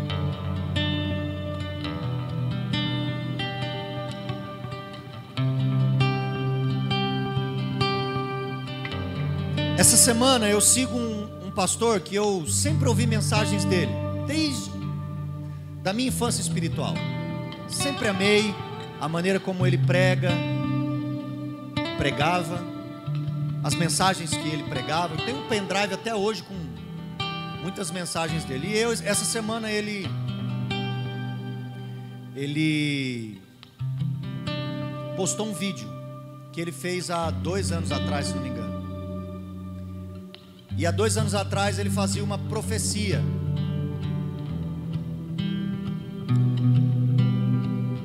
Essa 9.81 9.97
semana 9.97 10.47
eu 10.47 10.61
sigo 10.61 10.95
um, 10.95 11.47
um, 11.47 11.49
pastor 11.49 12.01
que 12.01 12.13
eu 12.13 12.45
sempre 12.47 12.87
ouvi 12.87 13.07
mensagens 13.07 13.65
dele, 13.65 13.91
desde 14.27 14.69
da 15.81 15.91
minha 15.91 16.09
infância 16.09 16.39
espiritual. 16.39 16.93
Sempre 17.67 18.07
amei 18.07 18.53
a 18.99 19.09
maneira 19.09 19.39
como 19.39 19.65
ele 19.65 19.79
prega, 19.79 20.29
pregava, 21.97 22.63
as 23.63 23.73
mensagens 23.73 24.29
que 24.29 24.49
ele 24.49 24.61
pregava. 24.65 25.17
Tem 25.17 25.33
um 25.33 25.47
pendrive 25.47 25.95
até 25.95 26.13
hoje 26.13 26.43
com 26.43 26.53
muitas 27.63 27.89
mensagens 27.89 28.43
dele. 28.43 28.67
E 28.67 28.77
eu, 28.77 28.91
essa 28.91 29.25
semana 29.25 29.71
ele 29.71 30.07
ele 32.35 33.41
postou 35.17 35.47
um 35.47 35.53
vídeo 35.53 35.89
que 36.53 36.61
ele 36.61 36.71
fez 36.71 37.09
há 37.09 37.31
dois 37.31 37.71
anos 37.71 37.91
atrás, 37.91 38.27
se 38.27 38.35
não 38.35 38.43
me 38.43 38.49
engano. 38.49 38.80
E 40.77 40.85
há 40.85 40.91
dois 40.91 41.17
anos 41.17 41.35
atrás 41.35 41.77
ele 41.77 41.89
fazia 41.89 42.23
uma 42.23 42.37
profecia. 42.37 43.21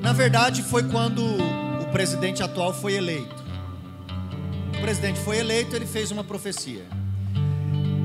Na 0.01 0.13
verdade, 0.13 0.63
foi 0.63 0.83
quando 0.83 1.21
o 1.21 1.85
presidente 1.91 2.41
atual 2.43 2.73
foi 2.73 2.93
eleito. 2.93 3.43
O 4.77 4.81
presidente 4.81 5.19
foi 5.19 5.37
eleito, 5.39 5.75
ele 5.75 5.85
fez 5.85 6.11
uma 6.11 6.23
profecia. 6.23 6.85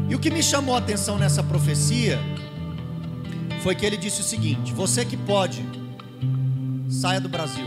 E 0.09 0.15
o 0.15 0.19
que 0.19 0.31
me 0.31 0.43
chamou 0.43 0.75
a 0.75 0.79
atenção 0.79 1.19
nessa 1.19 1.43
profecia 1.43 2.19
foi 3.63 3.75
que 3.75 3.87
ele 3.87 3.97
disse 3.97 4.21
o 4.21 4.25
seguinte: 4.25 4.73
Você 4.73 5.05
que 5.05 5.17
pode, 5.17 5.65
saia 6.89 7.21
do 7.21 7.29
Brasil, 7.29 7.67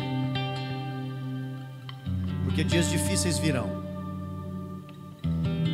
porque 2.44 2.64
dias 2.64 2.90
difíceis 2.90 3.38
virão. 3.38 3.85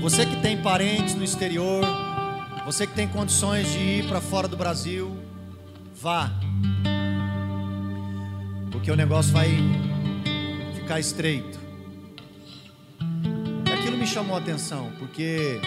Você 0.01 0.25
que 0.25 0.35
tem 0.41 0.57
parentes 0.57 1.13
no 1.13 1.23
exterior, 1.23 1.85
você 2.65 2.87
que 2.87 2.93
tem 2.95 3.07
condições 3.07 3.71
de 3.71 3.77
ir 3.77 4.07
para 4.07 4.19
fora 4.19 4.47
do 4.47 4.57
Brasil, 4.57 5.15
vá, 5.93 6.31
porque 8.71 8.89
o 8.89 8.95
negócio 8.95 9.31
vai 9.31 9.47
ficar 10.73 10.99
estreito. 10.99 11.59
E 13.67 13.71
aquilo 13.71 13.95
me 13.95 14.07
chamou 14.07 14.35
a 14.35 14.39
atenção, 14.39 14.91
porque 14.97 15.61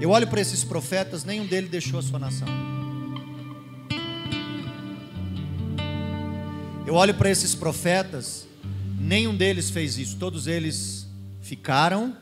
eu 0.00 0.10
olho 0.10 0.26
para 0.26 0.40
esses 0.40 0.64
profetas, 0.64 1.22
nenhum 1.22 1.46
deles 1.46 1.70
deixou 1.70 2.00
a 2.00 2.02
sua 2.02 2.18
nação. 2.18 2.48
Eu 6.84 6.94
olho 6.96 7.14
para 7.14 7.30
esses 7.30 7.54
profetas, 7.54 8.48
nenhum 8.98 9.36
deles 9.36 9.70
fez 9.70 9.96
isso, 9.96 10.16
todos 10.16 10.48
eles 10.48 10.99
ficaram 11.50 12.16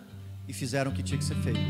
e 0.48 0.54
fizeram 0.54 0.90
o 0.90 0.94
que 0.94 1.02
tinha 1.02 1.18
que 1.18 1.24
ser 1.24 1.34
feito. 1.34 1.60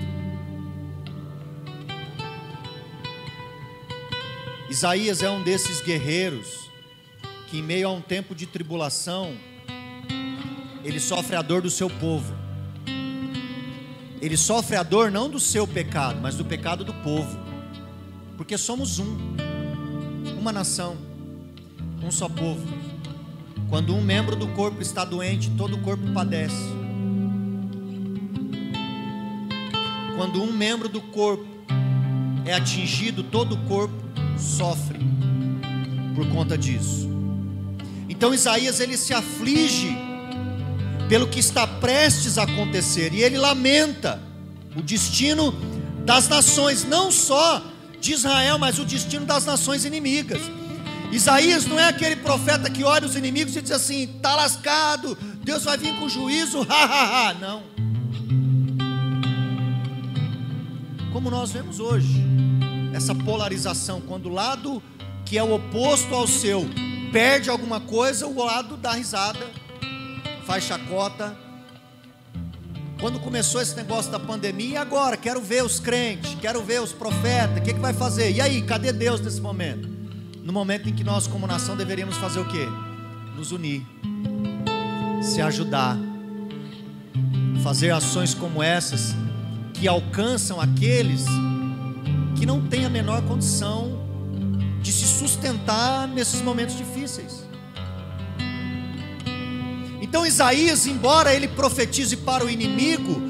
Isaías 4.71 5.25
é 5.25 5.29
um 5.29 5.43
desses 5.43 5.81
guerreiros 5.81 6.71
que, 7.49 7.59
em 7.59 7.63
meio 7.63 7.89
a 7.89 7.93
um 7.93 8.01
tempo 8.01 8.33
de 8.33 8.47
tribulação, 8.47 9.37
ele 10.85 11.01
sofre 11.01 11.35
a 11.35 11.43
dor 11.43 11.61
do 11.61 11.69
seu 11.69 11.91
povo. 11.91 12.33
Ele 14.23 14.37
sofre 14.37 14.77
a 14.77 14.85
dor 14.85 15.11
não 15.11 15.29
do 15.29 15.41
seu 15.41 15.67
pecado, 15.67 16.21
mas 16.21 16.37
do 16.37 16.45
pecado 16.45 16.85
do 16.85 16.95
povo. 16.95 17.37
Porque 18.37 18.57
somos 18.57 19.01
um, 19.01 19.17
uma 20.39 20.53
nação, 20.53 20.97
um 22.05 22.13
só 22.13 22.29
povo. 22.29 22.65
Quando 23.69 23.97
um 23.97 24.01
membro 24.01 24.37
do 24.37 24.47
corpo 24.55 24.81
está 24.81 25.05
doente, 25.05 25.51
todo 25.57 25.75
o 25.75 25.81
corpo 25.81 26.13
padece. 26.13 26.78
Quando 30.19 30.43
um 30.43 30.53
membro 30.53 30.89
do 30.89 31.01
corpo 31.01 31.47
é 32.45 32.53
atingido, 32.53 33.23
todo 33.23 33.55
o 33.55 33.59
corpo 33.69 33.95
sofre 34.37 34.99
por 36.13 36.29
conta 36.31 36.59
disso. 36.59 37.09
Então 38.09 38.35
Isaías 38.35 38.81
ele 38.81 38.97
se 38.97 39.15
aflige 39.15 39.97
pelo 41.09 41.29
que 41.29 41.39
está 41.39 41.69
prestes 41.69 42.37
a 42.37 42.43
acontecer, 42.43 43.15
e 43.15 43.23
ele 43.23 43.39
lamenta 43.39 44.21
o 44.75 44.83
destino 44.83 45.55
das 46.05 46.27
nações, 46.27 46.83
não 46.83 47.13
só 47.13 47.63
de 48.01 48.13
Israel, 48.13 48.59
mas 48.59 48.81
o 48.81 48.85
destino 48.85 49.25
das 49.25 49.47
nações 49.47 49.85
inimigas. 49.85 50.43
Isaías 51.13 51.65
não 51.65 51.79
é 51.79 51.87
aquele 51.87 52.17
profeta 52.17 52.69
que 52.69 52.83
olha 52.83 53.07
os 53.07 53.15
inimigos 53.15 53.55
e 53.55 53.63
diz 53.63 53.71
assim: 53.71 54.17
está 54.17 54.35
lascado, 54.35 55.17
Deus 55.45 55.63
vai 55.63 55.79
vir 55.79 55.95
com 55.95 56.09
juízo, 56.09 56.67
ha, 56.69 56.85
ha, 56.85 57.29
ha. 57.29 57.35
Não. 57.35 57.78
Como 61.13 61.31
nós 61.31 61.51
vemos 61.51 61.81
hoje, 61.81 62.25
essa 62.93 63.15
polarização, 63.15 64.01
quando 64.01 64.27
o 64.27 64.33
lado 64.33 64.83
que 65.25 65.37
é 65.37 65.43
o 65.43 65.55
oposto 65.55 66.15
ao 66.15 66.27
seu 66.27 66.67
perde 67.13 67.51
alguma 67.51 67.81
coisa, 67.81 68.27
o 68.27 68.45
lado 68.45 68.77
dá 68.77 68.93
risada 68.93 69.59
faz 70.49 70.65
chacota. 70.65 71.37
Quando 72.99 73.21
começou 73.21 73.61
esse 73.61 73.77
negócio 73.77 74.11
da 74.11 74.19
pandemia, 74.19 74.69
e 74.71 74.77
agora? 74.79 75.15
Quero 75.15 75.43
ver 75.43 75.63
os 75.63 75.79
crentes, 75.79 76.35
quero 76.41 76.63
ver 76.63 76.81
os 76.81 76.91
profetas, 76.91 77.59
o 77.59 77.61
que, 77.61 77.75
que 77.75 77.79
vai 77.79 77.93
fazer? 77.93 78.33
E 78.33 78.41
aí, 78.41 78.63
cadê 78.63 78.91
Deus 78.91 79.21
nesse 79.21 79.43
momento? 79.43 79.87
No 80.43 80.51
momento 80.51 80.89
em 80.89 80.95
que 80.95 81.05
nós, 81.05 81.27
como 81.27 81.47
nação, 81.47 81.77
deveríamos 81.77 82.17
fazer 82.17 82.41
o 82.41 82.49
quê? 82.49 82.67
Nos 83.37 83.53
unir, 83.53 83.87
se 85.21 85.43
ajudar, 85.43 85.99
fazer 87.63 87.91
ações 87.91 88.33
como 88.33 88.63
essas, 88.63 89.15
que 89.79 89.87
alcançam 89.87 90.61
aqueles 90.61 91.25
que 92.37 92.45
não 92.45 92.67
têm 92.67 92.85
a 92.85 92.91
menor 92.91 93.23
condição 93.23 93.99
de 94.83 94.93
se 94.93 95.07
sustentar 95.07 96.09
nesses 96.09 96.41
momentos 96.43 96.77
difíceis. 96.77 97.45
Então 100.01 100.27
Isaías, 100.27 100.87
embora 100.87 101.35
ele 101.35 101.47
profetize 101.47 102.17
para 102.17 102.45
o 102.45 102.51
inimigo, 102.51 103.23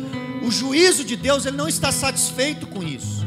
o 0.43 0.51
juízo 0.51 1.05
de 1.05 1.17
Deus, 1.17 1.45
ele 1.45 1.57
não 1.57 1.69
está 1.69 1.93
satisfeito 1.93 2.67
com 2.67 2.83
isso. 2.83 3.27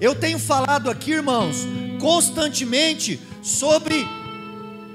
Eu 0.00 0.14
tenho 0.14 0.38
falado 0.38 0.90
aqui, 0.90 1.12
irmãos, 1.12 1.66
constantemente 2.00 3.20
sobre 3.42 4.06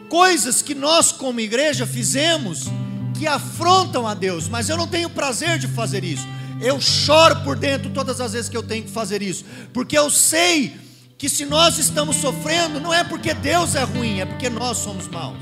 coisas 0.09 0.61
que 0.61 0.73
nós 0.73 1.11
como 1.11 1.39
igreja 1.39 1.85
fizemos 1.85 2.65
que 3.17 3.27
afrontam 3.27 4.07
a 4.07 4.13
Deus, 4.13 4.47
mas 4.47 4.69
eu 4.69 4.77
não 4.77 4.87
tenho 4.87 5.09
prazer 5.09 5.59
de 5.59 5.67
fazer 5.67 6.03
isso. 6.03 6.36
Eu 6.61 6.81
choro 6.81 7.43
por 7.43 7.55
dentro 7.55 7.89
todas 7.91 8.19
as 8.19 8.33
vezes 8.33 8.49
que 8.49 8.57
eu 8.57 8.63
tenho 8.63 8.83
que 8.83 8.91
fazer 8.91 9.21
isso, 9.21 9.45
porque 9.73 9.97
eu 9.97 10.09
sei 10.09 10.75
que 11.17 11.29
se 11.29 11.45
nós 11.45 11.77
estamos 11.77 12.17
sofrendo, 12.17 12.79
não 12.79 12.93
é 12.93 13.03
porque 13.03 13.33
Deus 13.33 13.75
é 13.75 13.83
ruim, 13.83 14.19
é 14.19 14.25
porque 14.25 14.49
nós 14.49 14.77
somos 14.77 15.07
maus. 15.07 15.37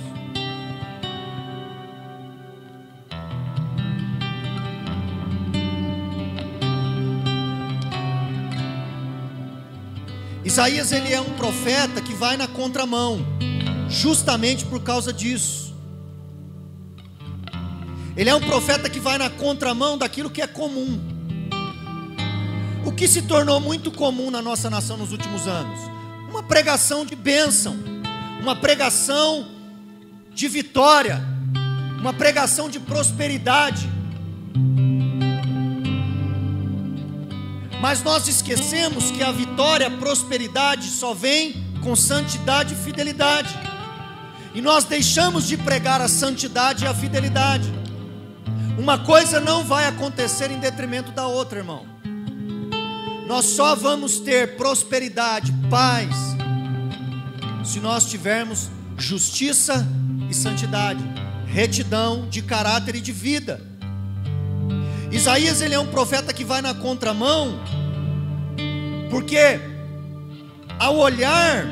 Isaías 10.46 10.92
ele 10.92 11.12
é 11.12 11.20
um 11.20 11.32
profeta 11.32 12.00
que 12.00 12.14
vai 12.14 12.38
na 12.38 12.48
contramão, 12.48 13.20
justamente 13.90 14.64
por 14.64 14.82
causa 14.82 15.12
disso. 15.12 15.65
Ele 18.18 18.30
é 18.30 18.36
um 18.36 18.40
profeta 18.40 18.90
que 18.90 19.00
vai 19.00 19.18
na 19.18 19.30
contramão 19.30 19.98
daquilo 19.98 20.30
que 20.30 20.42
é 20.42 20.48
comum. 20.48 21.00
O 22.86 22.92
que 22.92 23.08
se 23.08 23.24
tornou 23.24 23.60
muito 23.60 23.92
comum 23.92 24.32
na 24.32 24.42
nossa 24.42 24.70
nação 24.70 24.96
nos 24.96 25.12
últimos 25.12 25.48
anos? 25.48 25.80
Uma 26.30 26.44
pregação 26.44 27.06
de 27.06 27.16
bênção, 27.16 27.76
uma 28.40 28.56
pregação 28.56 29.48
de 30.34 30.48
vitória, 30.48 31.22
uma 32.00 32.14
pregação 32.14 32.70
de 32.70 32.80
prosperidade. 32.80 33.90
Mas 37.82 38.02
nós 38.02 38.28
esquecemos 38.28 39.12
que 39.12 39.24
a 39.24 39.32
vitória, 39.32 39.88
a 39.88 39.92
prosperidade 39.92 40.88
só 40.88 41.14
vem 41.14 41.66
com 41.84 41.96
santidade 41.96 42.76
e 42.76 42.78
fidelidade. 42.78 43.54
E 44.54 44.62
nós 44.62 44.86
deixamos 44.86 45.46
de 45.48 45.58
pregar 45.58 46.00
a 46.00 46.08
santidade 46.08 46.86
e 46.86 46.88
a 46.88 46.94
fidelidade. 46.94 47.85
Uma 48.78 48.98
coisa 48.98 49.40
não 49.40 49.64
vai 49.64 49.88
acontecer 49.88 50.52
em 50.52 50.60
detrimento 50.60 51.12
da 51.12 51.26
outra, 51.26 51.60
irmão. 51.60 51.86
Nós 53.26 53.46
só 53.46 53.76
vamos 53.76 54.20
ter 54.20 54.58
prosperidade, 54.58 55.54
paz, 55.70 56.14
se 57.64 57.80
nós 57.80 58.06
tivermos 58.06 58.70
justiça 58.98 59.88
e 60.30 60.34
santidade, 60.34 61.04
retidão 61.48 62.28
de 62.30 62.42
caráter 62.42 62.96
e 62.96 63.02
de 63.02 63.12
vida. 63.12 63.62
Isaías 65.12 65.62
ele 65.62 65.74
é 65.74 65.80
um 65.80 65.88
profeta 65.88 66.34
que 66.34 66.44
vai 66.44 66.62
na 66.62 66.74
contramão, 66.74 67.60
porque 69.10 69.60
ao 70.78 70.98
olhar 70.98 71.66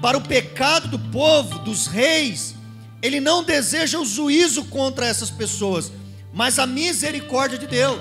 para 0.00 0.16
o 0.16 0.20
pecado 0.20 0.88
do 0.88 0.98
povo, 0.98 1.58
dos 1.60 1.86
reis, 1.86 2.54
ele 3.02 3.20
não 3.20 3.42
deseja 3.42 3.98
o 3.98 4.06
juízo 4.06 4.64
contra 4.66 5.04
essas 5.04 5.28
pessoas, 5.28 5.90
mas 6.32 6.60
a 6.60 6.66
misericórdia 6.66 7.58
de 7.58 7.66
Deus. 7.66 7.98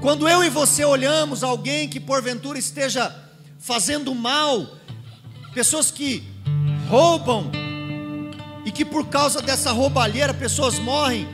Quando 0.00 0.26
eu 0.26 0.42
e 0.42 0.48
você 0.48 0.84
olhamos 0.84 1.44
alguém 1.44 1.88
que 1.88 2.00
porventura 2.00 2.58
esteja 2.58 3.14
fazendo 3.58 4.14
mal, 4.14 4.66
pessoas 5.52 5.90
que 5.90 6.26
roubam 6.88 7.50
e 8.64 8.72
que 8.72 8.84
por 8.84 9.06
causa 9.08 9.42
dessa 9.42 9.72
roubalheira 9.72 10.32
pessoas 10.32 10.78
morrem, 10.78 11.28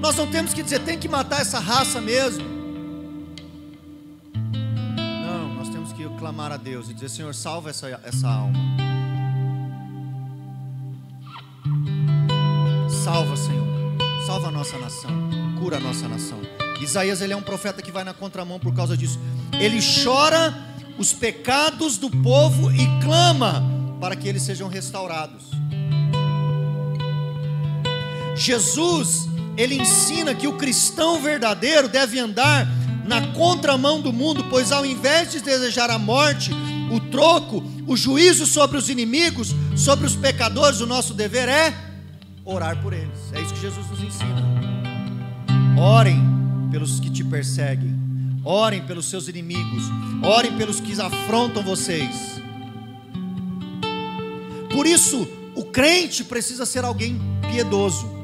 nós 0.00 0.16
não 0.16 0.28
temos 0.28 0.52
que 0.52 0.62
dizer, 0.62 0.80
tem 0.80 0.98
que 0.98 1.08
matar 1.08 1.40
essa 1.40 1.58
raça 1.58 2.00
mesmo. 2.00 2.44
Não, 5.24 5.54
nós 5.54 5.68
temos 5.68 5.92
que 5.92 6.04
clamar 6.18 6.52
a 6.52 6.56
Deus 6.56 6.88
e 6.88 6.94
dizer, 6.94 7.08
Senhor, 7.08 7.34
salva 7.34 7.70
essa, 7.70 8.00
essa 8.04 8.28
alma. 8.28 8.58
Salva, 13.08 13.36
Senhor. 13.38 13.66
Salva 14.26 14.48
a 14.48 14.50
nossa 14.50 14.76
nação. 14.76 15.10
Cura 15.58 15.78
a 15.78 15.80
nossa 15.80 16.06
nação. 16.06 16.38
Isaías 16.78 17.22
ele 17.22 17.32
é 17.32 17.36
um 17.36 17.40
profeta 17.42 17.80
que 17.80 17.90
vai 17.90 18.04
na 18.04 18.12
contramão 18.12 18.60
por 18.60 18.74
causa 18.74 18.98
disso. 18.98 19.18
Ele 19.54 19.80
chora 20.04 20.54
os 20.98 21.14
pecados 21.14 21.96
do 21.96 22.10
povo 22.10 22.70
e 22.70 22.86
clama 23.02 23.64
para 23.98 24.14
que 24.14 24.28
eles 24.28 24.42
sejam 24.42 24.68
restaurados. 24.68 25.44
Jesus 28.36 29.26
ele 29.56 29.76
ensina 29.76 30.34
que 30.34 30.46
o 30.46 30.58
cristão 30.58 31.18
verdadeiro 31.18 31.88
deve 31.88 32.18
andar 32.18 32.68
na 33.06 33.28
contramão 33.28 34.02
do 34.02 34.12
mundo, 34.12 34.44
pois 34.50 34.70
ao 34.70 34.84
invés 34.84 35.32
de 35.32 35.40
desejar 35.40 35.88
a 35.88 35.98
morte, 35.98 36.50
o 36.92 37.00
troco, 37.00 37.64
o 37.86 37.96
juízo 37.96 38.46
sobre 38.46 38.76
os 38.76 38.90
inimigos, 38.90 39.54
sobre 39.74 40.04
os 40.04 40.14
pecadores, 40.14 40.82
o 40.82 40.86
nosso 40.86 41.14
dever 41.14 41.48
é 41.48 41.87
orar 42.48 42.80
por 42.82 42.92
eles. 42.92 43.32
É 43.32 43.40
isso 43.40 43.54
que 43.54 43.60
Jesus 43.60 43.88
nos 43.90 44.02
ensina. 44.02 44.42
Orem 45.78 46.20
pelos 46.70 46.98
que 46.98 47.10
te 47.10 47.22
perseguem, 47.22 47.94
orem 48.44 48.82
pelos 48.82 49.06
seus 49.06 49.28
inimigos, 49.28 49.84
orem 50.22 50.56
pelos 50.56 50.80
que 50.80 51.00
afrontam 51.00 51.62
vocês. 51.62 52.40
Por 54.72 54.86
isso, 54.86 55.28
o 55.54 55.64
crente 55.64 56.24
precisa 56.24 56.64
ser 56.64 56.84
alguém 56.84 57.20
piedoso 57.50 58.18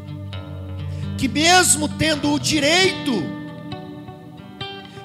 que 1.17 1.29
mesmo 1.29 1.89
tendo 1.89 2.33
o 2.33 2.39
direito, 2.39 3.13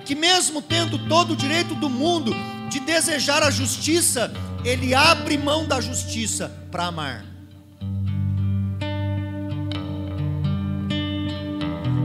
que 0.03 0.15
mesmo 0.15 0.61
tendo 0.61 1.07
todo 1.07 1.33
o 1.33 1.35
direito 1.35 1.75
do 1.75 1.89
mundo 1.89 2.33
de 2.69 2.79
desejar 2.79 3.43
a 3.43 3.51
justiça, 3.51 4.31
ele 4.65 4.93
abre 4.93 5.37
mão 5.37 5.65
da 5.65 5.79
justiça 5.79 6.51
para 6.71 6.87
amar. 6.87 7.28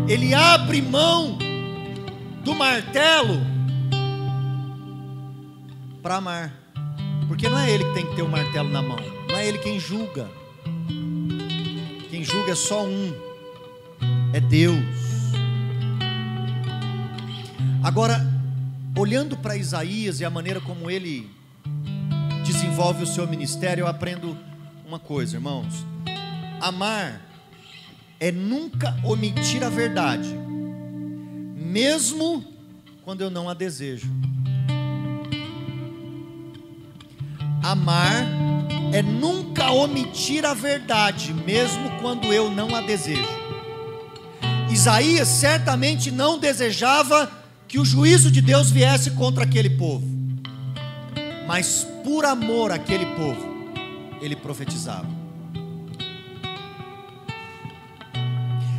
Ele 0.06 0.34
abre 0.34 0.82
mão 0.82 1.38
do 2.44 2.54
martelo 2.54 3.40
para 6.02 6.16
amar. 6.16 6.52
Porque 7.26 7.48
não 7.48 7.58
é 7.58 7.70
ele 7.70 7.84
que 7.84 7.94
tem 7.94 8.06
que 8.06 8.16
ter 8.16 8.22
o 8.22 8.28
martelo 8.28 8.68
na 8.68 8.82
mão, 8.82 8.98
não 9.28 9.36
é 9.36 9.46
ele 9.46 9.58
quem 9.58 9.80
julga. 9.80 10.28
Quem 12.10 12.22
julga 12.22 12.52
é 12.52 12.54
só 12.54 12.84
um, 12.84 13.14
é 14.34 14.40
Deus. 14.40 14.84
Agora, 17.82 18.20
olhando 18.96 19.38
para 19.38 19.56
Isaías 19.56 20.20
e 20.20 20.24
a 20.24 20.30
maneira 20.30 20.60
como 20.60 20.90
ele 20.90 21.30
desenvolve 22.44 23.02
o 23.02 23.06
seu 23.06 23.26
ministério, 23.26 23.82
eu 23.82 23.86
aprendo 23.86 24.36
uma 24.86 24.98
coisa, 24.98 25.36
irmãos. 25.36 25.86
Amar 26.60 27.22
é 28.18 28.30
nunca 28.32 28.96
omitir 29.04 29.62
a 29.62 29.68
verdade, 29.68 30.28
mesmo 31.56 32.44
quando 33.04 33.20
eu 33.20 33.30
não 33.30 33.48
a 33.48 33.54
desejo. 33.54 34.10
Amar 37.62 38.26
é 38.92 39.02
nunca 39.02 39.70
omitir 39.70 40.44
a 40.44 40.54
verdade, 40.54 41.32
mesmo 41.32 41.90
quando 42.00 42.32
eu 42.32 42.50
não 42.50 42.74
a 42.74 42.80
desejo. 42.80 43.28
Isaías 44.70 45.28
certamente 45.28 46.10
não 46.10 46.38
desejava 46.38 47.30
que 47.66 47.78
o 47.78 47.84
juízo 47.84 48.30
de 48.30 48.40
Deus 48.40 48.70
viesse 48.70 49.12
contra 49.12 49.44
aquele 49.44 49.70
povo, 49.70 50.06
mas 51.46 51.86
por 52.04 52.24
amor 52.24 52.70
àquele 52.70 53.06
povo, 53.16 53.54
ele 54.20 54.36
profetizava. 54.36 55.13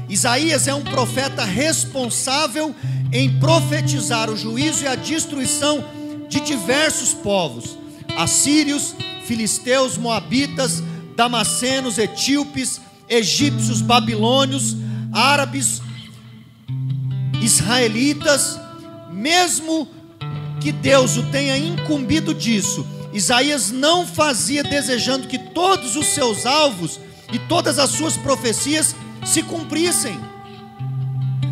Isaías 0.07 0.67
é 0.67 0.73
um 0.73 0.83
profeta 0.83 1.43
responsável 1.43 2.75
em 3.11 3.39
profetizar 3.39 4.29
o 4.29 4.37
juízo 4.37 4.83
e 4.83 4.87
a 4.87 4.95
destruição 4.95 5.83
de 6.29 6.39
diversos 6.39 7.13
povos: 7.13 7.77
assírios, 8.17 8.95
filisteus, 9.25 9.97
moabitas, 9.97 10.83
damascenos, 11.15 11.97
etíopes, 11.97 12.81
egípcios, 13.09 13.81
babilônios, 13.81 14.75
árabes, 15.11 15.81
israelitas, 17.41 18.59
mesmo 19.11 19.87
que 20.61 20.71
Deus 20.71 21.17
o 21.17 21.23
tenha 21.31 21.57
incumbido 21.57 22.33
disso, 22.33 22.85
Isaías 23.13 23.71
não 23.71 24.05
fazia 24.05 24.63
desejando 24.63 25.27
que 25.27 25.37
todos 25.39 25.95
os 25.95 26.07
seus 26.07 26.45
alvos 26.45 26.99
e 27.31 27.39
todas 27.39 27.79
as 27.79 27.91
suas 27.91 28.17
profecias 28.17 28.95
se 29.25 29.43
cumprissem, 29.43 30.19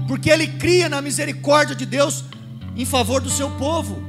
porque 0.07 0.29
ele 0.29 0.47
cria 0.47 0.87
na 0.87 1.01
misericórdia 1.01 1.75
de 1.75 1.85
Deus 1.85 2.23
em 2.75 2.85
favor 2.85 3.19
do 3.19 3.29
seu 3.29 3.49
povo. 3.51 4.01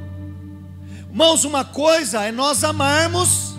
Irmãos, 1.09 1.43
uma 1.43 1.65
coisa 1.65 2.23
é 2.23 2.31
nós 2.31 2.63
amarmos, 2.63 3.55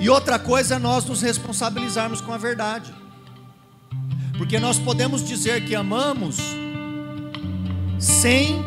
e 0.00 0.10
outra 0.10 0.38
coisa 0.38 0.74
é 0.74 0.78
nós 0.78 1.04
nos 1.04 1.22
responsabilizarmos 1.22 2.20
com 2.20 2.32
a 2.32 2.38
verdade. 2.38 2.92
Porque 4.36 4.58
nós 4.58 4.78
podemos 4.78 5.22
dizer 5.22 5.64
que 5.64 5.74
amamos 5.74 6.38
sem 8.00 8.60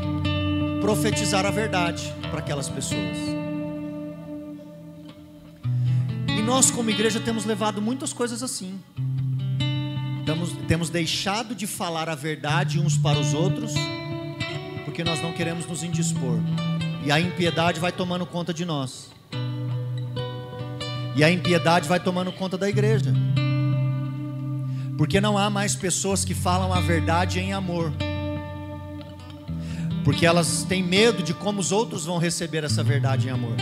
profetizar 0.80 1.46
a 1.46 1.52
verdade 1.52 2.14
para 2.32 2.40
aquelas 2.40 2.70
pessoas. 2.70 3.18
E 6.30 6.42
nós, 6.42 6.72
como 6.72 6.90
igreja, 6.90 7.20
temos 7.20 7.44
levado 7.44 7.82
muitas 7.82 8.14
coisas 8.14 8.42
assim. 8.42 8.80
Temos, 10.26 10.52
temos 10.68 10.90
deixado 10.90 11.54
de 11.54 11.68
falar 11.68 12.10
a 12.10 12.16
verdade 12.16 12.80
uns 12.80 12.98
para 12.98 13.20
os 13.20 13.34
outros, 13.34 13.74
porque 14.84 15.04
nós 15.04 15.22
não 15.22 15.34
queremos 15.34 15.66
nos 15.68 15.84
indispor. 15.84 16.40
E 17.06 17.12
a 17.12 17.20
impiedade 17.20 17.80
vai 17.80 17.92
tomando 17.92 18.26
conta 18.26 18.54
de 18.54 18.66
nós. 18.66 19.12
E 21.16 21.24
a 21.24 21.32
impiedade 21.32 21.88
vai 21.88 22.00
tomando 22.00 22.32
conta 22.32 22.58
da 22.58 22.68
igreja. 22.68 23.14
Porque 24.98 25.22
não 25.22 25.38
há 25.38 25.50
mais 25.50 25.76
pessoas 25.76 26.26
que 26.26 26.34
falam 26.34 26.74
a 26.74 26.82
verdade 26.82 27.40
em 27.40 27.54
amor. 27.54 27.94
porque 30.06 30.24
elas 30.24 30.64
têm 30.70 30.84
medo 30.84 31.24
de 31.24 31.34
como 31.34 31.60
os 31.60 31.72
outros 31.72 32.06
vão 32.06 32.20
receber 32.20 32.64
essa 32.64 32.84
verdade 32.84 33.28
em 33.28 33.32
amor. 33.32 33.56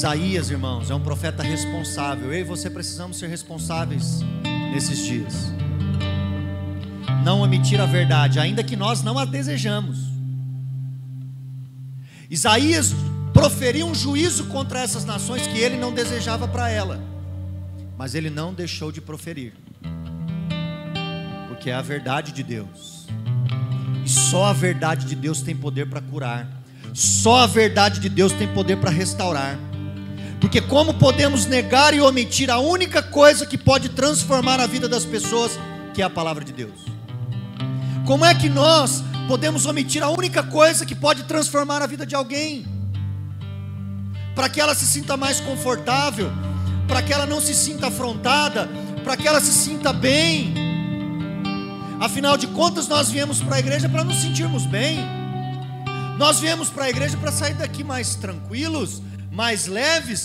Isaías, 0.00 0.50
irmãos, 0.50 0.90
é 0.90 0.94
um 0.94 1.00
profeta 1.00 1.42
responsável. 1.42 2.32
Eu 2.32 2.40
e 2.40 2.42
você 2.42 2.70
precisamos 2.70 3.18
ser 3.18 3.26
responsáveis 3.26 4.20
nesses 4.72 5.04
dias. 5.04 5.52
Não 7.22 7.42
omitir 7.42 7.78
a 7.78 7.84
verdade, 7.84 8.38
ainda 8.38 8.64
que 8.64 8.76
nós 8.76 9.02
não 9.02 9.18
a 9.18 9.26
desejamos. 9.26 9.98
Isaías 12.30 12.94
proferiu 13.34 13.86
um 13.86 13.94
juízo 13.94 14.46
contra 14.46 14.80
essas 14.80 15.04
nações 15.04 15.46
que 15.46 15.58
ele 15.58 15.76
não 15.76 15.92
desejava 15.92 16.48
para 16.48 16.70
ela, 16.70 16.98
mas 17.98 18.14
ele 18.14 18.30
não 18.30 18.54
deixou 18.54 18.90
de 18.90 19.02
proferir, 19.02 19.52
porque 21.48 21.68
é 21.68 21.74
a 21.74 21.82
verdade 21.82 22.32
de 22.32 22.42
Deus, 22.42 23.06
e 24.02 24.08
só 24.08 24.46
a 24.46 24.54
verdade 24.54 25.04
de 25.04 25.14
Deus 25.14 25.42
tem 25.42 25.54
poder 25.54 25.90
para 25.90 26.00
curar, 26.00 26.48
só 26.94 27.40
a 27.40 27.46
verdade 27.46 28.00
de 28.00 28.08
Deus 28.08 28.32
tem 28.32 28.48
poder 28.48 28.78
para 28.78 28.88
restaurar. 28.88 29.58
Porque 30.50 30.62
como 30.62 30.92
podemos 30.92 31.46
negar 31.46 31.94
e 31.94 32.00
omitir 32.00 32.50
a 32.50 32.58
única 32.58 33.00
coisa 33.00 33.46
que 33.46 33.56
pode 33.56 33.90
transformar 33.90 34.58
a 34.58 34.66
vida 34.66 34.88
das 34.88 35.04
pessoas, 35.04 35.52
que 35.94 36.02
é 36.02 36.04
a 36.04 36.10
palavra 36.10 36.44
de 36.44 36.52
Deus? 36.52 36.74
Como 38.04 38.24
é 38.24 38.34
que 38.34 38.48
nós 38.48 39.04
podemos 39.28 39.64
omitir 39.64 40.02
a 40.02 40.10
única 40.10 40.42
coisa 40.42 40.84
que 40.84 40.96
pode 40.96 41.22
transformar 41.22 41.82
a 41.82 41.86
vida 41.86 42.04
de 42.04 42.16
alguém? 42.16 42.66
Para 44.34 44.48
que 44.48 44.60
ela 44.60 44.74
se 44.74 44.86
sinta 44.86 45.16
mais 45.16 45.38
confortável, 45.38 46.32
para 46.88 47.00
que 47.00 47.12
ela 47.12 47.26
não 47.26 47.40
se 47.40 47.54
sinta 47.54 47.86
afrontada, 47.86 48.68
para 49.04 49.16
que 49.16 49.28
ela 49.28 49.40
se 49.40 49.52
sinta 49.52 49.92
bem. 49.92 50.52
Afinal 52.00 52.36
de 52.36 52.48
contas, 52.48 52.88
nós 52.88 53.08
viemos 53.08 53.40
para 53.40 53.54
a 53.54 53.60
igreja 53.60 53.88
para 53.88 54.02
nos 54.02 54.20
sentirmos 54.20 54.66
bem. 54.66 54.98
Nós 56.18 56.40
viemos 56.40 56.70
para 56.70 56.86
a 56.86 56.90
igreja 56.90 57.16
para 57.16 57.30
sair 57.30 57.54
daqui 57.54 57.84
mais 57.84 58.16
tranquilos, 58.16 59.00
mais 59.30 59.66
leves. 59.66 60.24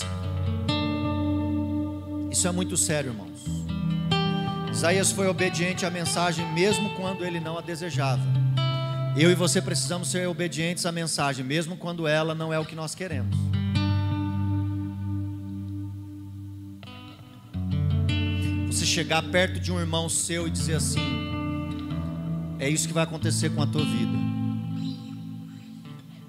Isso 2.30 2.46
é 2.46 2.52
muito 2.52 2.76
sério, 2.76 3.12
irmãos. 3.12 3.26
Isaías 4.70 5.10
foi 5.10 5.26
obediente 5.26 5.86
à 5.86 5.90
mensagem 5.90 6.44
mesmo 6.52 6.90
quando 6.96 7.24
ele 7.24 7.40
não 7.40 7.56
a 7.56 7.60
desejava. 7.62 8.22
Eu 9.16 9.30
e 9.30 9.34
você 9.34 9.62
precisamos 9.62 10.10
ser 10.10 10.28
obedientes 10.28 10.84
à 10.84 10.92
mensagem, 10.92 11.42
mesmo 11.42 11.78
quando 11.78 12.06
ela 12.06 12.34
não 12.34 12.52
é 12.52 12.58
o 12.58 12.66
que 12.66 12.74
nós 12.74 12.94
queremos. 12.94 13.34
Você 18.66 18.84
chegar 18.84 19.22
perto 19.22 19.58
de 19.58 19.72
um 19.72 19.80
irmão 19.80 20.10
seu 20.10 20.46
e 20.46 20.50
dizer 20.50 20.74
assim: 20.74 21.00
é 22.58 22.68
isso 22.68 22.86
que 22.86 22.92
vai 22.92 23.04
acontecer 23.04 23.48
com 23.48 23.62
a 23.62 23.66
tua 23.66 23.82
vida, 23.82 24.18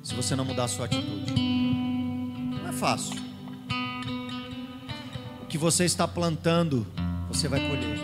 se 0.02 0.16
você 0.16 0.34
não 0.34 0.46
mudar 0.46 0.64
a 0.64 0.68
sua 0.70 0.86
atitude 0.86 1.57
fácil. 2.78 3.16
O 5.42 5.46
que 5.48 5.58
você 5.58 5.84
está 5.84 6.08
plantando, 6.08 6.86
você 7.28 7.48
vai 7.48 7.60
colher. 7.68 8.00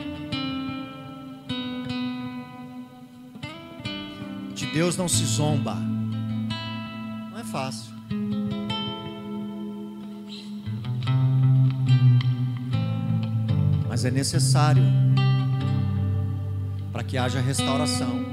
De 4.56 4.66
Deus 4.68 4.98
não 4.98 5.08
se 5.08 5.24
zomba. 5.26 5.76
Não 5.76 7.40
é 7.40 7.44
fácil. 7.44 7.94
Mas 13.88 14.06
é 14.06 14.10
necessário 14.10 14.84
para 16.92 17.04
que 17.04 17.16
haja 17.16 17.40
restauração. 17.40 18.24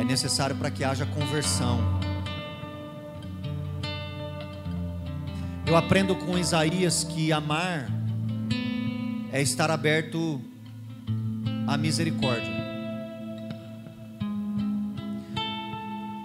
É 0.00 0.04
necessário 0.04 0.56
para 0.56 0.70
que 0.70 0.82
haja 0.82 1.06
conversão. 1.06 1.78
Eu 5.68 5.76
aprendo 5.76 6.16
com 6.16 6.38
Isaías 6.38 7.04
que 7.04 7.30
amar 7.30 7.90
é 9.30 9.42
estar 9.42 9.70
aberto 9.70 10.40
à 11.66 11.76
misericórdia. 11.76 12.50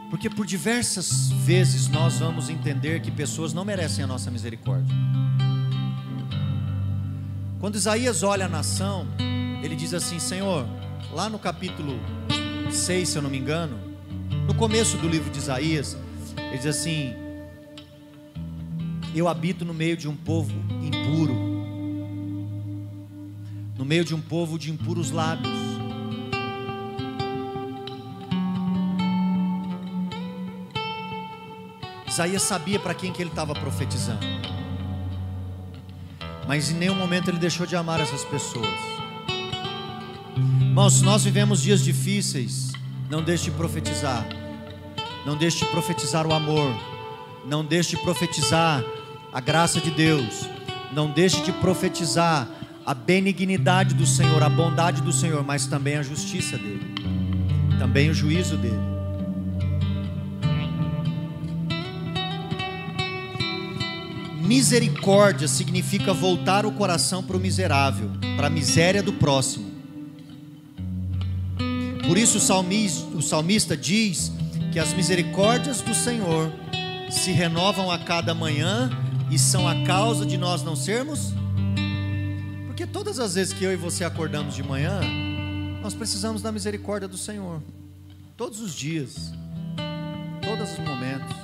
Porque 0.09 0.29
por 0.29 0.45
diversas 0.45 1.29
vezes 1.29 1.89
nós 1.89 2.19
vamos 2.19 2.49
entender 2.49 3.01
que 3.01 3.11
pessoas 3.11 3.53
não 3.53 3.65
merecem 3.65 4.05
a 4.05 4.07
nossa 4.07 4.31
misericórdia. 4.31 4.95
Quando 7.59 7.75
Isaías 7.75 8.23
olha 8.23 8.45
a 8.45 8.49
nação, 8.49 9.05
ele 9.61 9.75
diz 9.75 9.93
assim: 9.93 10.19
Senhor, 10.19 10.65
lá 11.11 11.29
no 11.29 11.37
capítulo 11.37 11.99
6, 12.71 13.09
se 13.09 13.17
eu 13.17 13.21
não 13.21 13.29
me 13.29 13.39
engano, 13.39 13.77
no 14.47 14.53
começo 14.53 14.95
do 14.95 15.09
livro 15.09 15.29
de 15.29 15.39
Isaías, 15.39 15.97
ele 16.37 16.57
diz 16.59 16.67
assim: 16.67 17.22
eu 19.19 19.27
habito 19.27 19.63
no 19.63 19.73
meio 19.73 19.95
de 19.95 20.07
um 20.07 20.15
povo 20.15 20.51
impuro, 20.81 21.33
no 23.77 23.85
meio 23.85 24.03
de 24.03 24.15
um 24.15 24.21
povo 24.21 24.57
de 24.57 24.71
impuros 24.71 25.11
lábios. 25.11 25.53
Isaías 32.07 32.43
sabia 32.43 32.79
para 32.79 32.93
quem 32.93 33.11
que 33.11 33.21
ele 33.21 33.29
estava 33.29 33.53
profetizando, 33.53 34.25
mas 36.47 36.69
em 36.69 36.75
nenhum 36.75 36.95
momento 36.95 37.29
ele 37.29 37.39
deixou 37.39 37.65
de 37.65 37.75
amar 37.75 37.99
essas 37.99 38.23
pessoas. 38.25 38.67
Irmãos, 40.35 40.93
se 40.93 41.03
nós 41.03 41.23
vivemos 41.23 41.61
dias 41.61 41.83
difíceis, 41.83 42.71
não 43.09 43.23
deixe 43.23 43.45
de 43.45 43.51
profetizar, 43.51 44.27
não 45.25 45.37
deixe 45.37 45.59
de 45.59 45.65
profetizar 45.65 46.25
o 46.25 46.33
amor, 46.33 46.73
não 47.45 47.63
deixe 47.63 47.95
de 47.95 48.01
profetizar 48.01 48.83
a 49.33 49.41
graça 49.41 49.81
de 49.81 49.89
Deus. 49.89 50.47
Não 50.93 51.09
deixe 51.09 51.41
de 51.41 51.51
profetizar 51.51 52.47
a 52.85 52.93
benignidade 52.93 53.95
do 53.95 54.05
Senhor, 54.05 54.43
a 54.43 54.49
bondade 54.49 55.01
do 55.01 55.11
Senhor, 55.11 55.43
mas 55.43 55.65
também 55.65 55.97
a 55.97 56.03
justiça 56.03 56.57
dele, 56.57 56.93
também 57.79 58.09
o 58.11 58.13
juízo 58.13 58.55
dele. 58.57 58.93
Misericórdia 64.41 65.47
significa 65.47 66.13
voltar 66.13 66.65
o 66.65 66.71
coração 66.73 67.23
para 67.23 67.35
o 67.35 67.39
miserável, 67.39 68.11
para 68.35 68.47
a 68.47 68.49
miséria 68.49 69.01
do 69.01 69.13
próximo. 69.13 69.71
Por 72.05 72.17
isso 72.17 72.37
o 72.37 73.21
salmista, 73.21 73.75
diz 73.75 74.31
que 74.71 74.77
as 74.77 74.93
misericórdias 74.93 75.81
do 75.81 75.95
Senhor 75.95 76.51
se 77.09 77.31
renovam 77.31 77.89
a 77.89 77.97
cada 77.97 78.35
manhã 78.35 78.91
e 79.29 79.37
são 79.39 79.67
a 79.67 79.83
causa 79.83 80.25
de 80.25 80.37
nós 80.37 80.63
não 80.63 80.75
sermos? 80.75 81.33
Porque 82.67 82.85
todas 82.87 83.19
as 83.19 83.35
vezes 83.35 83.53
que 83.53 83.63
eu 83.63 83.71
e 83.71 83.75
você 83.75 84.03
acordamos 84.03 84.55
de 84.55 84.63
manhã, 84.63 84.99
nós 85.81 85.93
precisamos 85.93 86.41
da 86.41 86.51
misericórdia 86.51 87.07
do 87.07 87.17
Senhor. 87.17 87.61
Todos 88.35 88.59
os 88.59 88.73
dias, 88.73 89.31
todos 90.41 90.71
os 90.71 90.79
momentos. 90.79 91.35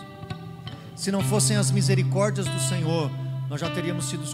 Se 0.95 1.11
não 1.11 1.21
fossem 1.21 1.55
as 1.55 1.71
misericórdias 1.71 2.47
do 2.47 2.59
Senhor, 2.59 3.11
nós 3.49 3.61
já 3.61 3.69
teríamos 3.69 4.05
sido, 4.05 4.25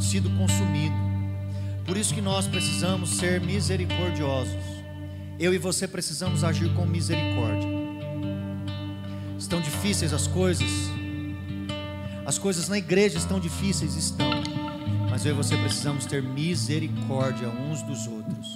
sido 0.00 0.30
consumidos. 0.38 0.96
Por 1.84 1.96
isso 1.96 2.14
que 2.14 2.20
nós 2.20 2.46
precisamos 2.46 3.10
ser 3.10 3.40
misericordiosos. 3.40 4.56
Eu 5.38 5.52
e 5.52 5.58
você 5.58 5.86
precisamos 5.86 6.42
agir 6.42 6.72
com 6.74 6.86
misericórdia. 6.86 7.68
Estão 9.38 9.60
difíceis 9.60 10.12
as 10.12 10.26
coisas, 10.26 10.70
as 12.26 12.38
coisas 12.38 12.68
na 12.68 12.78
igreja 12.78 13.18
estão 13.18 13.38
difíceis, 13.38 13.94
estão. 13.96 14.30
Mas 15.10 15.24
eu 15.24 15.32
e 15.32 15.36
você 15.36 15.56
precisamos 15.56 16.06
ter 16.06 16.22
misericórdia 16.22 17.48
uns 17.48 17.82
dos 17.82 18.06
outros. 18.06 18.48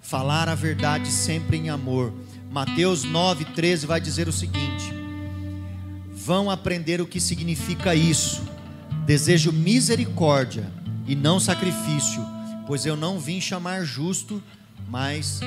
Falar 0.00 0.48
a 0.48 0.54
verdade 0.54 1.08
sempre 1.08 1.56
em 1.56 1.68
amor. 1.68 2.12
Mateus 2.50 3.04
9:13 3.04 3.86
vai 3.86 4.00
dizer 4.00 4.28
o 4.28 4.32
seguinte: 4.32 4.92
Vão 6.12 6.50
aprender 6.50 7.00
o 7.00 7.06
que 7.06 7.20
significa 7.20 7.94
isso. 7.94 8.42
Desejo 9.04 9.52
misericórdia 9.52 10.70
e 11.06 11.14
não 11.14 11.40
sacrifício, 11.40 12.24
pois 12.66 12.84
eu 12.84 12.96
não 12.96 13.18
vim 13.18 13.40
chamar 13.40 13.84
justo, 13.84 14.42
mas 14.88 15.40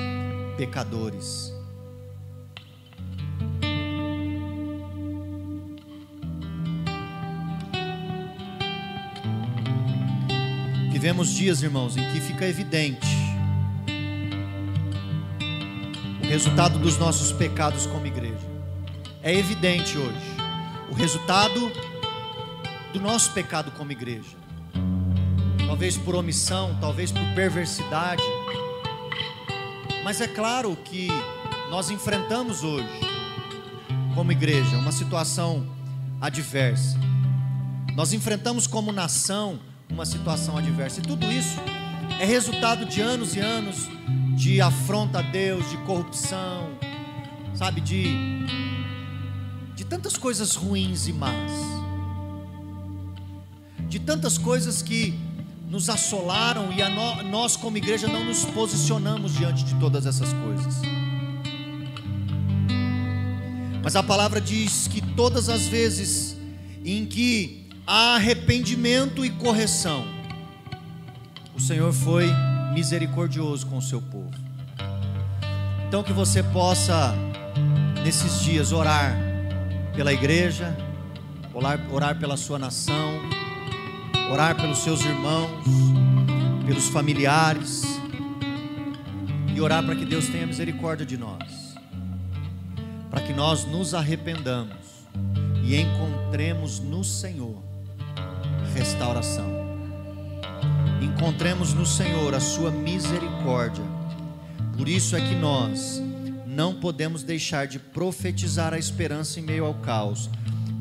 pecadores. 0.58 1.59
Vivemos 11.00 11.30
dias, 11.30 11.64
irmãos, 11.64 11.96
em 11.96 12.12
que 12.12 12.20
fica 12.20 12.46
evidente 12.46 13.08
o 16.22 16.28
resultado 16.28 16.78
dos 16.78 16.98
nossos 16.98 17.32
pecados 17.32 17.86
como 17.86 18.06
igreja. 18.06 18.46
É 19.24 19.34
evidente 19.34 19.98
hoje 19.98 20.36
o 20.92 20.94
resultado 20.94 21.72
do 22.92 23.00
nosso 23.00 23.32
pecado 23.32 23.72
como 23.72 23.94
igreja. 23.94 24.36
Talvez 25.66 25.96
por 25.96 26.16
omissão, 26.16 26.78
talvez 26.82 27.14
por 27.14 27.24
perversidade, 27.34 28.22
Mas 30.04 30.20
é 30.20 30.28
claro 30.28 30.76
que 30.84 31.08
nós 31.70 31.90
enfrentamos 31.90 32.62
hoje, 32.62 33.00
como 34.14 34.34
igreja, 34.34 34.76
uma 34.76 34.92
situação 34.92 35.66
adversa. 36.20 37.00
Nós 37.96 38.12
enfrentamos 38.12 38.68
como 38.68 38.92
nação 38.92 39.62
uma 39.92 40.06
situação 40.06 40.58
adversa. 40.58 41.00
E 41.00 41.04
tudo 41.04 41.26
isso 41.32 41.60
é 42.20 42.26
resultado 42.26 42.86
de 42.86 43.02
anos 43.02 43.36
e 43.36 43.40
anos 43.40 43.88
de 44.36 44.62
afronta 44.62 45.20
a 45.20 45.22
Deus, 45.22 45.70
de 45.70 45.78
corrupção, 45.80 46.70
sabe, 47.54 47.82
de 47.82 48.48
de 49.80 49.86
tantas 49.86 50.18
coisas 50.18 50.56
ruins 50.56 51.08
e 51.08 51.14
más. 51.14 51.52
De 53.88 53.98
tantas 53.98 54.38
coisas 54.38 54.82
que 54.82 55.18
nos 55.70 55.90
assolaram 55.90 56.70
e 56.74 56.84
no, 56.90 57.24
nós 57.30 57.56
como 57.56 57.78
igreja 57.78 58.06
não 58.06 58.26
nos 58.26 58.44
posicionamos 58.44 59.34
diante 59.36 59.64
de 59.64 59.76
todas 59.76 60.06
essas 60.06 60.34
coisas. 60.34 60.82
Mas 63.82 63.96
a 63.96 64.04
palavra 64.04 64.42
diz 64.42 64.90
que 64.90 65.02
todas 65.02 65.48
as 65.48 65.66
vezes 65.66 66.36
em 66.84 67.06
que 67.06 67.59
arrependimento 67.92 69.26
e 69.26 69.32
correção, 69.32 70.06
o 71.56 71.60
Senhor 71.60 71.92
foi 71.92 72.28
misericordioso 72.72 73.66
com 73.66 73.80
o 73.80 73.82
seu 73.82 74.00
povo. 74.00 74.30
Então 75.88 76.04
que 76.04 76.14
você 76.14 76.44
possa 76.44 77.16
nesses 78.04 78.42
dias 78.42 78.72
orar 78.72 79.18
pela 79.96 80.14
igreja, 80.14 80.78
orar, 81.52 81.80
orar 81.92 82.20
pela 82.20 82.38
sua 82.38 82.60
nação, 82.60 83.20
orar 84.32 84.56
pelos 84.56 84.78
seus 84.84 85.04
irmãos, 85.04 85.66
pelos 86.68 86.90
familiares 86.90 87.82
e 89.52 89.60
orar 89.60 89.84
para 89.84 89.96
que 89.96 90.06
Deus 90.06 90.28
tenha 90.28 90.46
misericórdia 90.46 91.08
de 91.08 91.18
nós, 91.18 91.74
para 93.10 93.22
que 93.22 93.34
nós 93.34 93.66
nos 93.66 93.96
arrependamos 93.96 94.78
e 95.64 95.76
encontremos 95.76 96.80
no 96.80 97.04
Senhor 97.04 97.69
restauração. 98.74 99.46
Encontremos 101.02 101.74
no 101.74 101.86
Senhor 101.86 102.34
a 102.34 102.40
sua 102.40 102.72
misericórdia. 102.72 103.84
Por 104.78 104.88
isso 104.88 105.16
é 105.16 105.22
que 105.22 105.36
nós 105.36 106.02
não 106.46 106.76
podemos 106.76 107.24
deixar 107.24 107.68
de 107.68 107.80
profetizar 107.80 108.74
a 108.74 108.78
esperança 108.78 109.40
em 109.40 109.44
meio 109.44 109.66
ao 109.66 109.74
caos, 109.76 110.30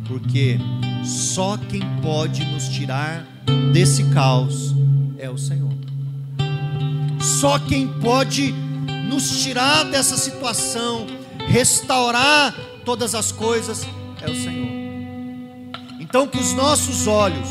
porque 0.07 0.59
só 1.05 1.57
quem 1.57 1.83
pode 2.01 2.45
nos 2.45 2.69
tirar 2.69 3.27
desse 3.73 4.05
caos 4.11 4.75
é 5.19 5.29
o 5.29 5.39
Senhor. 5.39 5.73
Só 7.21 7.59
quem 7.59 7.89
pode 8.01 8.53
nos 9.09 9.43
tirar 9.43 9.85
dessa 9.85 10.17
situação, 10.17 11.07
restaurar 11.49 12.55
todas 12.85 13.15
as 13.15 13.33
coisas, 13.33 13.87
é 14.23 14.31
o 14.31 14.35
Senhor. 14.35 14.69
Então, 16.01 16.27
que 16.27 16.39
os 16.39 16.55
nossos 16.55 17.07
olhos, 17.07 17.49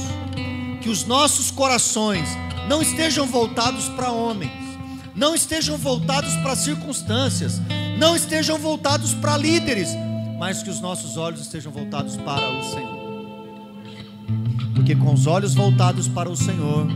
que 0.88 0.92
os 0.92 1.04
nossos 1.04 1.52
corações 1.52 2.30
não 2.70 2.82
estejam 2.82 3.28
voltados 3.28 3.90
para 3.90 4.10
homens, 4.10 4.54
não 5.14 5.36
estejam 5.36 5.78
voltados 5.78 6.34
para 6.38 6.56
circunstâncias, 6.56 7.62
não 8.00 8.16
estejam 8.16 8.58
voltados 8.58 9.14
para 9.14 9.36
líderes, 9.36 9.90
mas 10.40 10.64
que 10.64 10.70
os 10.70 10.80
nossos 10.80 11.18
olhos 11.18 11.42
estejam 11.42 11.74
voltados 11.74 12.16
para 12.16 12.50
o 12.50 12.64
Senhor. 12.64 12.98
Porque 14.76 14.96
com 14.96 15.14
os 15.14 15.28
olhos 15.28 15.54
voltados 15.54 16.08
para 16.08 16.30
o 16.30 16.38
Senhor, 16.38 16.88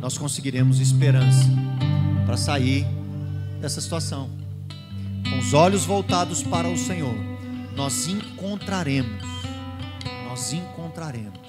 nós 0.00 0.18
conseguiremos 0.18 0.80
esperança 0.80 1.48
para 2.26 2.36
sair 2.36 2.84
dessa 3.60 3.80
situação. 3.80 4.28
Com 5.30 5.38
os 5.38 5.54
olhos 5.54 5.84
voltados 5.84 6.42
para 6.42 6.66
o 6.66 6.76
Senhor, 6.76 7.14
nós 7.76 8.08
encontraremos, 8.08 9.22
nós 10.28 10.52
encontraremos 10.52 11.43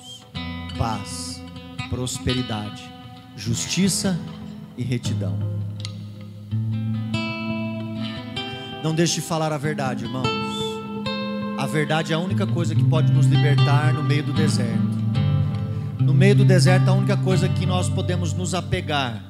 paz, 0.77 1.41
prosperidade, 1.89 2.83
justiça 3.35 4.19
e 4.77 4.83
retidão. 4.83 5.37
Não 8.83 8.93
deixe 8.93 9.15
de 9.15 9.21
falar 9.21 9.51
a 9.51 9.57
verdade, 9.57 10.05
irmãos. 10.05 10.27
A 11.57 11.65
verdade 11.65 12.11
é 12.13 12.15
a 12.15 12.19
única 12.19 12.45
coisa 12.45 12.75
que 12.75 12.83
pode 12.83 13.11
nos 13.11 13.25
libertar 13.25 13.93
no 13.93 14.03
meio 14.03 14.23
do 14.23 14.33
deserto. 14.33 14.95
No 15.99 16.13
meio 16.13 16.35
do 16.35 16.45
deserto, 16.45 16.89
a 16.89 16.93
única 16.93 17.17
coisa 17.17 17.49
que 17.49 17.65
nós 17.65 17.89
podemos 17.89 18.33
nos 18.33 18.53
apegar 18.53 19.23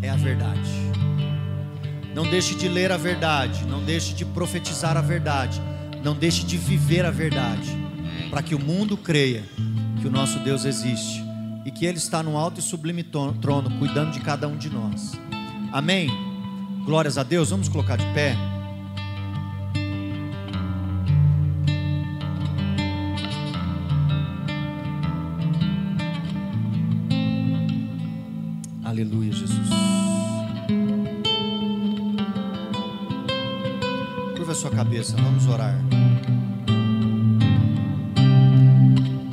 é 0.00 0.08
a 0.08 0.16
verdade. 0.16 0.70
Não 2.14 2.24
deixe 2.24 2.54
de 2.54 2.68
ler 2.68 2.92
a 2.92 2.96
verdade, 2.96 3.64
não 3.66 3.84
deixe 3.84 4.14
de 4.14 4.24
profetizar 4.24 4.96
a 4.96 5.00
verdade, 5.00 5.60
não 6.02 6.14
deixe 6.14 6.44
de 6.44 6.56
viver 6.56 7.04
a 7.04 7.10
verdade, 7.10 7.70
para 8.30 8.42
que 8.42 8.54
o 8.54 8.58
mundo 8.58 8.96
creia 8.96 9.42
que 10.02 10.08
o 10.08 10.10
nosso 10.10 10.40
Deus 10.40 10.64
existe 10.64 11.24
e 11.64 11.70
que 11.70 11.86
Ele 11.86 11.96
está 11.96 12.24
no 12.24 12.36
alto 12.36 12.58
e 12.58 12.62
sublime 12.62 13.04
trono, 13.04 13.78
cuidando 13.78 14.10
de 14.10 14.18
cada 14.18 14.48
um 14.48 14.56
de 14.56 14.68
nós. 14.68 15.12
Amém? 15.72 16.10
Glórias 16.84 17.16
a 17.16 17.22
Deus, 17.22 17.50
vamos 17.50 17.68
colocar 17.68 17.96
de 17.96 18.04
pé. 18.12 18.36
Aleluia, 28.84 29.32
Jesus. 29.32 29.68
Curva 34.36 34.50
a 34.50 34.54
sua 34.54 34.70
cabeça, 34.70 35.16
vamos 35.16 35.46
orar. 35.46 35.91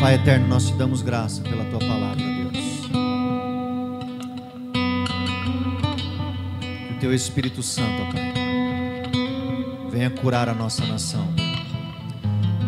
Pai 0.09 0.15
eterno, 0.15 0.47
nós 0.47 0.65
te 0.65 0.73
damos 0.73 1.03
graça 1.03 1.39
pela 1.43 1.63
tua 1.65 1.77
palavra, 1.77 2.15
Deus. 2.15 2.57
Que 6.87 6.93
o 6.95 6.99
teu 6.99 7.13
Espírito 7.13 7.61
Santo, 7.61 8.01
ó 8.01 8.11
Pai, 8.11 8.33
venha 9.91 10.09
curar 10.09 10.49
a 10.49 10.55
nossa 10.55 10.83
nação. 10.87 11.27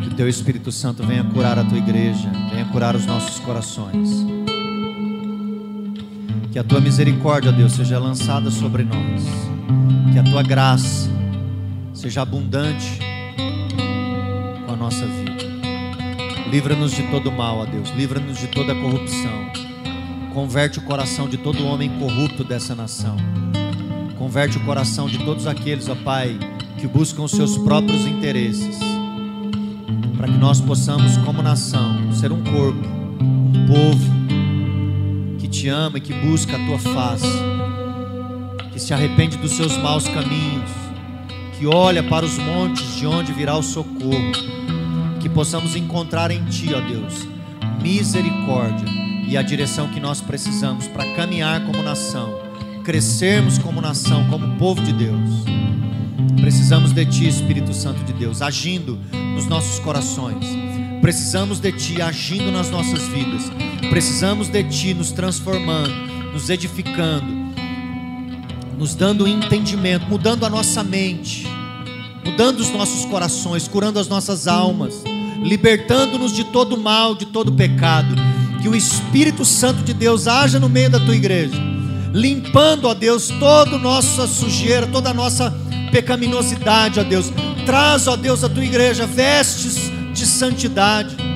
Que 0.03 0.09
o 0.09 0.13
teu 0.13 0.29
Espírito 0.29 0.71
Santo 0.71 1.03
venha 1.03 1.23
curar 1.23 1.57
a 1.57 1.63
tua 1.63 1.79
igreja, 1.79 2.29
venha 2.51 2.65
curar 2.65 2.95
os 2.95 3.07
nossos 3.07 3.39
corações. 3.39 4.23
Que 6.51 6.59
a 6.59 6.63
tua 6.63 6.79
misericórdia, 6.79 7.51
Deus, 7.51 7.73
seja 7.73 7.97
lançada 7.97 8.51
sobre 8.51 8.83
nós. 8.83 9.23
Que 10.13 10.19
a 10.19 10.23
tua 10.23 10.43
graça 10.43 11.09
seja 11.91 12.21
abundante 12.21 12.99
com 14.67 14.73
a 14.73 14.75
nossa 14.75 15.07
vida. 15.07 15.20
Livra-nos 16.51 16.91
de 16.91 17.03
todo 17.03 17.31
mal, 17.31 17.59
ó 17.59 17.65
Deus. 17.65 17.89
Livra-nos 17.91 18.37
de 18.37 18.47
toda 18.47 18.75
corrupção. 18.75 19.51
Converte 20.33 20.79
o 20.79 20.81
coração 20.83 21.27
de 21.27 21.37
todo 21.37 21.65
homem 21.65 21.89
corrupto 21.97 22.43
dessa 22.43 22.75
nação. 22.75 23.15
Converte 24.17 24.57
o 24.57 24.65
coração 24.65 25.07
de 25.07 25.17
todos 25.19 25.47
aqueles, 25.47 25.89
ó 25.89 25.95
Pai, 25.95 26.37
que 26.77 26.85
buscam 26.87 27.23
os 27.23 27.31
seus 27.31 27.57
próprios 27.57 28.05
interesses. 28.05 28.77
Para 30.17 30.27
que 30.27 30.37
nós 30.37 30.61
possamos, 30.61 31.17
como 31.19 31.41
nação, 31.41 32.11
ser 32.13 32.31
um 32.31 32.43
corpo, 32.43 32.87
um 33.19 33.65
povo 33.65 34.21
te 35.51 35.67
ama 35.67 35.97
e 35.97 36.01
que 36.01 36.13
busca 36.13 36.55
a 36.55 36.65
tua 36.65 36.79
face, 36.79 37.27
que 38.71 38.79
se 38.79 38.93
arrepende 38.93 39.37
dos 39.37 39.51
seus 39.51 39.77
maus 39.77 40.07
caminhos, 40.07 40.71
que 41.59 41.67
olha 41.67 42.01
para 42.01 42.25
os 42.25 42.37
montes 42.37 42.95
de 42.95 43.05
onde 43.05 43.33
virá 43.33 43.55
o 43.57 43.61
socorro, 43.61 44.31
que 45.21 45.29
possamos 45.29 45.75
encontrar 45.75 46.31
em 46.31 46.43
Ti, 46.45 46.73
ó 46.73 46.81
Deus, 46.81 47.27
misericórdia 47.81 48.85
e 49.27 49.37
a 49.37 49.41
direção 49.41 49.87
que 49.89 49.99
nós 49.99 50.19
precisamos 50.19 50.87
para 50.87 51.05
caminhar 51.15 51.65
como 51.65 51.81
nação, 51.81 52.33
crescermos 52.83 53.57
como 53.57 53.79
nação, 53.79 54.27
como 54.29 54.57
povo 54.57 54.81
de 54.81 54.93
Deus. 54.93 55.29
Precisamos 56.39 56.91
de 56.91 57.05
Ti, 57.05 57.27
Espírito 57.27 57.73
Santo 57.73 58.03
de 58.03 58.13
Deus, 58.13 58.41
agindo 58.41 58.99
nos 59.35 59.45
nossos 59.47 59.79
corações. 59.79 60.45
Precisamos 61.01 61.59
de 61.59 61.71
Ti 61.71 62.01
agindo 62.01 62.51
nas 62.51 62.69
nossas 62.69 63.07
vidas 63.07 63.49
Precisamos 63.91 64.47
de 64.47 64.63
Ti 64.63 64.93
nos 64.93 65.11
transformando, 65.11 65.93
nos 66.31 66.49
edificando, 66.49 67.27
nos 68.77 68.95
dando 68.95 69.27
entendimento, 69.27 70.05
mudando 70.05 70.45
a 70.45 70.49
nossa 70.49 70.81
mente, 70.81 71.45
mudando 72.23 72.61
os 72.61 72.69
nossos 72.69 73.03
corações, 73.03 73.67
curando 73.67 73.99
as 73.99 74.07
nossas 74.07 74.47
almas, 74.47 75.03
libertando-nos 75.41 76.33
de 76.33 76.43
todo 76.45 76.77
mal, 76.77 77.15
de 77.15 77.25
todo 77.25 77.51
pecado. 77.51 78.15
Que 78.61 78.69
o 78.69 78.75
Espírito 78.75 79.43
Santo 79.43 79.81
de 79.83 79.93
Deus 79.93 80.27
haja 80.27 80.59
no 80.59 80.69
meio 80.69 80.89
da 80.89 80.99
tua 80.99 81.15
igreja, 81.15 81.57
limpando, 82.13 82.87
ó 82.87 82.93
Deus, 82.93 83.29
toda 83.39 83.75
a 83.75 83.79
nossa 83.79 84.27
sujeira, 84.27 84.85
toda 84.85 85.09
a 85.09 85.13
nossa 85.13 85.51
pecaminosidade, 85.91 86.99
ó 86.99 87.03
Deus. 87.03 87.31
Traz, 87.65 88.07
ó 88.07 88.15
Deus, 88.15 88.43
a 88.43 88.49
tua 88.49 88.63
igreja 88.63 89.07
vestes 89.07 89.91
de 90.13 90.25
santidade 90.25 91.31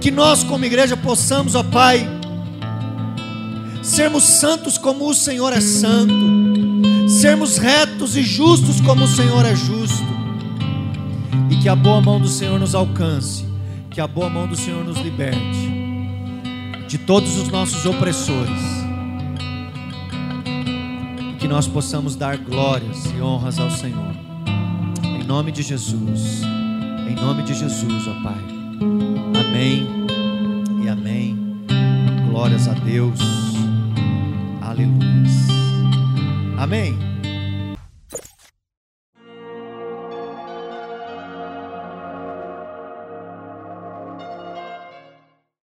que 0.00 0.10
nós, 0.10 0.42
como 0.42 0.64
igreja, 0.64 0.96
possamos, 0.96 1.54
ó 1.54 1.62
Pai, 1.62 2.08
sermos 3.82 4.24
santos 4.24 4.78
como 4.78 5.08
o 5.08 5.14
Senhor 5.14 5.52
é 5.52 5.60
santo, 5.60 6.14
sermos 7.06 7.58
retos 7.58 8.16
e 8.16 8.22
justos 8.22 8.80
como 8.80 9.04
o 9.04 9.08
Senhor 9.08 9.44
é 9.44 9.54
justo, 9.54 10.09
e 11.50 11.56
que 11.56 11.68
a 11.68 11.76
boa 11.76 12.00
mão 12.00 12.20
do 12.20 12.28
Senhor 12.28 12.58
nos 12.58 12.74
alcance, 12.74 13.44
que 13.90 14.00
a 14.00 14.06
boa 14.06 14.28
mão 14.28 14.46
do 14.46 14.56
Senhor 14.56 14.84
nos 14.84 14.98
liberte 14.98 15.80
de 16.88 16.98
todos 16.98 17.36
os 17.38 17.48
nossos 17.48 17.86
opressores, 17.86 18.60
que 21.38 21.46
nós 21.46 21.66
possamos 21.66 22.16
dar 22.16 22.36
glórias 22.36 23.06
e 23.16 23.20
honras 23.20 23.58
ao 23.58 23.70
Senhor, 23.70 24.14
em 25.04 25.24
nome 25.24 25.52
de 25.52 25.62
Jesus, 25.62 26.42
em 27.08 27.14
nome 27.14 27.42
de 27.44 27.54
Jesus, 27.54 28.08
ó 28.08 28.22
Pai, 28.22 28.44
amém 29.40 29.86
e 30.82 30.88
amém, 30.88 31.64
glórias 32.28 32.66
a 32.66 32.72
Deus, 32.72 33.20
aleluia, 34.60 35.00
amém. 36.58 37.09